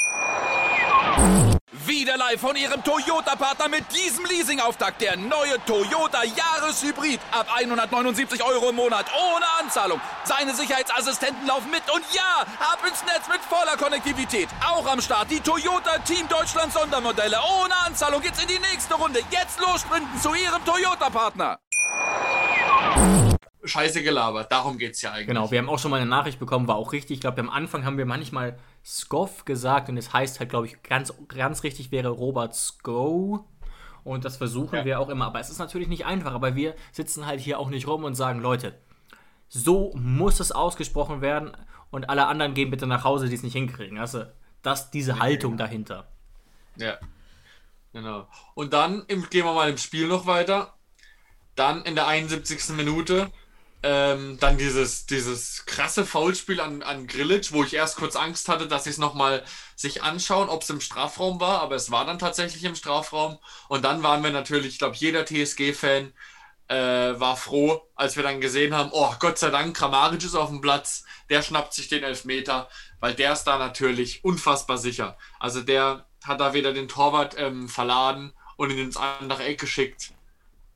Wieder 1.86 2.16
live 2.16 2.40
von 2.40 2.56
Ihrem 2.56 2.82
Toyota-Partner 2.82 3.68
mit 3.68 3.84
diesem 3.94 4.24
Leasing-Auftakt. 4.24 5.00
Der 5.00 5.16
neue 5.16 5.64
Toyota 5.66 6.24
Jahreshybrid. 6.24 7.20
Ab 7.30 7.46
179 7.54 8.42
Euro 8.42 8.70
im 8.70 8.76
Monat. 8.76 9.06
Ohne 9.14 9.44
Anzahlung. 9.60 10.00
Seine 10.24 10.52
Sicherheitsassistenten 10.52 11.46
laufen 11.46 11.70
mit. 11.70 11.82
Und 11.94 12.02
ja, 12.12 12.44
ab 12.58 12.80
ins 12.88 13.04
Netz 13.04 13.28
mit 13.28 13.40
voller 13.40 13.76
Konnektivität. 13.76 14.48
Auch 14.66 14.84
am 14.90 15.00
Start 15.00 15.30
die 15.30 15.38
Toyota 15.38 15.98
Team 15.98 16.26
Deutschland 16.28 16.72
Sondermodelle. 16.72 17.36
Ohne 17.62 17.76
Anzahlung 17.86 18.20
geht's 18.20 18.42
in 18.42 18.48
die 18.48 18.58
nächste 18.58 18.94
Runde. 18.94 19.20
Jetzt 19.30 19.60
los 19.60 19.82
sprinten 19.82 20.20
zu 20.20 20.34
Ihrem 20.34 20.64
Toyota-Partner. 20.64 21.60
Scheiße 23.62 24.02
gelabert, 24.02 24.50
darum 24.50 24.78
geht 24.78 24.94
es 24.94 25.02
ja 25.02 25.12
eigentlich. 25.12 25.26
Genau, 25.26 25.50
wir 25.50 25.58
haben 25.58 25.68
auch 25.68 25.78
schon 25.78 25.90
mal 25.90 26.00
eine 26.00 26.08
Nachricht 26.08 26.38
bekommen, 26.38 26.68
war 26.68 26.76
auch 26.76 26.92
richtig. 26.92 27.16
Ich 27.16 27.20
glaube, 27.20 27.40
am 27.40 27.50
Anfang 27.50 27.84
haben 27.84 27.98
wir 27.98 28.06
manchmal 28.06 28.56
Skoff 28.86 29.44
gesagt 29.44 29.88
und 29.88 29.96
es 29.96 30.12
heißt 30.12 30.38
halt, 30.38 30.48
glaube 30.48 30.66
ich, 30.66 30.80
ganz, 30.84 31.12
ganz 31.26 31.64
richtig 31.64 31.90
wäre 31.90 32.08
Robert 32.08 32.54
Sko. 32.54 33.44
Und 34.04 34.24
das 34.24 34.36
versuchen 34.36 34.76
ja. 34.76 34.84
wir 34.84 35.00
auch 35.00 35.08
immer. 35.08 35.26
Aber 35.26 35.40
es 35.40 35.50
ist 35.50 35.58
natürlich 35.58 35.88
nicht 35.88 36.06
einfach. 36.06 36.32
Aber 36.32 36.54
wir 36.54 36.76
sitzen 36.92 37.26
halt 37.26 37.40
hier 37.40 37.58
auch 37.58 37.68
nicht 37.68 37.88
rum 37.88 38.04
und 38.04 38.14
sagen, 38.14 38.38
Leute, 38.38 38.78
so 39.48 39.92
muss 39.96 40.38
es 40.38 40.52
ausgesprochen 40.52 41.20
werden 41.20 41.50
und 41.90 42.08
alle 42.08 42.28
anderen 42.28 42.54
gehen 42.54 42.70
bitte 42.70 42.86
nach 42.86 43.02
Hause, 43.02 43.28
die 43.28 43.34
es 43.34 43.42
nicht 43.42 43.54
hinkriegen. 43.54 43.98
Also, 43.98 44.24
das, 44.62 44.92
diese 44.92 45.18
Haltung 45.18 45.56
dahinter. 45.56 46.06
Ja. 46.76 46.98
Genau. 47.92 48.28
Und 48.54 48.72
dann 48.72 49.04
gehen 49.08 49.44
wir 49.44 49.52
mal 49.52 49.68
im 49.68 49.78
Spiel 49.78 50.06
noch 50.06 50.26
weiter. 50.26 50.74
Dann 51.56 51.82
in 51.82 51.96
der 51.96 52.06
71. 52.06 52.76
Minute 52.76 53.32
ähm, 53.88 54.36
dann 54.40 54.58
dieses, 54.58 55.06
dieses 55.06 55.64
krasse 55.64 56.04
Foulspiel 56.04 56.60
an, 56.60 56.82
an 56.82 57.06
Grillitsch, 57.06 57.52
wo 57.52 57.62
ich 57.62 57.72
erst 57.72 57.96
kurz 57.96 58.16
Angst 58.16 58.48
hatte, 58.48 58.66
dass 58.66 58.82
sie 58.82 58.90
es 58.90 58.98
nochmal 58.98 59.44
sich 59.76 60.02
anschauen, 60.02 60.48
ob 60.48 60.62
es 60.62 60.70
im 60.70 60.80
Strafraum 60.80 61.38
war, 61.38 61.60
aber 61.60 61.76
es 61.76 61.92
war 61.92 62.04
dann 62.04 62.18
tatsächlich 62.18 62.64
im 62.64 62.74
Strafraum. 62.74 63.38
Und 63.68 63.84
dann 63.84 64.02
waren 64.02 64.24
wir 64.24 64.32
natürlich, 64.32 64.72
ich 64.72 64.78
glaube, 64.80 64.96
jeder 64.96 65.24
TSG-Fan 65.24 66.12
äh, 66.66 66.74
war 67.20 67.36
froh, 67.36 67.80
als 67.94 68.16
wir 68.16 68.24
dann 68.24 68.40
gesehen 68.40 68.74
haben, 68.74 68.90
oh 68.92 69.14
Gott 69.20 69.38
sei 69.38 69.50
Dank, 69.50 69.76
Kramaric 69.76 70.24
ist 70.24 70.34
auf 70.34 70.48
dem 70.48 70.60
Platz, 70.60 71.04
der 71.30 71.42
schnappt 71.42 71.72
sich 71.72 71.86
den 71.86 72.02
Elfmeter, 72.02 72.68
weil 72.98 73.14
der 73.14 73.34
ist 73.34 73.44
da 73.44 73.56
natürlich 73.56 74.24
unfassbar 74.24 74.78
sicher. 74.78 75.16
Also 75.38 75.60
der 75.60 76.06
hat 76.24 76.40
da 76.40 76.54
wieder 76.54 76.72
den 76.72 76.88
Torwart 76.88 77.36
ähm, 77.38 77.68
verladen 77.68 78.32
und 78.56 78.70
ihn 78.70 78.78
ins 78.78 78.96
andere 78.96 79.44
Eck 79.44 79.60
geschickt. 79.60 80.12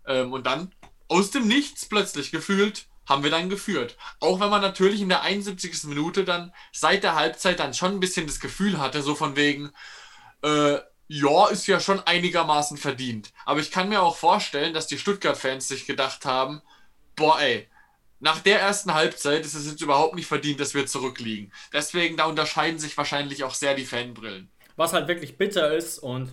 Ähm, 0.06 0.32
und 0.32 0.46
dann 0.46 0.72
aus 1.08 1.32
dem 1.32 1.48
Nichts 1.48 1.86
plötzlich 1.86 2.30
gefühlt 2.30 2.86
haben 3.10 3.24
wir 3.24 3.30
dann 3.30 3.50
geführt. 3.50 3.96
Auch 4.20 4.40
wenn 4.40 4.48
man 4.48 4.62
natürlich 4.62 5.00
in 5.00 5.08
der 5.08 5.22
71. 5.22 5.84
Minute 5.84 6.24
dann 6.24 6.54
seit 6.72 7.02
der 7.02 7.16
Halbzeit 7.16 7.58
dann 7.58 7.74
schon 7.74 7.92
ein 7.92 8.00
bisschen 8.00 8.26
das 8.26 8.40
Gefühl 8.40 8.78
hatte, 8.78 9.02
so 9.02 9.14
von 9.14 9.34
wegen, 9.36 9.72
äh, 10.42 10.78
ja, 11.08 11.48
ist 11.48 11.66
ja 11.66 11.80
schon 11.80 11.98
einigermaßen 12.00 12.78
verdient. 12.78 13.32
Aber 13.44 13.58
ich 13.58 13.72
kann 13.72 13.88
mir 13.88 14.00
auch 14.00 14.16
vorstellen, 14.16 14.72
dass 14.72 14.86
die 14.86 14.96
Stuttgart-Fans 14.96 15.66
sich 15.66 15.86
gedacht 15.86 16.24
haben, 16.24 16.62
boah 17.16 17.40
ey, 17.40 17.68
nach 18.20 18.38
der 18.38 18.60
ersten 18.60 18.94
Halbzeit 18.94 19.44
ist 19.44 19.54
es 19.54 19.68
jetzt 19.68 19.82
überhaupt 19.82 20.14
nicht 20.14 20.28
verdient, 20.28 20.60
dass 20.60 20.74
wir 20.74 20.86
zurückliegen. 20.86 21.52
Deswegen, 21.72 22.16
da 22.16 22.26
unterscheiden 22.26 22.78
sich 22.78 22.96
wahrscheinlich 22.96 23.42
auch 23.42 23.54
sehr 23.54 23.74
die 23.74 23.86
Fanbrillen. 23.86 24.50
Was 24.76 24.92
halt 24.92 25.08
wirklich 25.08 25.36
bitter 25.36 25.74
ist 25.74 25.98
und 25.98 26.32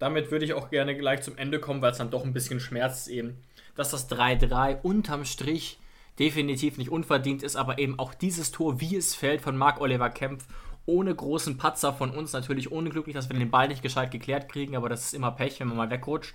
damit 0.00 0.32
würde 0.32 0.44
ich 0.44 0.54
auch 0.54 0.68
gerne 0.68 0.96
gleich 0.96 1.22
zum 1.22 1.38
Ende 1.38 1.60
kommen, 1.60 1.80
weil 1.80 1.92
es 1.92 1.98
dann 1.98 2.10
doch 2.10 2.24
ein 2.24 2.32
bisschen 2.32 2.58
schmerzt 2.58 3.06
eben, 3.06 3.40
dass 3.76 3.92
das 3.92 4.10
3-3 4.10 4.80
unterm 4.82 5.24
Strich 5.24 5.78
definitiv 6.18 6.78
nicht 6.78 6.90
unverdient 6.90 7.42
ist, 7.42 7.56
aber 7.56 7.78
eben 7.78 7.98
auch 7.98 8.14
dieses 8.14 8.50
Tor, 8.50 8.80
wie 8.80 8.96
es 8.96 9.14
fällt 9.14 9.40
von 9.40 9.56
Marc-Oliver 9.56 10.10
Kempf, 10.10 10.46
ohne 10.84 11.14
großen 11.14 11.56
Patzer 11.58 11.92
von 11.92 12.10
uns, 12.10 12.32
natürlich 12.32 12.72
unglücklich, 12.72 13.14
dass 13.14 13.28
wir 13.30 13.38
den 13.38 13.50
Ball 13.50 13.68
nicht 13.68 13.82
gescheit 13.82 14.10
geklärt 14.10 14.50
kriegen, 14.50 14.76
aber 14.76 14.88
das 14.88 15.04
ist 15.04 15.14
immer 15.14 15.30
Pech, 15.30 15.60
wenn 15.60 15.68
man 15.68 15.76
mal 15.76 15.90
wegrutscht. 15.90 16.34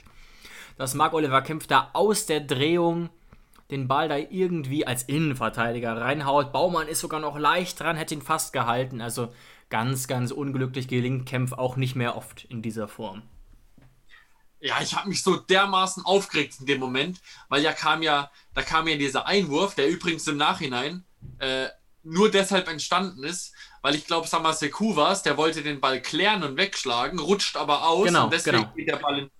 Dass 0.77 0.93
Marc-Oliver 0.93 1.41
Kempf 1.41 1.67
da 1.67 1.89
aus 1.93 2.25
der 2.25 2.39
Drehung 2.39 3.09
den 3.71 3.87
Ball 3.87 4.07
da 4.07 4.17
irgendwie 4.17 4.87
als 4.87 5.03
Innenverteidiger 5.03 5.99
reinhaut. 5.99 6.53
Baumann 6.53 6.87
ist 6.87 7.01
sogar 7.01 7.19
noch 7.19 7.37
leicht 7.37 7.79
dran, 7.79 7.97
hätte 7.97 8.15
ihn 8.15 8.21
fast 8.21 8.53
gehalten. 8.53 9.01
Also 9.01 9.29
ganz, 9.69 10.07
ganz 10.07 10.31
unglücklich 10.31 10.87
gelingt 10.87 11.25
Kempf 11.25 11.53
auch 11.53 11.75
nicht 11.75 11.95
mehr 11.95 12.15
oft 12.15 12.45
in 12.45 12.61
dieser 12.61 12.87
Form. 12.87 13.23
Ja, 14.67 14.81
ich 14.81 14.95
habe 14.95 15.07
mich 15.07 15.23
so 15.23 15.37
dermaßen 15.37 16.03
aufgeregt 16.03 16.55
in 16.59 16.65
dem 16.65 16.79
Moment, 16.79 17.21
weil 17.47 17.61
ja 17.61 17.71
kam 17.71 18.03
ja, 18.03 18.29
da 18.53 18.61
kam 18.61 18.87
ja 18.87 18.97
dieser 18.97 19.25
Einwurf, 19.25 19.75
der 19.75 19.87
übrigens 19.87 20.27
im 20.27 20.35
Nachhinein 20.35 21.05
äh, 21.39 21.67
nur 22.03 22.29
deshalb 22.29 22.67
entstanden 22.67 23.23
ist, 23.23 23.53
weil 23.81 23.95
ich 23.95 24.05
glaube, 24.05 24.27
Samaseku 24.27 24.97
war 24.97 25.13
es, 25.13 25.23
der 25.23 25.37
wollte 25.37 25.63
den 25.63 25.79
Ball 25.79 26.01
klären 26.01 26.43
und 26.43 26.57
wegschlagen, 26.57 27.19
rutscht 27.19 27.55
aber 27.55 27.87
aus 27.87 28.07
Genau, 28.07 28.25
und 28.25 28.33
deswegen 28.33 28.57
genau. 28.57 28.73
geht, 28.75 28.89
der 28.89 28.97
Ball 28.97 29.19
in, 29.19 29.31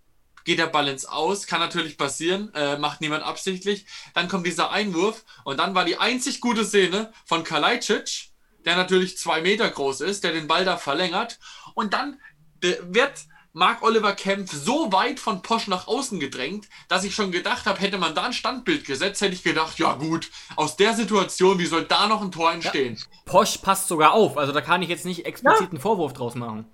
geht 0.46 0.60
der 0.60 0.68
Ball 0.68 0.88
ins 0.88 1.06
Aus. 1.06 1.46
Kann 1.46 1.60
natürlich 1.60 1.98
passieren, 1.98 2.54
äh, 2.54 2.78
macht 2.78 3.02
niemand 3.02 3.24
absichtlich. 3.24 3.86
Dann 4.14 4.30
kommt 4.30 4.48
dieser 4.48 4.72
Einwurf 4.72 5.26
und 5.44 5.58
dann 5.58 5.76
war 5.76 5.84
die 5.84 5.98
einzig 5.98 6.40
gute 6.40 6.64
Szene 6.64 7.12
von 7.26 7.44
Kalajdzic, 7.44 8.30
der 8.64 8.78
natürlich 8.78 9.18
zwei 9.18 9.42
Meter 9.42 9.70
groß 9.70 10.00
ist, 10.02 10.24
der 10.24 10.32
den 10.32 10.48
Ball 10.48 10.64
da 10.64 10.78
verlängert 10.78 11.38
und 11.74 11.94
dann 11.94 12.18
der 12.64 12.94
wird 12.94 13.26
Mark 13.58 13.82
Oliver 13.82 14.14
Kempf 14.14 14.54
so 14.54 14.92
weit 14.92 15.20
von 15.20 15.42
Posch 15.42 15.66
nach 15.68 15.88
außen 15.88 16.20
gedrängt, 16.20 16.70
dass 16.90 17.04
ich 17.04 17.16
schon 17.16 17.32
gedacht 17.32 17.66
habe, 17.66 17.80
hätte 17.80 17.98
man 17.98 18.14
da 18.14 18.26
ein 18.26 18.34
Standbild 18.34 18.86
gesetzt, 18.86 19.20
hätte 19.20 19.34
ich 19.34 19.42
gedacht, 19.42 19.80
ja 19.80 19.96
gut, 19.96 20.30
aus 20.56 20.76
der 20.76 20.94
Situation, 20.94 21.58
wie 21.58 21.66
soll 21.66 21.84
da 21.86 22.08
noch 22.08 22.22
ein 22.22 22.32
Tor 22.32 22.52
entstehen? 22.52 23.00
Posch 23.26 23.58
passt 23.58 23.88
sogar 23.88 24.12
auf, 24.12 24.38
also 24.38 24.54
da 24.54 24.62
kann 24.62 24.84
ich 24.84 24.90
jetzt 24.90 25.06
nicht 25.06 25.26
explizit 25.26 25.72
einen 25.72 25.80
Vorwurf 25.80 26.14
draus 26.14 26.36
machen. 26.36 26.66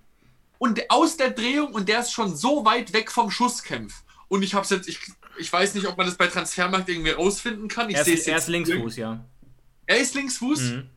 Und 0.58 0.92
aus 0.92 1.16
der 1.16 1.30
Drehung 1.30 1.74
und 1.74 1.88
der 1.88 2.02
ist 2.02 2.12
schon 2.12 2.36
so 2.36 2.66
weit 2.66 2.92
weg 2.92 3.12
vom 3.12 3.32
Schusskämpf. 3.32 4.04
Und 4.28 4.44
ich 4.44 4.54
hab's 4.54 4.70
jetzt, 4.70 4.90
ich, 4.90 5.00
ich 5.38 5.54
weiß 5.54 5.76
nicht, 5.76 5.88
ob 5.88 5.96
man 5.96 6.06
das 6.06 6.18
bei 6.18 6.28
Transfermarkt 6.28 6.90
irgendwie 6.90 7.12
rausfinden 7.12 7.70
kann. 7.70 7.90
Ich 7.90 7.96
Er 7.96 8.06
ist, 8.06 8.28
er 8.28 8.38
ist 8.38 8.50
Linksfuß, 8.50 8.98
ja. 8.98 9.24
Er 9.86 10.00
ist 10.00 10.16
Linksfuß. 10.16 10.60
Mhm. 10.60 10.90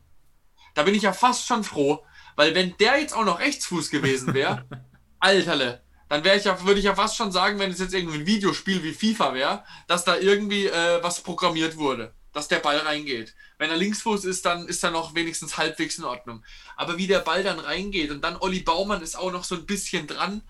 Da 0.73 0.83
bin 0.83 0.95
ich 0.95 1.03
ja 1.03 1.13
fast 1.13 1.47
schon 1.47 1.63
froh, 1.63 2.03
weil 2.35 2.53
wenn 2.55 2.75
der 2.75 2.99
jetzt 2.99 3.15
auch 3.15 3.23
noch 3.23 3.39
Rechtsfuß 3.39 3.89
gewesen 3.89 4.33
wäre, 4.33 4.65
Alterle, 5.19 5.81
dann 6.09 6.23
wäre 6.23 6.37
ich 6.37 6.45
ja, 6.45 6.63
würde 6.65 6.79
ich 6.79 6.85
ja 6.85 6.95
fast 6.95 7.17
schon 7.17 7.31
sagen, 7.31 7.59
wenn 7.59 7.71
es 7.71 7.79
jetzt 7.79 7.93
irgendwie 7.93 8.19
ein 8.19 8.25
Videospiel 8.25 8.83
wie 8.83 8.93
FIFA 8.93 9.33
wäre, 9.33 9.63
dass 9.87 10.05
da 10.05 10.17
irgendwie 10.17 10.67
äh, 10.67 11.03
was 11.03 11.21
programmiert 11.21 11.77
wurde, 11.77 12.13
dass 12.33 12.47
der 12.47 12.59
Ball 12.59 12.77
reingeht. 12.77 13.35
Wenn 13.57 13.69
er 13.69 13.77
Linksfuß 13.77 14.25
ist, 14.25 14.45
dann 14.45 14.67
ist 14.67 14.83
er 14.83 14.91
noch 14.91 15.15
wenigstens 15.15 15.57
halbwegs 15.57 15.97
in 15.97 16.05
Ordnung. 16.05 16.43
Aber 16.75 16.97
wie 16.97 17.07
der 17.07 17.19
Ball 17.19 17.43
dann 17.43 17.59
reingeht 17.59 18.11
und 18.11 18.23
dann 18.23 18.37
Olli 18.37 18.61
Baumann 18.61 19.01
ist 19.01 19.17
auch 19.17 19.31
noch 19.31 19.43
so 19.43 19.55
ein 19.55 19.65
bisschen 19.65 20.07
dran. 20.07 20.43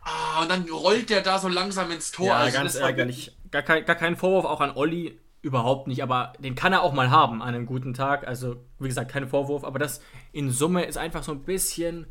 Ah, 0.00 0.42
und 0.42 0.50
dann 0.50 0.68
rollt 0.68 1.10
der 1.10 1.20
da 1.20 1.38
so 1.38 1.48
langsam 1.48 1.90
ins 1.90 2.10
Tor. 2.10 2.26
Ja, 2.26 2.36
Also 2.38 2.58
ganz 2.58 2.74
ärgerlich. 2.74 3.36
Gar 3.50 3.62
kein, 3.62 3.84
gar 3.84 3.96
kein 3.96 4.16
Vorwurf 4.16 4.44
auch 4.46 4.60
an 4.60 4.72
Olli, 4.74 5.20
überhaupt 5.42 5.86
nicht, 5.86 6.02
aber 6.02 6.32
den 6.38 6.54
kann 6.54 6.72
er 6.72 6.82
auch 6.82 6.92
mal 6.92 7.10
haben 7.10 7.42
an 7.42 7.54
einem 7.54 7.66
guten 7.66 7.94
Tag. 7.94 8.26
Also, 8.26 8.56
wie 8.78 8.88
gesagt, 8.88 9.10
kein 9.10 9.28
Vorwurf, 9.28 9.64
aber 9.64 9.78
das 9.78 10.00
in 10.32 10.50
Summe 10.50 10.84
ist 10.84 10.98
einfach 10.98 11.22
so 11.22 11.32
ein 11.32 11.44
bisschen, 11.44 12.06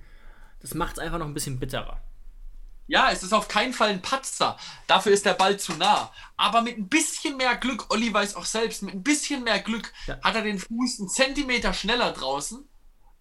das 0.67 0.75
macht 0.75 0.93
es 0.93 0.99
einfach 0.99 1.17
noch 1.17 1.25
ein 1.27 1.33
bisschen 1.33 1.59
bitterer. 1.59 2.01
Ja, 2.89 3.11
es 3.11 3.21
ist 3.23 3.33
auf 3.33 3.47
keinen 3.47 3.73
Fall 3.73 3.89
ein 3.89 4.01
Patzer. 4.01 4.57
Dafür 4.87 5.11
ist 5.11 5.25
der 5.25 5.33
Ball 5.33 5.57
zu 5.59 5.73
nah. 5.73 6.11
Aber 6.37 6.61
mit 6.61 6.77
ein 6.77 6.87
bisschen 6.87 7.35
mehr 7.35 7.55
Glück, 7.57 7.85
Olli 7.89 8.13
weiß 8.13 8.35
auch 8.35 8.45
selbst, 8.45 8.81
mit 8.81 8.93
ein 8.93 9.03
bisschen 9.03 9.43
mehr 9.43 9.59
Glück 9.59 9.91
Ja. 10.07 10.19
hat 10.21 10.35
er 10.35 10.41
den 10.41 10.59
Fuß 10.59 10.99
einen 10.99 11.09
Zentimeter 11.09 11.73
schneller 11.73 12.11
draußen 12.13 12.65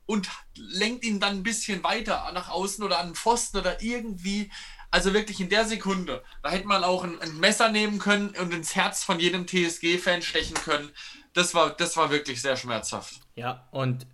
und 0.06 0.28
lenkt 0.56 1.04
ihn 1.04 1.18
dann 1.18 1.36
ein 1.38 1.42
bisschen 1.42 1.82
weiter 1.82 2.30
nach 2.32 2.48
außen 2.48 2.84
oder 2.84 3.00
an 3.00 3.08
den 3.08 3.14
Pfosten 3.16 3.58
oder 3.58 3.82
irgendwie. 3.82 4.52
Also 4.92 5.12
wirklich 5.12 5.40
in 5.40 5.48
der 5.48 5.64
Sekunde. 5.64 6.22
Da 6.44 6.50
hätte 6.50 6.68
man 6.68 6.84
auch 6.84 7.02
ein, 7.02 7.20
ein 7.20 7.36
Messer 7.38 7.68
nehmen 7.68 7.98
können 7.98 8.30
und 8.40 8.54
ins 8.54 8.76
Herz 8.76 9.02
von 9.02 9.18
jedem 9.18 9.46
TSG-Fan 9.48 10.22
stechen 10.22 10.54
können. 10.54 10.90
Das 11.32 11.54
war, 11.54 11.70
das 11.70 11.96
war 11.96 12.10
wirklich 12.10 12.40
sehr 12.40 12.56
schmerzhaft. 12.56 13.20
Ja, 13.34 13.66
und 13.72 14.06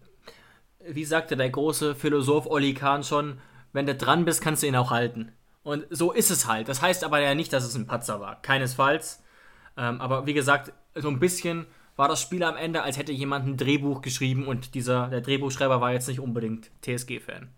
wie 0.89 1.05
sagte 1.05 1.37
der 1.37 1.51
große 1.51 1.95
Philosoph 1.95 2.47
Olli 2.47 2.75
Kahn 2.75 3.05
schon, 3.05 3.39
wenn 3.73 3.87
du 3.87 3.95
dran 3.95 4.25
bist, 4.25 4.43
kannst 4.43 4.63
du 4.63 4.67
ihn 4.67 4.77
auch 4.77 4.91
halten. 4.91 5.33
Und 5.63 5.87
so 5.91 6.13
ist 6.13 6.31
es 6.31 6.47
halt. 6.47 6.69
Das 6.69 6.83
heißt 6.83 7.05
aber 7.05 7.21
ja 7.21 7.35
nicht, 7.35 7.53
dass 7.53 7.65
es 7.65 7.75
ein 7.75 7.87
Patzer 7.87 8.21
war. 8.21 8.41
Keinesfalls. 8.43 9.23
Ähm, 9.77 10.01
aber 10.01 10.27
wie 10.27 10.35
gesagt, 10.35 10.73
so 10.95 11.09
ein 11.09 11.21
bisschen 11.21 11.67
war 11.97 12.09
das 12.09 12.21
Spiel 12.21 12.43
am 12.43 12.57
Ende, 12.57 12.83
als 12.83 12.97
hätte 12.97 13.13
jemand 13.13 13.47
ein 13.47 13.57
Drehbuch 13.57 14.03
geschrieben 14.03 14.47
und 14.47 14.75
dieser, 14.75 15.09
der 15.09 15.21
Drehbuchschreiber 15.21 15.81
war 15.81 15.93
jetzt 15.93 16.09
nicht 16.09 16.21
unbedingt 16.21 16.71
TSG-Fan. 16.83 17.51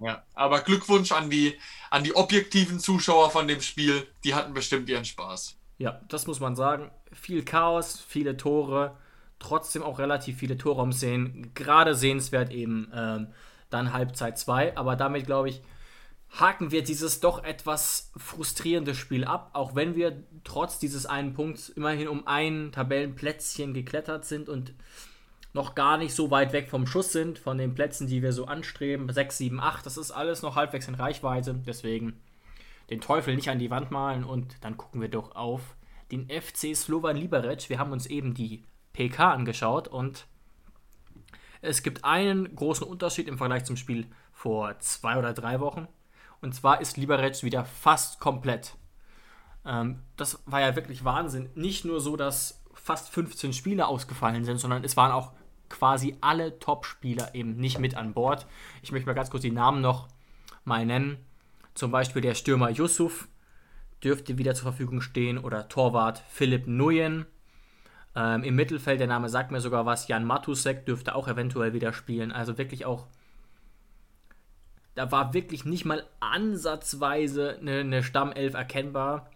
Ja, 0.00 0.24
aber 0.34 0.60
Glückwunsch 0.60 1.12
an 1.12 1.30
die, 1.30 1.58
an 1.90 2.04
die 2.04 2.14
objektiven 2.14 2.80
Zuschauer 2.80 3.30
von 3.30 3.46
dem 3.48 3.60
Spiel. 3.60 4.06
Die 4.24 4.34
hatten 4.34 4.54
bestimmt 4.54 4.88
ihren 4.88 5.04
Spaß. 5.04 5.56
Ja, 5.78 6.00
das 6.08 6.26
muss 6.26 6.40
man 6.40 6.56
sagen. 6.56 6.90
Viel 7.12 7.44
Chaos, 7.44 8.00
viele 8.06 8.36
Tore, 8.36 8.96
trotzdem 9.44 9.82
auch 9.82 9.98
relativ 9.98 10.38
viele 10.38 10.56
Torraumszenen. 10.56 11.52
Gerade 11.54 11.94
sehenswert 11.94 12.50
eben 12.50 12.90
ähm, 12.94 13.26
dann 13.70 13.92
Halbzeit 13.92 14.38
2. 14.38 14.76
Aber 14.76 14.96
damit, 14.96 15.26
glaube 15.26 15.50
ich, 15.50 15.62
haken 16.30 16.70
wir 16.70 16.82
dieses 16.82 17.20
doch 17.20 17.44
etwas 17.44 18.10
frustrierende 18.16 18.94
Spiel 18.94 19.24
ab. 19.24 19.50
Auch 19.52 19.74
wenn 19.74 19.94
wir 19.94 20.22
trotz 20.44 20.78
dieses 20.78 21.04
einen 21.04 21.34
Punkts 21.34 21.68
immerhin 21.68 22.08
um 22.08 22.26
ein 22.26 22.72
Tabellenplätzchen 22.72 23.74
geklettert 23.74 24.24
sind 24.24 24.48
und 24.48 24.72
noch 25.52 25.74
gar 25.74 25.98
nicht 25.98 26.14
so 26.14 26.30
weit 26.30 26.52
weg 26.52 26.68
vom 26.70 26.86
Schuss 26.86 27.12
sind, 27.12 27.38
von 27.38 27.58
den 27.58 27.74
Plätzen, 27.74 28.08
die 28.08 28.22
wir 28.22 28.32
so 28.32 28.46
anstreben. 28.46 29.12
6, 29.12 29.36
7, 29.38 29.60
8, 29.60 29.86
das 29.86 29.98
ist 29.98 30.10
alles 30.10 30.42
noch 30.42 30.56
halbwegs 30.56 30.88
in 30.88 30.94
Reichweite. 30.94 31.54
Deswegen 31.66 32.18
den 32.90 33.00
Teufel 33.00 33.36
nicht 33.36 33.50
an 33.50 33.58
die 33.58 33.70
Wand 33.70 33.90
malen 33.90 34.24
und 34.24 34.56
dann 34.62 34.76
gucken 34.76 35.00
wir 35.00 35.08
doch 35.08 35.36
auf 35.36 35.76
den 36.10 36.28
FC 36.28 36.74
Slovan 36.74 37.16
Liberec. 37.16 37.68
Wir 37.68 37.78
haben 37.78 37.92
uns 37.92 38.06
eben 38.06 38.34
die 38.34 38.64
PK 38.94 39.32
angeschaut 39.32 39.88
und 39.88 40.26
es 41.60 41.82
gibt 41.82 42.04
einen 42.04 42.54
großen 42.56 42.86
Unterschied 42.86 43.28
im 43.28 43.38
Vergleich 43.38 43.64
zum 43.64 43.76
Spiel 43.76 44.06
vor 44.32 44.78
zwei 44.80 45.18
oder 45.18 45.32
drei 45.32 45.60
Wochen. 45.60 45.88
Und 46.40 46.54
zwar 46.54 46.80
ist 46.80 46.96
Liberec 46.96 47.42
wieder 47.42 47.64
fast 47.64 48.20
komplett. 48.20 48.76
Ähm, 49.64 50.00
das 50.16 50.42
war 50.46 50.60
ja 50.60 50.76
wirklich 50.76 51.04
Wahnsinn. 51.04 51.48
Nicht 51.54 51.84
nur 51.84 52.00
so, 52.00 52.16
dass 52.16 52.62
fast 52.74 53.08
15 53.10 53.52
Spieler 53.52 53.88
ausgefallen 53.88 54.44
sind, 54.44 54.58
sondern 54.58 54.84
es 54.84 54.96
waren 54.96 55.10
auch 55.10 55.32
quasi 55.70 56.16
alle 56.20 56.58
Top-Spieler 56.58 57.34
eben 57.34 57.56
nicht 57.56 57.78
mit 57.78 57.96
an 57.96 58.12
Bord. 58.12 58.46
Ich 58.82 58.92
möchte 58.92 59.06
mal 59.06 59.14
ganz 59.14 59.30
kurz 59.30 59.42
die 59.42 59.50
Namen 59.50 59.80
noch 59.80 60.08
mal 60.64 60.84
nennen. 60.84 61.16
Zum 61.72 61.90
Beispiel 61.90 62.22
der 62.22 62.34
Stürmer 62.34 62.70
Yusuf 62.70 63.28
dürfte 64.02 64.36
wieder 64.36 64.54
zur 64.54 64.64
Verfügung 64.64 65.00
stehen 65.00 65.38
oder 65.38 65.68
Torwart 65.68 66.22
Philipp 66.28 66.66
Nuyen. 66.66 67.26
Ähm, 68.16 68.44
Im 68.44 68.54
Mittelfeld, 68.56 69.00
der 69.00 69.06
Name 69.08 69.28
sagt 69.28 69.50
mir 69.50 69.60
sogar 69.60 69.86
was, 69.86 70.08
Jan 70.08 70.24
Matusek 70.24 70.86
dürfte 70.86 71.14
auch 71.14 71.28
eventuell 71.28 71.72
wieder 71.74 71.92
spielen. 71.92 72.32
Also 72.32 72.58
wirklich 72.58 72.84
auch, 72.86 73.06
da 74.94 75.10
war 75.12 75.34
wirklich 75.34 75.64
nicht 75.64 75.84
mal 75.84 76.04
ansatzweise 76.20 77.58
eine, 77.60 77.80
eine 77.80 78.02
Stammelf 78.02 78.54
erkennbar. 78.54 79.30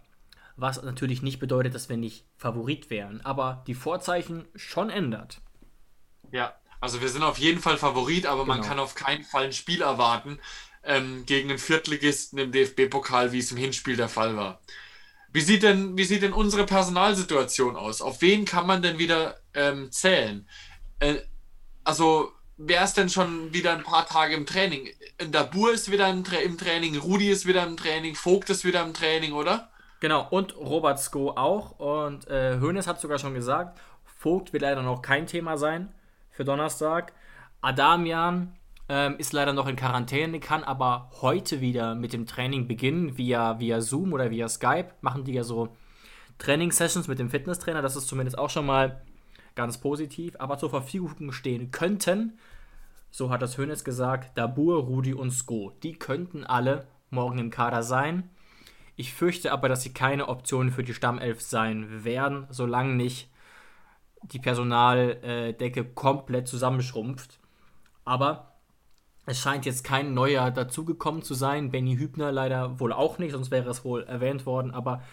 Was 0.57 0.83
natürlich 0.83 1.21
nicht 1.23 1.39
bedeutet, 1.39 1.75
dass 1.75 1.89
wir 1.89 1.97
nicht 1.97 2.25
Favorit 2.37 2.89
wären. 2.89 3.21
Aber 3.25 3.63
die 3.67 3.75
Vorzeichen 3.75 4.47
schon 4.55 4.89
ändert. 4.89 5.41
Ja, 6.31 6.53
also 6.81 7.01
wir 7.01 7.09
sind 7.09 7.23
auf 7.23 7.37
jeden 7.39 7.59
Fall 7.61 7.77
Favorit, 7.77 8.25
aber 8.25 8.45
man 8.45 8.61
Genau. 8.61 8.67
kann 8.67 8.79
auf 8.79 8.95
keinen 8.95 9.23
Fall 9.23 9.45
ein 9.45 9.53
Spiel 9.53 9.81
erwarten 9.81 10.39
ähm, 10.83 11.25
gegen 11.25 11.49
einen 11.49 11.59
Viertligisten 11.59 12.39
im 12.39 12.51
DFB-Pokal, 12.51 13.31
wie 13.31 13.39
es 13.39 13.51
im 13.51 13.57
Hinspiel 13.57 13.95
der 13.97 14.09
Fall 14.09 14.35
war. 14.37 14.61
Wie 15.31 15.41
sieht 15.41 15.63
denn, 15.63 15.97
wie 15.97 16.03
sieht 16.05 16.23
denn 16.23 16.33
unsere 16.33 16.65
Personalsituation 16.65 17.75
aus? 17.75 18.01
Auf 18.01 18.21
wen 18.21 18.45
kann 18.45 18.65
man 18.65 18.81
denn 18.81 18.97
wieder 18.97 19.37
ähm, 19.53 19.91
zählen? 19.91 20.47
Äh, 20.99 21.17
also, 21.83 22.31
wer 22.57 22.83
ist 22.83 22.95
denn 22.95 23.09
schon 23.09 23.53
wieder 23.53 23.73
ein 23.73 23.83
paar 23.83 24.07
Tage 24.07 24.35
im 24.35 24.45
Training? 24.45 24.89
Dabur 25.31 25.71
ist 25.71 25.91
wieder 25.91 26.09
im, 26.09 26.23
Tra 26.23 26.37
im 26.37 26.57
Training, 26.57 26.97
Rudi 26.97 27.29
ist 27.29 27.45
wieder 27.45 27.65
im 27.65 27.77
Training, 27.77 28.15
Vogt 28.15 28.49
ist 28.49 28.65
wieder 28.65 28.83
im 28.83 28.93
Training, 28.93 29.33
oder? 29.33 29.69
Genau, 29.99 30.27
und 30.29 30.55
Robert 30.55 30.99
Sko 30.99 31.31
auch. 31.31 31.79
Und 31.79 32.27
äh, 32.27 32.59
Hoeneß 32.59 32.87
hat 32.87 32.99
sogar 32.99 33.19
schon 33.19 33.33
gesagt, 33.33 33.79
Vogt 34.17 34.51
wird 34.51 34.63
leider 34.63 34.81
noch 34.81 35.01
kein 35.01 35.27
Thema 35.27 35.57
sein 35.57 35.93
für 36.31 36.43
Donnerstag. 36.43 37.13
Adamian 37.61 38.55
ähm, 38.89 39.15
ist 39.19 39.33
leider 39.33 39.53
noch 39.53 39.67
in 39.67 39.75
Quarantäne, 39.75 40.39
kann 40.39 40.63
aber 40.63 41.11
heute 41.21 41.61
wieder 41.61 41.93
mit 41.93 42.11
dem 42.11 42.25
Training 42.25 42.67
beginnen, 42.67 43.17
via, 43.17 43.59
via 43.59 43.81
Zoom 43.81 44.13
oder 44.13 44.31
via 44.31 44.49
Skype. 44.49 44.89
Machen 45.01 45.23
die 45.23 45.33
ja 45.33 45.43
so 45.43 45.75
Training-Sessions 46.39 47.07
mit 47.07 47.19
dem 47.19 47.29
Fitnesstrainer. 47.29 47.83
Das 47.83 47.95
ist 47.95 48.07
zumindest 48.07 48.37
auch 48.39 48.49
schon 48.49 48.65
mal 48.65 49.01
ganz 49.53 49.77
positiv. 49.77 50.35
Aber 50.39 50.57
zur 50.57 50.71
Verfügung 50.71 51.31
stehen 51.31 51.69
könnten, 51.69 52.39
so 53.11 53.29
hat 53.29 53.43
das 53.43 53.57
Hoeneß 53.59 53.83
gesagt, 53.83 54.35
Dabur, 54.37 54.83
Rudi 54.83 55.13
und 55.13 55.31
Sko. 55.31 55.71
Die 55.83 55.93
könnten 55.93 56.43
alle 56.43 56.87
morgen 57.11 57.37
im 57.37 57.51
Kader 57.51 57.83
sein. 57.83 58.29
Ich 58.95 59.13
fürchte 59.13 59.51
aber, 59.51 59.69
dass 59.69 59.83
sie 59.83 59.93
keine 59.93 60.27
Option 60.27 60.71
für 60.71 60.83
die 60.83 60.93
Stammelf 60.93 61.41
sein 61.41 62.03
werden, 62.03 62.47
solange 62.49 62.95
nicht 62.95 63.29
die 64.23 64.39
Personaldecke 64.39 65.85
komplett 65.85 66.47
zusammenschrumpft. 66.47 67.39
Aber 68.03 68.58
es 69.29 69.39
scheint 69.39 69.67
jetzt 69.67 69.83
kein 69.83 70.15
neuer 70.15 70.49
dazugekommen 70.49 71.21
zu 71.21 71.35
sein. 71.35 71.69
Benny 71.69 71.97
Hübner 71.97 72.31
leider 72.31 72.79
wohl 72.79 72.91
auch 72.91 73.19
nicht, 73.19 73.31
sonst 73.31 73.51
wäre 73.51 73.69
es 73.69 73.85
wohl 73.85 74.01
erwähnt 74.03 74.47
worden. 74.47 74.71
Aber 74.71 75.03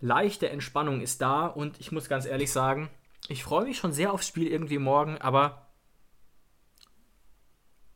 leichte 0.00 0.48
Entspannung 0.48 1.00
ist 1.00 1.20
da 1.20 1.46
und 1.46 1.80
ich 1.80 1.90
muss 1.90 2.08
ganz 2.08 2.24
ehrlich 2.24 2.52
sagen, 2.52 2.88
ich 3.26 3.42
freue 3.42 3.64
mich 3.64 3.78
schon 3.78 3.92
sehr 3.92 4.12
aufs 4.12 4.28
Spiel 4.28 4.46
irgendwie 4.46 4.78
morgen, 4.78 5.18
aber 5.18 5.66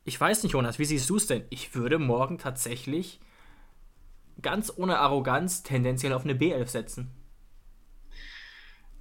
ich 0.03 0.19
weiß 0.19 0.43
nicht, 0.43 0.51
Jonas, 0.51 0.79
wie 0.79 0.85
siehst 0.85 1.09
du 1.09 1.15
es 1.15 1.27
denn? 1.27 1.45
Ich 1.49 1.75
würde 1.75 1.97
morgen 1.97 2.37
tatsächlich 2.37 3.21
ganz 4.41 4.73
ohne 4.75 4.99
Arroganz 4.99 5.63
tendenziell 5.63 6.11
auf 6.11 6.25
eine 6.25 6.33
B11 6.33 6.67
setzen. 6.67 7.11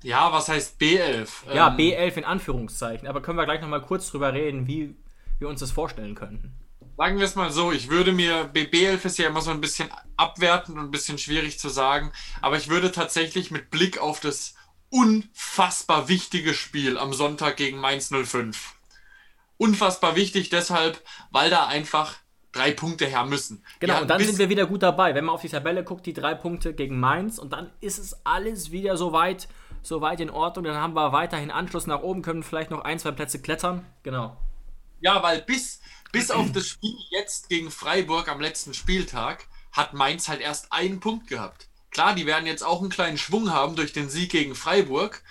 Ja, 0.05 0.33
was 0.33 0.49
heißt 0.49 0.81
B11? 0.81 1.53
Ja, 1.53 1.69
Ähm, 1.69 1.77
B11 1.77 2.19
in 2.19 2.25
Anführungszeichen. 2.25 3.09
Aber 3.09 3.21
können 3.21 3.37
wir 3.37 3.47
gleich 3.47 3.61
nochmal 3.61 3.83
kurz 3.83 4.09
drüber 4.11 4.33
reden, 4.33 4.69
wie 4.69 4.95
wir 5.41 5.49
uns 5.49 5.61
das 5.61 5.73
vorstellen 5.73 6.15
könnten. 6.15 6.55
Sagen 6.97 7.19
wir 7.19 7.25
es 7.25 7.35
mal 7.35 7.51
so, 7.51 7.73
ich 7.73 7.89
würde 7.89 8.13
mir, 8.13 8.53
BB11 8.53 9.07
ist 9.07 9.19
ja 9.19 9.29
immer 9.29 9.41
so 9.41 9.51
ein 9.51 9.61
bisschen 9.61 9.89
abwertend 10.17 10.77
und 10.77 10.85
ein 10.85 10.91
bisschen 10.91 11.17
schwierig 11.17 11.59
zu 11.59 11.71
sagen, 11.71 12.13
aber 12.43 12.59
ich 12.59 12.69
würde 12.69 12.93
tatsächlich 12.93 13.51
mit 13.51 13.71
Blick 13.71 13.99
auf 13.99 14.21
das 14.21 14.55
unfassbar 14.91 16.09
wichtige 16.09 16.53
Spiel 16.53 16.99
am 16.99 17.15
Sonntag 17.15 17.57
gegen 17.57 17.79
Mainz 17.79 18.11
05. 18.11 18.75
Unfassbar 19.57 20.17
wichtig 20.17 20.51
deshalb, 20.51 21.03
weil 21.31 21.49
da 21.49 21.67
einfach 21.67 22.17
drei 22.53 22.73
Punkte 22.73 23.07
her 23.07 23.25
müssen. 23.25 23.65
Genau, 23.79 24.03
und 24.03 24.11
dann 24.11 24.23
sind 24.23 24.39
wir 24.39 24.49
wieder 24.49 24.67
gut 24.67 24.83
dabei. 24.83 25.15
Wenn 25.15 25.25
man 25.25 25.35
auf 25.35 25.43
die 25.43 25.49
Tabelle 25.49 25.85
guckt, 25.85 26.05
die 26.07 26.13
drei 26.13 26.35
Punkte 26.35 26.75
gegen 26.75 26.99
Mainz 26.99 27.39
und 27.39 27.53
dann 27.53 27.71
ist 27.81 27.99
es 27.99 28.27
alles 28.27 28.73
wieder 28.73 28.97
so 28.97 29.13
weit, 29.13 29.49
so 29.83 30.01
weit 30.01 30.21
in 30.21 30.31
Ordnung. 30.31 30.65
Dann 30.65 30.77
haben 30.77 30.95
wir 30.95 31.13
weiterhin 31.13 31.51
Anschluss 31.51 31.87
nach 31.87 32.03
oben, 32.03 32.23
können 32.23 32.43
vielleicht 32.43 32.71
noch 32.71 32.83
ein, 32.83 32.99
zwei 32.99 33.13
Plätze 33.13 33.41
klettern. 33.41 33.87
Genau. 34.03 34.37
Ja, 35.01 35.23
weil 35.23 35.43
bis, 35.43 35.81
bis 36.13 36.31
auf 36.31 36.53
das 36.53 36.67
Spiel 36.67 36.97
jetzt 37.11 37.49
gegen 37.49 37.71
Freiburg 37.71 38.29
am 38.29 38.41
letzten 38.41 38.75
Spieltag 38.75 39.47
hat 39.73 39.95
Mainz 39.95 40.29
halt 40.29 40.41
erst 40.41 40.73
einen 40.73 41.01
Punkt 41.01 41.29
gehabt. 41.29 41.69
Klar, 41.91 42.15
die 42.15 42.27
werden 42.27 42.47
jetzt 42.47 42.63
auch 42.63 42.81
einen 42.81 42.91
kleinen 42.91 43.19
Schwung 43.19 43.53
haben 43.53 43.77
durch 43.77 43.93
den 43.93 44.09
Sieg 44.09 44.31
gegen 44.31 44.55
Freiburg, 44.55 45.23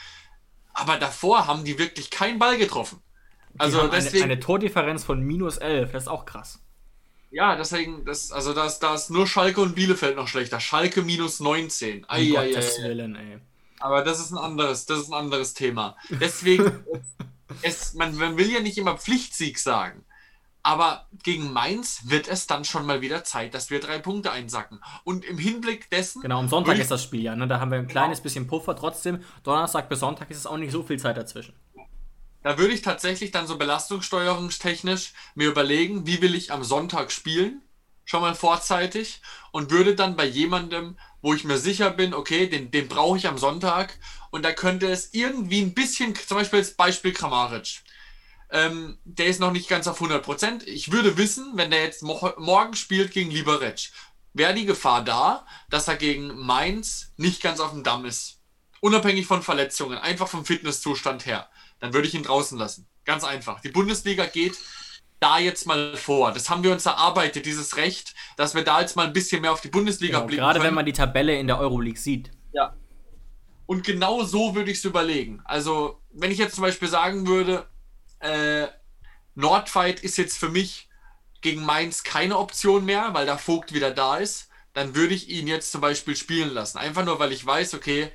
aber 0.74 0.97
davor 0.97 1.47
haben 1.47 1.63
die 1.63 1.78
wirklich 1.78 2.09
keinen 2.09 2.39
Ball 2.39 2.57
getroffen. 2.57 3.01
Also 3.57 3.82
haben 3.82 3.91
deswegen, 3.91 4.24
eine, 4.24 4.34
eine 4.34 4.41
Tordifferenz 4.41 5.03
von 5.03 5.22
minus 5.22 5.57
11, 5.57 5.91
das 5.91 6.03
ist 6.03 6.07
auch 6.07 6.26
krass. 6.26 6.59
ja, 7.32 7.55
deswegen, 7.55 8.05
das, 8.05 8.32
also 8.32 8.53
da 8.53 8.65
ist, 8.65 9.09
nur 9.09 9.28
Schalke 9.28 9.61
und 9.61 9.76
Bielefeld 9.76 10.15
noch 10.15 10.28
schlechter. 10.28 10.59
Schalke 10.59 11.01
minus 11.01 11.39
19. 11.39 11.99
Um 11.99 12.05
Ei, 12.07 12.38
ei, 12.38 12.51
Gottes 12.51 12.80
ei. 12.80 12.84
Willen, 12.84 13.15
ey. 13.15 13.39
Aber 13.80 14.03
das 14.03 14.20
ist 14.20 14.32
ein 14.32 14.38
anderes, 14.38 14.86
das 14.86 14.99
ist 14.99 15.09
ein 15.09 15.13
anderes 15.13 15.53
Thema. 15.53 15.95
Deswegen, 16.09 16.84
es, 17.62 17.93
man, 17.93 18.16
man 18.16 18.38
will 18.38 18.52
ja 18.52 18.60
nicht 18.60 18.78
immer 18.78 18.97
Pflichtsieg 18.97 19.60
sagen. 19.60 20.06
Aber 20.62 21.08
gegen 21.24 21.54
Mainz 21.54 22.02
wird 22.06 22.28
es 22.28 22.45
dann 22.45 22.66
schon 22.66 22.86
mal 22.86 23.02
wieder 23.02 23.24
Zeit, 23.24 23.54
dass 23.54 23.70
wir 23.70 23.80
drei 23.80 23.97
Punkte 23.97 24.32
einsacken. 24.32 24.82
Und 25.04 25.24
im 25.24 25.38
Hinblick 25.38 25.89
dessen. 25.89 26.22
Genau, 26.22 26.39
am 26.39 26.50
Sonntag 26.50 26.78
ist 26.78 26.91
das 26.91 27.04
Spiel 27.04 27.24
ja. 27.24 27.36
Ne? 27.36 27.47
Da 27.47 27.60
haben 27.60 27.72
wir 27.72 27.80
ein 27.80 27.88
kleines 27.88 28.22
bisschen 28.22 28.45
Puffer. 28.45 28.76
Trotzdem, 28.76 29.24
Donnerstag 29.43 29.88
bis 29.88 30.00
Sonntag 30.00 30.30
ist 30.30 30.38
es 30.38 30.45
auch 30.45 30.58
nicht 30.58 30.72
so 30.72 30.84
viel 30.84 31.00
Zeit 31.00 31.16
dazwischen. 31.16 31.54
Da 32.43 32.58
würde 32.58 32.74
ich 32.74 32.82
tatsächlich 32.82 33.32
dann 33.32 33.47
so 33.47 33.58
belastungssteuerungstechnisch 33.58 35.14
mir 35.36 35.50
überlegen, 35.50 36.06
wie 36.06 36.22
will 36.22 36.36
ich 36.36 36.52
am 36.52 36.64
Sonntag 36.64 37.12
spielen, 37.12 37.62
schon 38.06 38.22
mal 38.22 38.36
vorzeitig, 38.36 39.22
und 39.52 39.72
würde 39.72 39.95
dann 39.95 40.16
bei 40.16 40.26
jemandem, 40.26 40.97
wo 41.22 41.34
ich 41.34 41.43
mir 41.43 41.58
sicher 41.58 41.89
bin, 41.89 42.14
okay, 42.14 42.47
den, 42.47 42.72
den 42.72 42.88
brauche 42.88 43.18
ich 43.18 43.28
am 43.28 43.38
Sonntag, 43.38 43.97
und 44.32 44.43
da 44.43 44.51
könnte 44.51 44.88
es 44.88 45.13
irgendwie 45.13 45.61
ein 45.61 45.73
bisschen, 45.73 46.15
zum 46.15 46.38
Beispiel 46.38 46.59
als 46.59 46.73
Beispiel 46.75 47.13
Kramaric, 47.13 47.82
ähm, 48.51 48.97
der 49.03 49.27
ist 49.27 49.39
noch 49.39 49.51
nicht 49.51 49.69
ganz 49.69 49.88
auf 49.88 50.01
100%. 50.01 50.63
Ich 50.65 50.91
würde 50.91 51.17
wissen, 51.17 51.51
wenn 51.55 51.71
der 51.71 51.84
jetzt 51.84 52.01
mo 52.03 52.32
morgen 52.38 52.75
spielt 52.75 53.11
gegen 53.11 53.30
Liberec, 53.32 53.91
wäre 54.34 54.53
die 54.53 54.65
Gefahr 54.65 55.03
da, 55.03 55.45
dass 55.69 55.88
er 55.88 55.95
gegen 55.97 56.36
Mainz 56.36 57.11
nicht 57.17 57.41
ganz 57.41 57.59
auf 57.59 57.71
dem 57.71 57.84
Damm 57.84 58.05
ist. 58.05 58.39
Unabhängig 58.82 59.27
von 59.27 59.43
Verletzungen, 59.43 59.97
einfach 59.97 60.27
vom 60.27 60.45
Fitnesszustand 60.45 61.25
her. 61.25 61.49
Dann 61.80 61.93
würde 61.93 62.07
ich 62.07 62.13
ihn 62.15 62.23
draußen 62.23 62.57
lassen. 62.57 62.88
Ganz 63.05 63.23
einfach. 63.23 63.59
Die 63.61 63.69
Bundesliga 63.69 64.25
geht 64.25 64.57
da 65.19 65.38
jetzt 65.38 65.67
mal 65.67 65.95
vor. 65.97 66.32
Das 66.32 66.49
haben 66.49 66.63
wir 66.63 66.71
uns 66.71 66.86
erarbeitet, 66.86 67.45
dieses 67.45 67.75
Recht, 67.75 68.15
dass 68.38 68.55
wir 68.55 68.63
da 68.63 68.82
jetzt 68.82 68.95
mal 68.95 69.05
ein 69.05 69.13
bisschen 69.13 69.41
mehr 69.41 69.51
auf 69.51 69.61
die 69.61 69.67
Bundesliga 69.67 70.17
Genau, 70.17 70.27
blicken 70.27 70.41
gerade 70.41 70.59
wenn 70.59 70.67
können. 70.67 70.75
man 70.75 70.86
die 70.86 70.93
Tabelle 70.93 71.38
in 71.38 71.47
der 71.47 71.59
Euroleague 71.59 71.99
sieht. 71.99 72.32
Ja. 72.53 72.73
Und 73.70 73.84
genau 73.84 74.24
so 74.24 74.55
würde 74.55 74.72
ich 74.72 74.80
es 74.80 74.86
überlegen. 74.86 75.41
Also, 75.45 76.01
wenn 76.11 76.32
ich 76.32 76.39
jetzt 76.39 76.55
zum 76.55 76.63
Beispiel 76.63 76.88
sagen 76.88 77.28
würde, 77.28 77.67
äh, 78.20 78.65
Nordfight 79.36 79.99
ist 79.99 80.17
jetzt 80.17 80.39
für 80.39 80.49
mich 80.49 80.89
gegen 81.41 81.63
Mainz 81.63 82.03
keine 82.03 82.39
Option 82.39 82.84
mehr, 82.84 83.13
weil 83.13 83.28
der 83.28 83.38
Vogt 83.38 83.72
wieder 83.72 83.91
da 83.91 84.17
ist, 84.17 84.49
dann 84.74 84.95
würde 84.95 85.13
ich 85.13 85.30
ihn 85.30 85.45
jetzt 85.45 85.72
zum 85.72 85.82
Beispiel 85.82 86.15
spielen 86.15 86.49
lassen. 86.49 86.80
Einfach 86.80 87.05
nur, 87.05 87.20
weil 87.20 87.32
ich 87.32 87.45
weiß, 87.45 87.76
okay, 87.76 88.11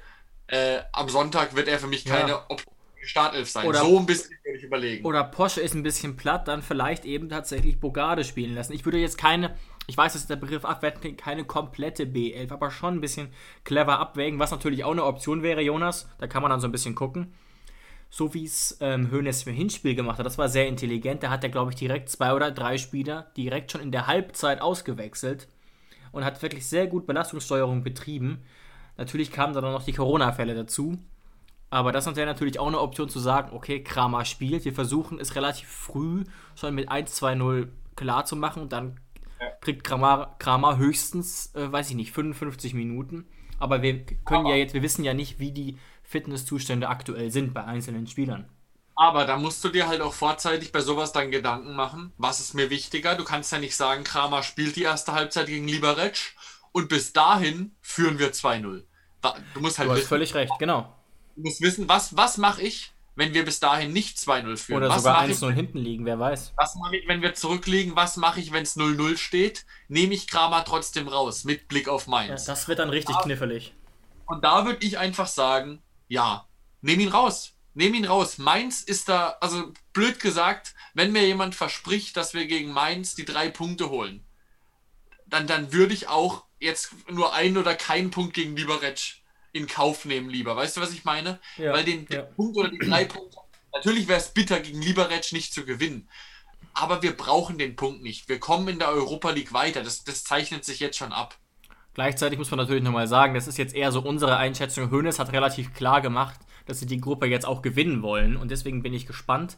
äh, 0.48 0.80
am 0.92 1.08
Sonntag 1.08 1.54
wird 1.54 1.68
er 1.68 1.78
für 1.78 1.86
mich 1.86 2.04
keine 2.04 2.30
Ja. 2.30 2.46
Option 2.48 2.74
Startelf 3.04 3.48
sein. 3.48 3.66
Oder- 3.66 3.80
so 3.80 3.98
ein 3.98 4.06
bisschen 4.06 4.30
würde 4.42 4.58
ich 4.58 4.64
überlegen. 4.64 5.04
Oder 5.04 5.22
Porsche 5.22 5.60
ist 5.60 5.74
ein 5.74 5.82
bisschen 5.84 6.16
platt, 6.16 6.48
dann 6.48 6.62
vielleicht 6.62 7.04
eben 7.04 7.28
tatsächlich 7.28 7.78
Bogarde 7.78 8.24
spielen 8.24 8.54
lassen. 8.56 8.72
Ich 8.72 8.84
würde 8.84 8.98
jetzt 8.98 9.18
keine, 9.18 9.56
ich 9.86 9.96
weiß, 9.96 10.14
dass 10.14 10.26
der 10.26 10.36
Begriff 10.36 10.64
abwerten 10.64 11.16
keine 11.16 11.44
komplette 11.44 12.04
B11, 12.04 12.52
aber 12.52 12.70
schon 12.70 12.94
ein 12.94 13.00
bisschen 13.00 13.28
clever 13.64 13.98
abwägen, 13.98 14.38
was 14.38 14.50
natürlich 14.50 14.84
auch 14.84 14.92
eine 14.92 15.04
Option 15.04 15.42
wäre, 15.42 15.60
Jonas. 15.60 16.08
Da 16.18 16.26
kann 16.26 16.42
man 16.42 16.50
dann 16.50 16.60
so 16.60 16.68
ein 16.68 16.72
bisschen 16.72 16.94
gucken. 16.94 17.34
So 18.10 18.32
wie 18.32 18.44
es 18.44 18.78
ähm, 18.80 19.10
im 19.12 19.54
Hinspiel 19.54 19.94
gemacht 19.94 20.18
hat, 20.18 20.26
das 20.26 20.38
war 20.38 20.48
sehr 20.48 20.68
intelligent. 20.68 21.22
Da 21.22 21.30
hat 21.30 21.42
er, 21.42 21.50
glaube 21.50 21.72
ich, 21.72 21.76
direkt 21.76 22.08
zwei 22.08 22.32
oder 22.32 22.50
drei 22.50 22.78
Spieler 22.78 23.30
direkt 23.36 23.72
schon 23.72 23.80
in 23.80 23.92
der 23.92 24.06
Halbzeit 24.06 24.60
ausgewechselt 24.60 25.48
und 26.12 26.24
hat 26.24 26.40
wirklich 26.40 26.66
sehr 26.66 26.86
gut 26.86 27.06
Belastungssteuerung 27.06 27.82
betrieben. 27.82 28.42
Natürlich 28.96 29.32
kamen 29.32 29.52
dann 29.52 29.64
noch 29.64 29.82
die 29.82 29.92
Corona-Fälle 29.92 30.54
dazu. 30.54 30.96
Aber 31.70 31.90
das 31.90 32.06
wäre 32.06 32.26
natürlich 32.26 32.60
auch 32.60 32.68
eine 32.68 32.78
Option 32.78 33.08
zu 33.08 33.18
sagen, 33.18 33.50
okay, 33.52 33.82
Kramer 33.82 34.24
spielt, 34.24 34.64
wir 34.64 34.72
versuchen 34.72 35.18
es 35.18 35.34
relativ 35.34 35.68
früh 35.68 36.22
schon 36.54 36.72
mit 36.72 36.88
1-2-0 36.88 37.66
klar 37.96 38.24
zu 38.24 38.36
machen 38.36 38.62
und 38.62 38.72
dann 38.72 39.00
kriegt 39.60 39.84
Kramer, 39.84 40.36
Kramer 40.38 40.76
höchstens, 40.78 41.54
äh, 41.54 41.70
weiß 41.70 41.90
ich 41.90 41.96
nicht, 41.96 42.12
55 42.12 42.74
Minuten. 42.74 43.26
Aber 43.58 43.82
wir 43.82 44.04
können 44.24 44.46
ja 44.46 44.56
jetzt, 44.56 44.74
wir 44.74 44.82
wissen 44.82 45.04
ja 45.04 45.14
nicht, 45.14 45.38
wie 45.38 45.52
die 45.52 45.78
Fitnesszustände 46.02 46.88
aktuell 46.88 47.30
sind 47.30 47.54
bei 47.54 47.64
einzelnen 47.64 48.06
Spielern. 48.06 48.48
Aber 48.96 49.24
da 49.24 49.36
musst 49.36 49.64
du 49.64 49.70
dir 49.70 49.88
halt 49.88 50.00
auch 50.00 50.12
vorzeitig 50.14 50.70
bei 50.70 50.80
sowas 50.80 51.12
dann 51.12 51.30
Gedanken 51.32 51.74
machen, 51.74 52.12
was 52.16 52.38
ist 52.40 52.54
mir 52.54 52.70
wichtiger. 52.70 53.16
Du 53.16 53.24
kannst 53.24 53.50
ja 53.52 53.58
nicht 53.58 53.74
sagen, 53.74 54.04
Kramer 54.04 54.42
spielt 54.44 54.76
die 54.76 54.82
erste 54.82 55.12
Halbzeit 55.12 55.46
gegen 55.46 55.66
Liberec 55.66 56.16
und 56.72 56.88
bis 56.88 57.12
dahin 57.12 57.74
führen 57.80 58.18
wir 58.20 58.32
2-0. 58.32 58.84
Wa- 59.22 59.36
Du 59.54 59.60
musst 59.60 59.78
halt 59.78 59.88
Du 59.88 59.92
hast 59.92 59.98
wissen, 60.00 60.08
völlig 60.08 60.34
recht, 60.34 60.52
genau. 60.60 60.94
du 61.34 61.42
musst 61.42 61.60
wissen 61.60 61.88
was, 61.88 62.16
was 62.16 62.36
mache 62.38 62.62
ich, 62.62 62.92
wenn 63.16 63.34
wir 63.34 63.44
bis 63.44 63.60
dahin 63.60 63.92
nicht 63.92 64.18
2-0 64.18 64.56
führen? 64.56 64.78
Oder 64.78 64.88
was 64.88 65.02
sogar 65.02 65.22
mache 65.22 65.30
ich, 65.30 65.38
1-0 65.38 65.50
hinten 65.52 65.78
liegen, 65.78 66.04
wer 66.04 66.18
weiß. 66.18 66.52
was 66.56 66.74
mache 66.76 66.96
ich, 66.96 67.08
wenn 67.08 67.22
wir 67.22 67.34
zurückliegen? 67.34 67.96
Was 67.96 68.16
mache 68.16 68.40
ich, 68.40 68.52
wenn 68.52 68.62
es 68.62 68.76
0-0 68.76 69.16
steht? 69.16 69.66
Nehme 69.88 70.14
ich 70.14 70.26
Kramer 70.26 70.64
trotzdem 70.64 71.08
raus, 71.08 71.44
mit 71.44 71.68
Blick 71.68 71.88
auf 71.88 72.06
Ja, 72.06 72.10
Mainz. 72.10 72.44
das 72.44 72.68
wird 72.68 72.78
dann 72.78 72.90
richtig 72.90 73.16
knifflig. 73.18 73.74
Und 74.26 74.42
da 74.44 74.64
würde 74.64 74.84
ich 74.84 74.98
einfach 74.98 75.26
sagen, 75.26 75.82
ja, 76.08 76.48
nehm 76.80 77.00
ihn 77.00 77.08
raus. 77.08 77.52
Nehm 77.74 77.94
ihn 77.94 78.04
raus. 78.04 78.38
Mainz 78.38 78.82
ist 78.82 79.08
da, 79.08 79.36
also 79.40 79.72
blöd 79.92 80.20
gesagt, 80.20 80.74
wenn 80.94 81.12
mir 81.12 81.26
jemand 81.26 81.54
verspricht, 81.54 82.16
dass 82.16 82.34
wir 82.34 82.46
gegen 82.46 82.72
Mainz 82.72 83.14
die 83.14 83.24
drei 83.24 83.48
Punkte 83.48 83.90
holen, 83.90 84.24
dann, 85.26 85.46
dann 85.46 85.72
würde 85.72 85.94
ich 85.94 86.08
auch 86.08 86.44
jetzt 86.60 86.94
nur 87.10 87.34
einen 87.34 87.58
oder 87.58 87.74
keinen 87.74 88.10
Punkt 88.10 88.34
gegen 88.34 88.56
Liberec 88.56 89.23
in 89.54 89.66
Kauf 89.66 90.04
nehmen 90.04 90.28
lieber. 90.28 90.56
Weißt 90.56 90.76
du, 90.76 90.80
was 90.80 90.92
ich 90.92 91.04
meine? 91.04 91.38
Ja, 91.56 91.72
Weil 91.72 91.84
den, 91.84 92.06
den 92.06 92.16
ja. 92.16 92.22
Punkt 92.22 92.56
oder 92.56 92.68
die 92.68 92.78
drei 92.78 93.04
Punkte, 93.04 93.38
natürlich 93.72 94.08
wäre 94.08 94.18
es 94.18 94.28
bitter, 94.28 94.60
gegen 94.60 94.82
Liberec 94.82 95.32
nicht 95.32 95.54
zu 95.54 95.64
gewinnen. 95.64 96.08
Aber 96.74 97.02
wir 97.02 97.16
brauchen 97.16 97.56
den 97.56 97.76
Punkt 97.76 98.02
nicht. 98.02 98.28
Wir 98.28 98.40
kommen 98.40 98.66
in 98.68 98.80
der 98.80 98.88
Europa 98.88 99.30
League 99.30 99.52
weiter. 99.52 99.82
Das, 99.84 100.02
das 100.02 100.24
zeichnet 100.24 100.64
sich 100.64 100.80
jetzt 100.80 100.98
schon 100.98 101.12
ab. 101.12 101.38
Gleichzeitig 101.94 102.36
muss 102.36 102.50
man 102.50 102.58
natürlich 102.58 102.82
nochmal 102.82 103.06
sagen, 103.06 103.34
das 103.34 103.46
ist 103.46 103.56
jetzt 103.56 103.76
eher 103.76 103.92
so 103.92 104.00
unsere 104.00 104.36
Einschätzung. 104.36 104.90
Hoeneß 104.90 105.20
hat 105.20 105.32
relativ 105.32 105.72
klar 105.72 106.00
gemacht, 106.00 106.40
dass 106.66 106.80
sie 106.80 106.86
die 106.86 107.00
Gruppe 107.00 107.26
jetzt 107.26 107.46
auch 107.46 107.62
gewinnen 107.62 108.02
wollen. 108.02 108.36
Und 108.36 108.50
deswegen 108.50 108.82
bin 108.82 108.92
ich 108.92 109.06
gespannt, 109.06 109.56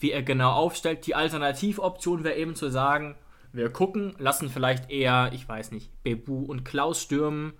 wie 0.00 0.10
er 0.10 0.24
genau 0.24 0.50
aufstellt. 0.50 1.06
Die 1.06 1.14
Alternativoption 1.14 2.24
wäre 2.24 2.34
eben 2.34 2.56
zu 2.56 2.70
sagen, 2.70 3.14
wir 3.52 3.70
gucken, 3.70 4.16
lassen 4.18 4.50
vielleicht 4.50 4.90
eher, 4.90 5.30
ich 5.32 5.48
weiß 5.48 5.70
nicht, 5.70 5.90
Bebu 6.02 6.44
und 6.44 6.64
Klaus 6.64 7.00
stürmen 7.00 7.52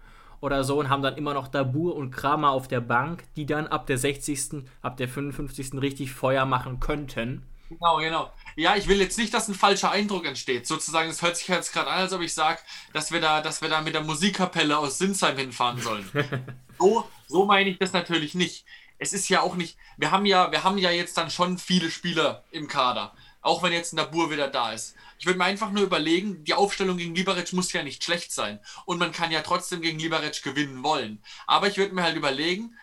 oder 0.43 0.65
so 0.65 0.79
und 0.79 0.91
haben 0.91 1.03
dann 1.03 1.17
immer 1.17 1.33
noch 1.33 1.49
Dabur 1.49 1.95
und 1.95 2.11
Kramer 2.11 2.51
auf 2.51 2.69
der 2.69 2.81
Bank, 2.81 3.25
die 3.37 3.47
dann 3.47 3.69
ab 3.69 3.87
der 3.87 3.97
60., 3.97 4.65
ab 4.83 4.97
der 4.97 5.09
55. 5.09 5.81
richtig 5.81 6.13
Feuer 6.13 6.45
machen 6.45 6.81
könnten. 6.81 7.47
Genau, 7.71 7.97
genau. 7.99 8.33
Ja, 8.57 8.77
ich 8.77 8.89
will 8.89 9.01
jetzt 9.01 9.17
nicht, 9.17 9.33
dass 9.33 9.49
ein 9.49 9.55
falscher 9.55 9.93
Eindruck 9.93 10.27
entsteht. 10.27 10.67
Sozusagen, 10.67 11.09
es 11.09 11.23
hört 11.23 11.37
sich 11.37 11.49
jetzt 11.49 11.73
gerade 11.73 11.89
an, 11.89 12.01
als 12.01 12.13
ob 12.13 12.21
ich 12.21 12.35
sage, 12.35 12.59
dass 12.93 13.13
wir 13.13 13.21
da, 13.21 13.41
dass 13.41 13.63
wir 13.63 13.69
da 13.69 13.81
mit 13.81 13.95
der 13.95 14.03
Musikkapelle 14.03 14.77
aus 14.77 14.99
Sinsheim 14.99 15.39
hinfahren 15.39 15.81
sollen. 15.81 16.11
so, 16.79 17.09
so 17.29 17.47
meine 17.47 17.71
ich 17.71 17.79
das 17.79 17.93
natürlich 17.93 18.35
nicht. 18.35 18.67
Es 18.99 19.13
ist 19.13 19.29
ja 19.29 19.41
auch 19.41 19.55
nicht. 19.55 19.79
Wir 19.97 20.11
haben 20.11 20.27
ja, 20.27 20.51
wir 20.51 20.65
haben 20.65 20.77
ja 20.77 20.91
jetzt 20.91 21.17
dann 21.17 21.31
schon 21.31 21.57
viele 21.57 21.91
Spieler 21.91 22.45
im 22.51 22.67
Kader. 22.69 23.13
Auch 23.43 23.63
wenn 23.63 23.73
jetzt 23.73 23.93
Nabur 23.93 24.31
wieder 24.31 24.49
da 24.49 24.73
ist. 24.73 24.95
Ich 25.19 25.27
würde 25.27 25.39
mir 25.39 25.45
einfach 25.45 25.71
nur 25.71 25.83
überlegen, 25.83 26.45
die 26.45 26.55
Aufstellung 26.55 26.97
gegen 26.97 27.15
Liberec 27.15 27.53
muss 27.53 27.73
ja 27.73 27.83
nicht 27.83 28.03
schlecht 28.03 28.33
sein. 28.33 28.61
Und 28.87 28.99
man 28.99 29.13
kann 29.13 29.31
ja 29.31 29.43
trotzdem 29.43 29.83
gegen 29.83 29.99
Liberec 29.99 30.43
gewinnen 30.43 30.83
wollen. 30.83 31.23
Aber 31.47 31.69
ich 31.69 31.77
würde 31.77 31.95
mir 31.95 32.05
halt 32.05 32.17
überlegen, 32.17 32.77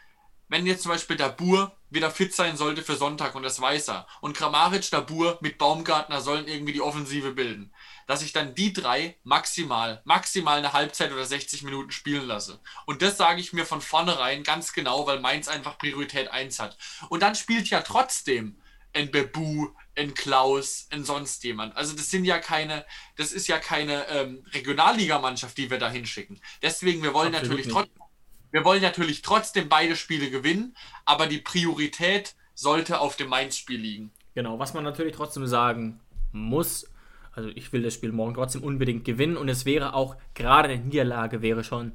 wenn 0.50 0.66
jetzt 0.66 0.84
zum 0.84 0.92
Beispiel 0.92 1.16
Dabur 1.16 1.72
wieder 1.92 2.12
fit 2.12 2.34
sein 2.34 2.58
sollte 2.58 2.84
für 2.84 2.96
Sonntag 2.96 3.36
und 3.36 3.44
das 3.44 3.62
weiß 3.62 3.90
er 3.90 4.08
und 4.20 4.36
Kramaric, 4.36 4.90
Dabur 4.90 5.38
mit 5.42 5.58
Baumgartner 5.58 6.22
sollen 6.22 6.48
irgendwie 6.48 6.74
die 6.74 6.82
Offensive 6.82 7.32
bilden, 7.32 7.72
dass 8.08 8.24
ich 8.24 8.34
dann 8.34 8.56
die 8.56 8.74
drei 8.74 9.16
maximal, 9.24 10.02
maximal 10.06 10.58
eine 10.58 10.74
Halbzeit 10.74 11.12
oder 11.12 11.26
60 11.26 11.64
Minuten 11.64 11.92
spielen 11.92 12.26
lasse. 12.26 12.60
Und 12.86 13.02
das 13.04 13.18
sage 13.18 13.40
ich 13.40 13.54
mir 13.54 13.66
von 13.66 13.82
vornherein 13.82 14.44
ganz 14.44 14.74
genau, 14.74 15.06
weil 15.06 15.20
Mainz 15.20 15.48
einfach 15.48 15.78
Priorität 15.78 16.30
1 16.32 16.60
hat. 16.60 16.78
Und 17.10 17.22
dann 17.22 17.36
spielt 17.36 17.70
ja 17.70 17.82
trotzdem 17.82 18.60
ein 18.94 19.12
Bebu, 19.12 19.70
ein 20.00 20.14
Klaus, 20.14 20.88
ein 20.92 21.04
sonst 21.04 21.44
jemand. 21.44 21.76
Also 21.76 21.96
das 21.96 22.10
sind 22.10 22.26
ja 22.26 22.40
keine, 22.40 22.86
das 23.18 23.32
ist 23.32 23.48
ja 23.48 23.60
keine 23.60 24.08
ähm, 24.08 24.44
Regionalligamannschaft, 24.54 25.58
die 25.58 25.70
wir 25.70 25.78
da 25.78 25.90
hinschicken. 25.90 26.40
Deswegen, 26.62 27.04
wir 27.04 27.14
wollen 27.14 27.36
Absolut 27.36 27.58
natürlich 27.58 27.72
trotzdem, 27.72 28.04
wir 28.52 28.66
wollen 28.66 28.82
natürlich 28.82 29.22
trotzdem 29.22 29.70
beide 29.70 29.96
Spiele 29.96 30.30
gewinnen, 30.30 30.76
aber 31.06 31.28
die 31.28 31.40
Priorität 31.40 32.36
sollte 32.56 33.00
auf 33.00 33.16
dem 33.16 33.30
Mainz-Spiel 33.30 33.80
liegen. 33.80 34.12
Genau, 34.34 34.58
was 34.58 34.74
man 34.74 34.84
natürlich 34.84 35.16
trotzdem 35.16 35.46
sagen 35.48 36.00
muss, 36.32 36.90
also 37.34 37.50
ich 37.50 37.72
will 37.72 37.84
das 37.84 37.94
Spiel 37.94 38.12
morgen 38.12 38.34
trotzdem 38.34 38.64
unbedingt 38.64 39.06
gewinnen 39.06 39.38
und 39.38 39.50
es 39.50 39.66
wäre 39.66 39.94
auch, 39.94 40.16
gerade 40.34 40.70
eine 40.70 40.84
Niederlage 40.84 41.42
wäre 41.42 41.64
schon 41.64 41.94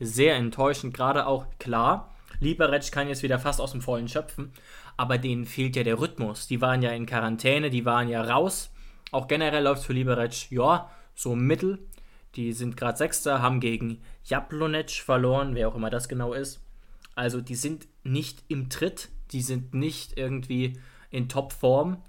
sehr 0.00 0.36
enttäuschend, 0.36 0.94
gerade 0.94 1.26
auch 1.26 1.46
klar, 1.58 2.14
Liberec 2.40 2.90
kann 2.90 3.08
jetzt 3.08 3.22
wieder 3.22 3.38
fast 3.38 3.60
aus 3.60 3.72
dem 3.72 3.82
Vollen 3.82 4.08
schöpfen, 4.08 4.52
aber 4.96 5.18
denen 5.18 5.44
fehlt 5.44 5.76
ja 5.76 5.82
der 5.82 5.98
Rhythmus. 5.98 6.46
Die 6.46 6.60
waren 6.60 6.82
ja 6.82 6.90
in 6.90 7.06
Quarantäne, 7.06 7.70
die 7.70 7.84
waren 7.84 8.08
ja 8.08 8.22
raus. 8.22 8.70
Auch 9.10 9.28
generell 9.28 9.64
läuft 9.64 9.80
es 9.80 9.86
für 9.86 9.92
Liberec, 9.92 10.50
ja, 10.50 10.90
so 11.14 11.34
mittel. 11.34 11.78
Die 12.34 12.52
sind 12.52 12.76
gerade 12.76 12.96
Sechster, 12.96 13.42
haben 13.42 13.60
gegen 13.60 14.00
Jablonec 14.24 14.90
verloren, 14.90 15.54
wer 15.54 15.68
auch 15.68 15.74
immer 15.74 15.90
das 15.90 16.08
genau 16.08 16.32
ist. 16.32 16.60
Also 17.14 17.40
die 17.40 17.54
sind 17.54 17.88
nicht 18.04 18.42
im 18.48 18.70
Tritt, 18.70 19.10
die 19.32 19.42
sind 19.42 19.74
nicht 19.74 20.16
irgendwie 20.16 20.78
in 21.10 21.28
Topform. 21.28 22.02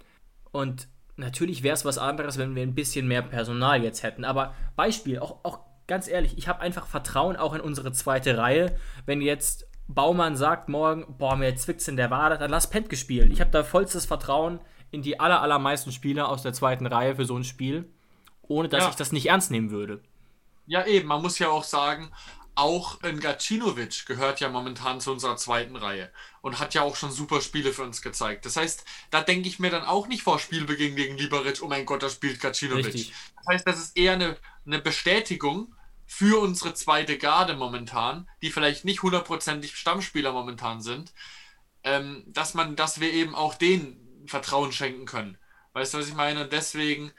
Und 0.50 0.88
natürlich 1.16 1.62
wäre 1.62 1.74
es 1.74 1.84
was 1.84 1.98
anderes, 1.98 2.38
wenn 2.38 2.54
wir 2.54 2.62
ein 2.62 2.74
bisschen 2.74 3.06
mehr 3.06 3.22
Personal 3.22 3.82
jetzt 3.82 4.02
hätten. 4.02 4.24
Aber 4.24 4.54
Beispiel, 4.76 5.18
auch, 5.18 5.44
auch 5.44 5.60
ganz 5.86 6.08
ehrlich, 6.08 6.38
ich 6.38 6.48
habe 6.48 6.60
einfach 6.60 6.86
Vertrauen 6.86 7.36
auch 7.36 7.54
in 7.54 7.60
unsere 7.60 7.92
zweite 7.92 8.38
Reihe. 8.38 8.76
Wenn 9.04 9.20
jetzt 9.20 9.66
Baumann 9.86 10.36
sagt 10.36 10.68
morgen, 10.68 11.04
boah, 11.18 11.36
mir 11.36 11.54
zwickt's 11.56 11.88
in 11.88 11.96
der 11.96 12.10
Wade, 12.10 12.38
dann 12.38 12.50
lass 12.50 12.70
Pentke 12.70 12.96
spielen. 12.96 13.30
Ich 13.30 13.40
habe 13.40 13.50
da 13.50 13.62
vollstes 13.62 14.06
Vertrauen 14.06 14.60
in 14.90 15.02
die 15.02 15.20
aller, 15.20 15.42
allermeisten 15.42 15.92
Spieler 15.92 16.28
aus 16.28 16.42
der 16.42 16.52
zweiten 16.52 16.86
Reihe 16.86 17.16
für 17.16 17.24
so 17.24 17.36
ein 17.36 17.44
Spiel, 17.44 17.88
ohne 18.42 18.68
dass 18.68 18.84
ja. 18.84 18.90
ich 18.90 18.96
das 18.96 19.12
nicht 19.12 19.26
ernst 19.26 19.50
nehmen 19.50 19.70
würde. 19.70 20.00
Ja, 20.66 20.86
eben, 20.86 21.08
man 21.08 21.20
muss 21.20 21.38
ja 21.38 21.48
auch 21.48 21.64
sagen, 21.64 22.10
auch 22.54 23.02
ein 23.02 23.18
Gacinovic 23.18 24.06
gehört 24.06 24.40
ja 24.40 24.48
momentan 24.48 25.00
zu 25.00 25.10
unserer 25.12 25.36
zweiten 25.36 25.76
Reihe 25.76 26.10
und 26.40 26.60
hat 26.60 26.72
ja 26.72 26.82
auch 26.82 26.94
schon 26.94 27.10
super 27.10 27.40
Spiele 27.40 27.72
für 27.72 27.82
uns 27.82 28.00
gezeigt. 28.00 28.46
Das 28.46 28.56
heißt, 28.56 28.84
da 29.10 29.22
denke 29.22 29.48
ich 29.48 29.58
mir 29.58 29.70
dann 29.70 29.84
auch 29.84 30.06
nicht 30.06 30.22
vor 30.22 30.38
Spielbeginn 30.38 30.94
gegen 30.94 31.18
Liberic, 31.18 31.62
oh 31.62 31.68
mein 31.68 31.84
Gott, 31.84 32.02
da 32.02 32.08
spielt 32.08 32.40
Gacinovic. 32.40 32.86
Richtig. 32.86 33.12
Das 33.36 33.46
heißt, 33.48 33.66
das 33.66 33.78
ist 33.78 33.96
eher 33.96 34.12
eine, 34.12 34.36
eine 34.64 34.78
Bestätigung 34.78 35.73
für 36.06 36.40
unsere 36.40 36.74
zweite 36.74 37.18
Garde 37.18 37.54
momentan, 37.54 38.28
die 38.42 38.50
vielleicht 38.50 38.84
nicht 38.84 39.02
hundertprozentig 39.02 39.76
Stammspieler 39.76 40.32
momentan 40.32 40.80
sind, 40.80 41.12
ähm, 41.82 42.24
dass 42.26 42.54
man, 42.54 42.76
dass 42.76 43.00
wir 43.00 43.12
eben 43.12 43.34
auch 43.34 43.54
denen 43.54 44.24
Vertrauen 44.26 44.72
schenken 44.72 45.06
können. 45.06 45.38
Weißt 45.72 45.94
du, 45.94 45.98
was 45.98 46.08
ich 46.08 46.14
meine? 46.14 46.44
Und 46.44 46.52
deswegen 46.52 47.12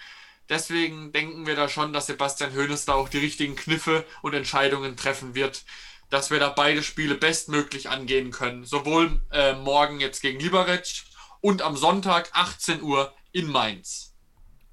Deswegen 0.49 1.11
denken 1.11 1.47
wir 1.47 1.55
da 1.55 1.67
schon, 1.67 1.91
dass 1.91 2.05
Sebastian 2.05 2.53
Hoeneß 2.53 2.86
da 2.86 2.93
auch 2.93 3.09
die 3.09 3.17
richtigen 3.17 3.55
Kniffe 3.55 4.05
und 4.21 4.33
Entscheidungen 4.33 4.95
treffen 4.95 5.33
wird, 5.33 5.65
dass 6.09 6.29
wir 6.29 6.39
da 6.39 6.49
beide 6.49 6.83
Spiele 6.83 7.15
bestmöglich 7.15 7.89
angehen 7.89 8.31
können. 8.31 8.63
Sowohl 8.63 9.21
äh, 9.31 9.53
morgen 9.53 9.99
jetzt 9.99 10.21
gegen 10.21 10.39
Liberec 10.39 11.03
und 11.41 11.61
am 11.63 11.75
Sonntag 11.75 12.29
18 12.33 12.83
Uhr 12.83 13.13
in 13.31 13.47
Mainz. 13.47 14.15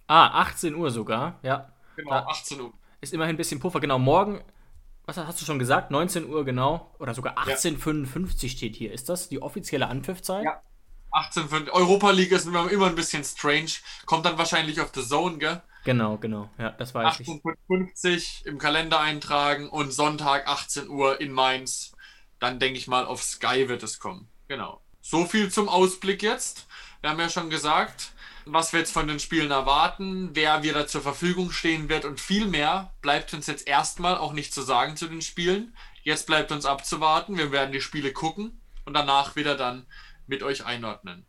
Ah, 0.07 0.43
18 0.43 0.75
Uhr 0.75 0.91
sogar, 0.91 1.39
ja. 1.43 1.73
Genau, 1.97 2.11
da 2.11 2.27
18 2.27 2.61
Uhr. 2.61 2.73
Ist 3.03 3.13
immerhin 3.13 3.35
ein 3.35 3.37
bisschen 3.37 3.59
Puffer. 3.59 3.81
Genau, 3.81 3.99
morgen, 3.99 4.43
was 5.07 5.17
hast 5.17 5.41
du 5.41 5.45
schon 5.45 5.59
gesagt? 5.59 5.91
19 5.91 6.29
Uhr 6.29 6.45
genau. 6.45 6.95
Oder 7.01 7.15
sogar 7.15 7.37
18.55 7.37 8.43
ja. 8.43 8.49
steht 8.49 8.77
hier. 8.77 8.93
Ist 8.93 9.09
das 9.09 9.29
die 9.29 9.43
offizielle 9.43 9.89
Anpfiffzeit? 9.89 10.45
Ja. 10.45 10.63
18, 11.11 11.69
Europa 11.71 12.11
League 12.13 12.33
ist 12.33 12.47
immer, 12.47 12.71
immer 12.71 12.87
ein 12.87 12.95
bisschen 12.95 13.25
strange. 13.25 13.73
Kommt 14.07 14.25
dann 14.25 14.39
wahrscheinlich 14.39 14.81
auf 14.81 14.93
The 14.95 15.03
Zone, 15.03 15.39
gell? 15.39 15.61
Genau, 15.85 16.17
genau. 16.17 16.49
Ja, 16.59 16.71
das 16.71 16.95
weiß 16.95 17.19
18.50 17.19 18.15
ich. 18.15 18.47
im 18.47 18.59
Kalender 18.59 19.01
eintragen 19.01 19.69
und 19.69 19.93
Sonntag 19.93 20.47
18 20.47 20.89
Uhr 20.89 21.21
in 21.21 21.33
Mainz. 21.33 21.93
Dann 22.39 22.61
denke 22.61 22.79
ich 22.79 22.87
mal, 22.87 23.05
auf 23.05 23.21
Sky 23.21 23.69
wird 23.69 23.83
es 23.83 23.99
kommen. 23.99 24.29
Genau. 24.47 24.81
So 25.01 25.27
viel 25.27 25.51
zum 25.51 25.69
Ausblick 25.69 26.23
jetzt. 26.23 26.69
Wir 27.01 27.11
haben 27.11 27.19
ja 27.19 27.29
schon 27.29 27.51
gesagt, 27.51 28.13
was 28.45 28.73
wir 28.73 28.81
jetzt 28.81 28.93
von 28.93 29.09
den 29.09 29.19
Spielen 29.19 29.51
erwarten, 29.51 30.31
wer 30.35 30.63
wieder 30.63 30.87
zur 30.87 31.01
Verfügung 31.01 31.51
stehen 31.51 31.89
wird 31.89 32.05
und 32.05 32.21
viel 32.21 32.47
mehr 32.47 32.93
bleibt 33.01 33.33
uns 33.35 33.47
jetzt 33.47 33.67
erstmal 33.67 34.17
auch 34.17 34.33
nicht 34.33 34.53
zu 34.53 34.63
sagen 34.63 34.97
zu 34.97 35.09
den 35.09 35.23
Spielen. 35.23 35.75
Jetzt 36.03 36.27
bleibt 36.27 36.51
uns 36.51 36.67
abzuwarten. 36.67 37.39
Wir 37.39 37.53
werden 37.53 37.73
die 37.73 37.81
Spiele 37.81 38.13
gucken 38.13 38.61
und 38.85 38.95
danach 38.95 39.37
wieder 39.37 39.57
dann 39.57 39.87
mit 40.27 40.43
euch 40.43 40.65
einordnen. 40.65 41.27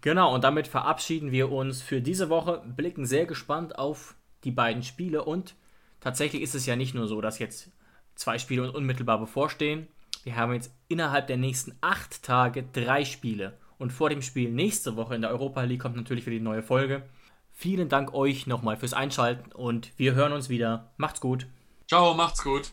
Genau, 0.00 0.34
und 0.34 0.44
damit 0.44 0.66
verabschieden 0.66 1.30
wir 1.30 1.50
uns 1.50 1.82
für 1.82 2.00
diese 2.00 2.30
Woche, 2.30 2.62
blicken 2.64 3.04
sehr 3.04 3.26
gespannt 3.26 3.78
auf 3.78 4.14
die 4.44 4.50
beiden 4.50 4.82
Spiele 4.82 5.24
und 5.24 5.54
tatsächlich 6.00 6.40
ist 6.40 6.54
es 6.54 6.64
ja 6.64 6.76
nicht 6.76 6.94
nur 6.94 7.06
so, 7.06 7.20
dass 7.20 7.38
jetzt 7.38 7.70
zwei 8.14 8.38
Spiele 8.38 8.72
unmittelbar 8.72 9.18
bevorstehen. 9.18 9.88
Wir 10.22 10.36
haben 10.36 10.54
jetzt 10.54 10.72
innerhalb 10.88 11.26
der 11.26 11.36
nächsten 11.36 11.76
acht 11.80 12.22
Tage 12.22 12.62
drei 12.62 13.04
Spiele 13.04 13.58
und 13.80 13.92
vor 13.92 14.10
dem 14.10 14.22
Spiel 14.22 14.50
nächste 14.50 14.94
Woche 14.94 15.14
in 15.14 15.22
der 15.22 15.30
Europa 15.30 15.62
League 15.62 15.80
kommt 15.80 15.96
natürlich 15.96 16.26
wieder 16.26 16.36
die 16.36 16.44
neue 16.44 16.62
Folge. 16.62 17.02
Vielen 17.52 17.88
Dank 17.88 18.14
euch 18.14 18.46
nochmal 18.46 18.76
fürs 18.76 18.92
Einschalten 18.92 19.52
und 19.52 19.92
wir 19.96 20.14
hören 20.14 20.32
uns 20.32 20.48
wieder. 20.48 20.90
Macht's 20.96 21.20
gut. 21.20 21.46
Ciao, 21.88 22.14
macht's 22.14 22.44
gut. 22.44 22.72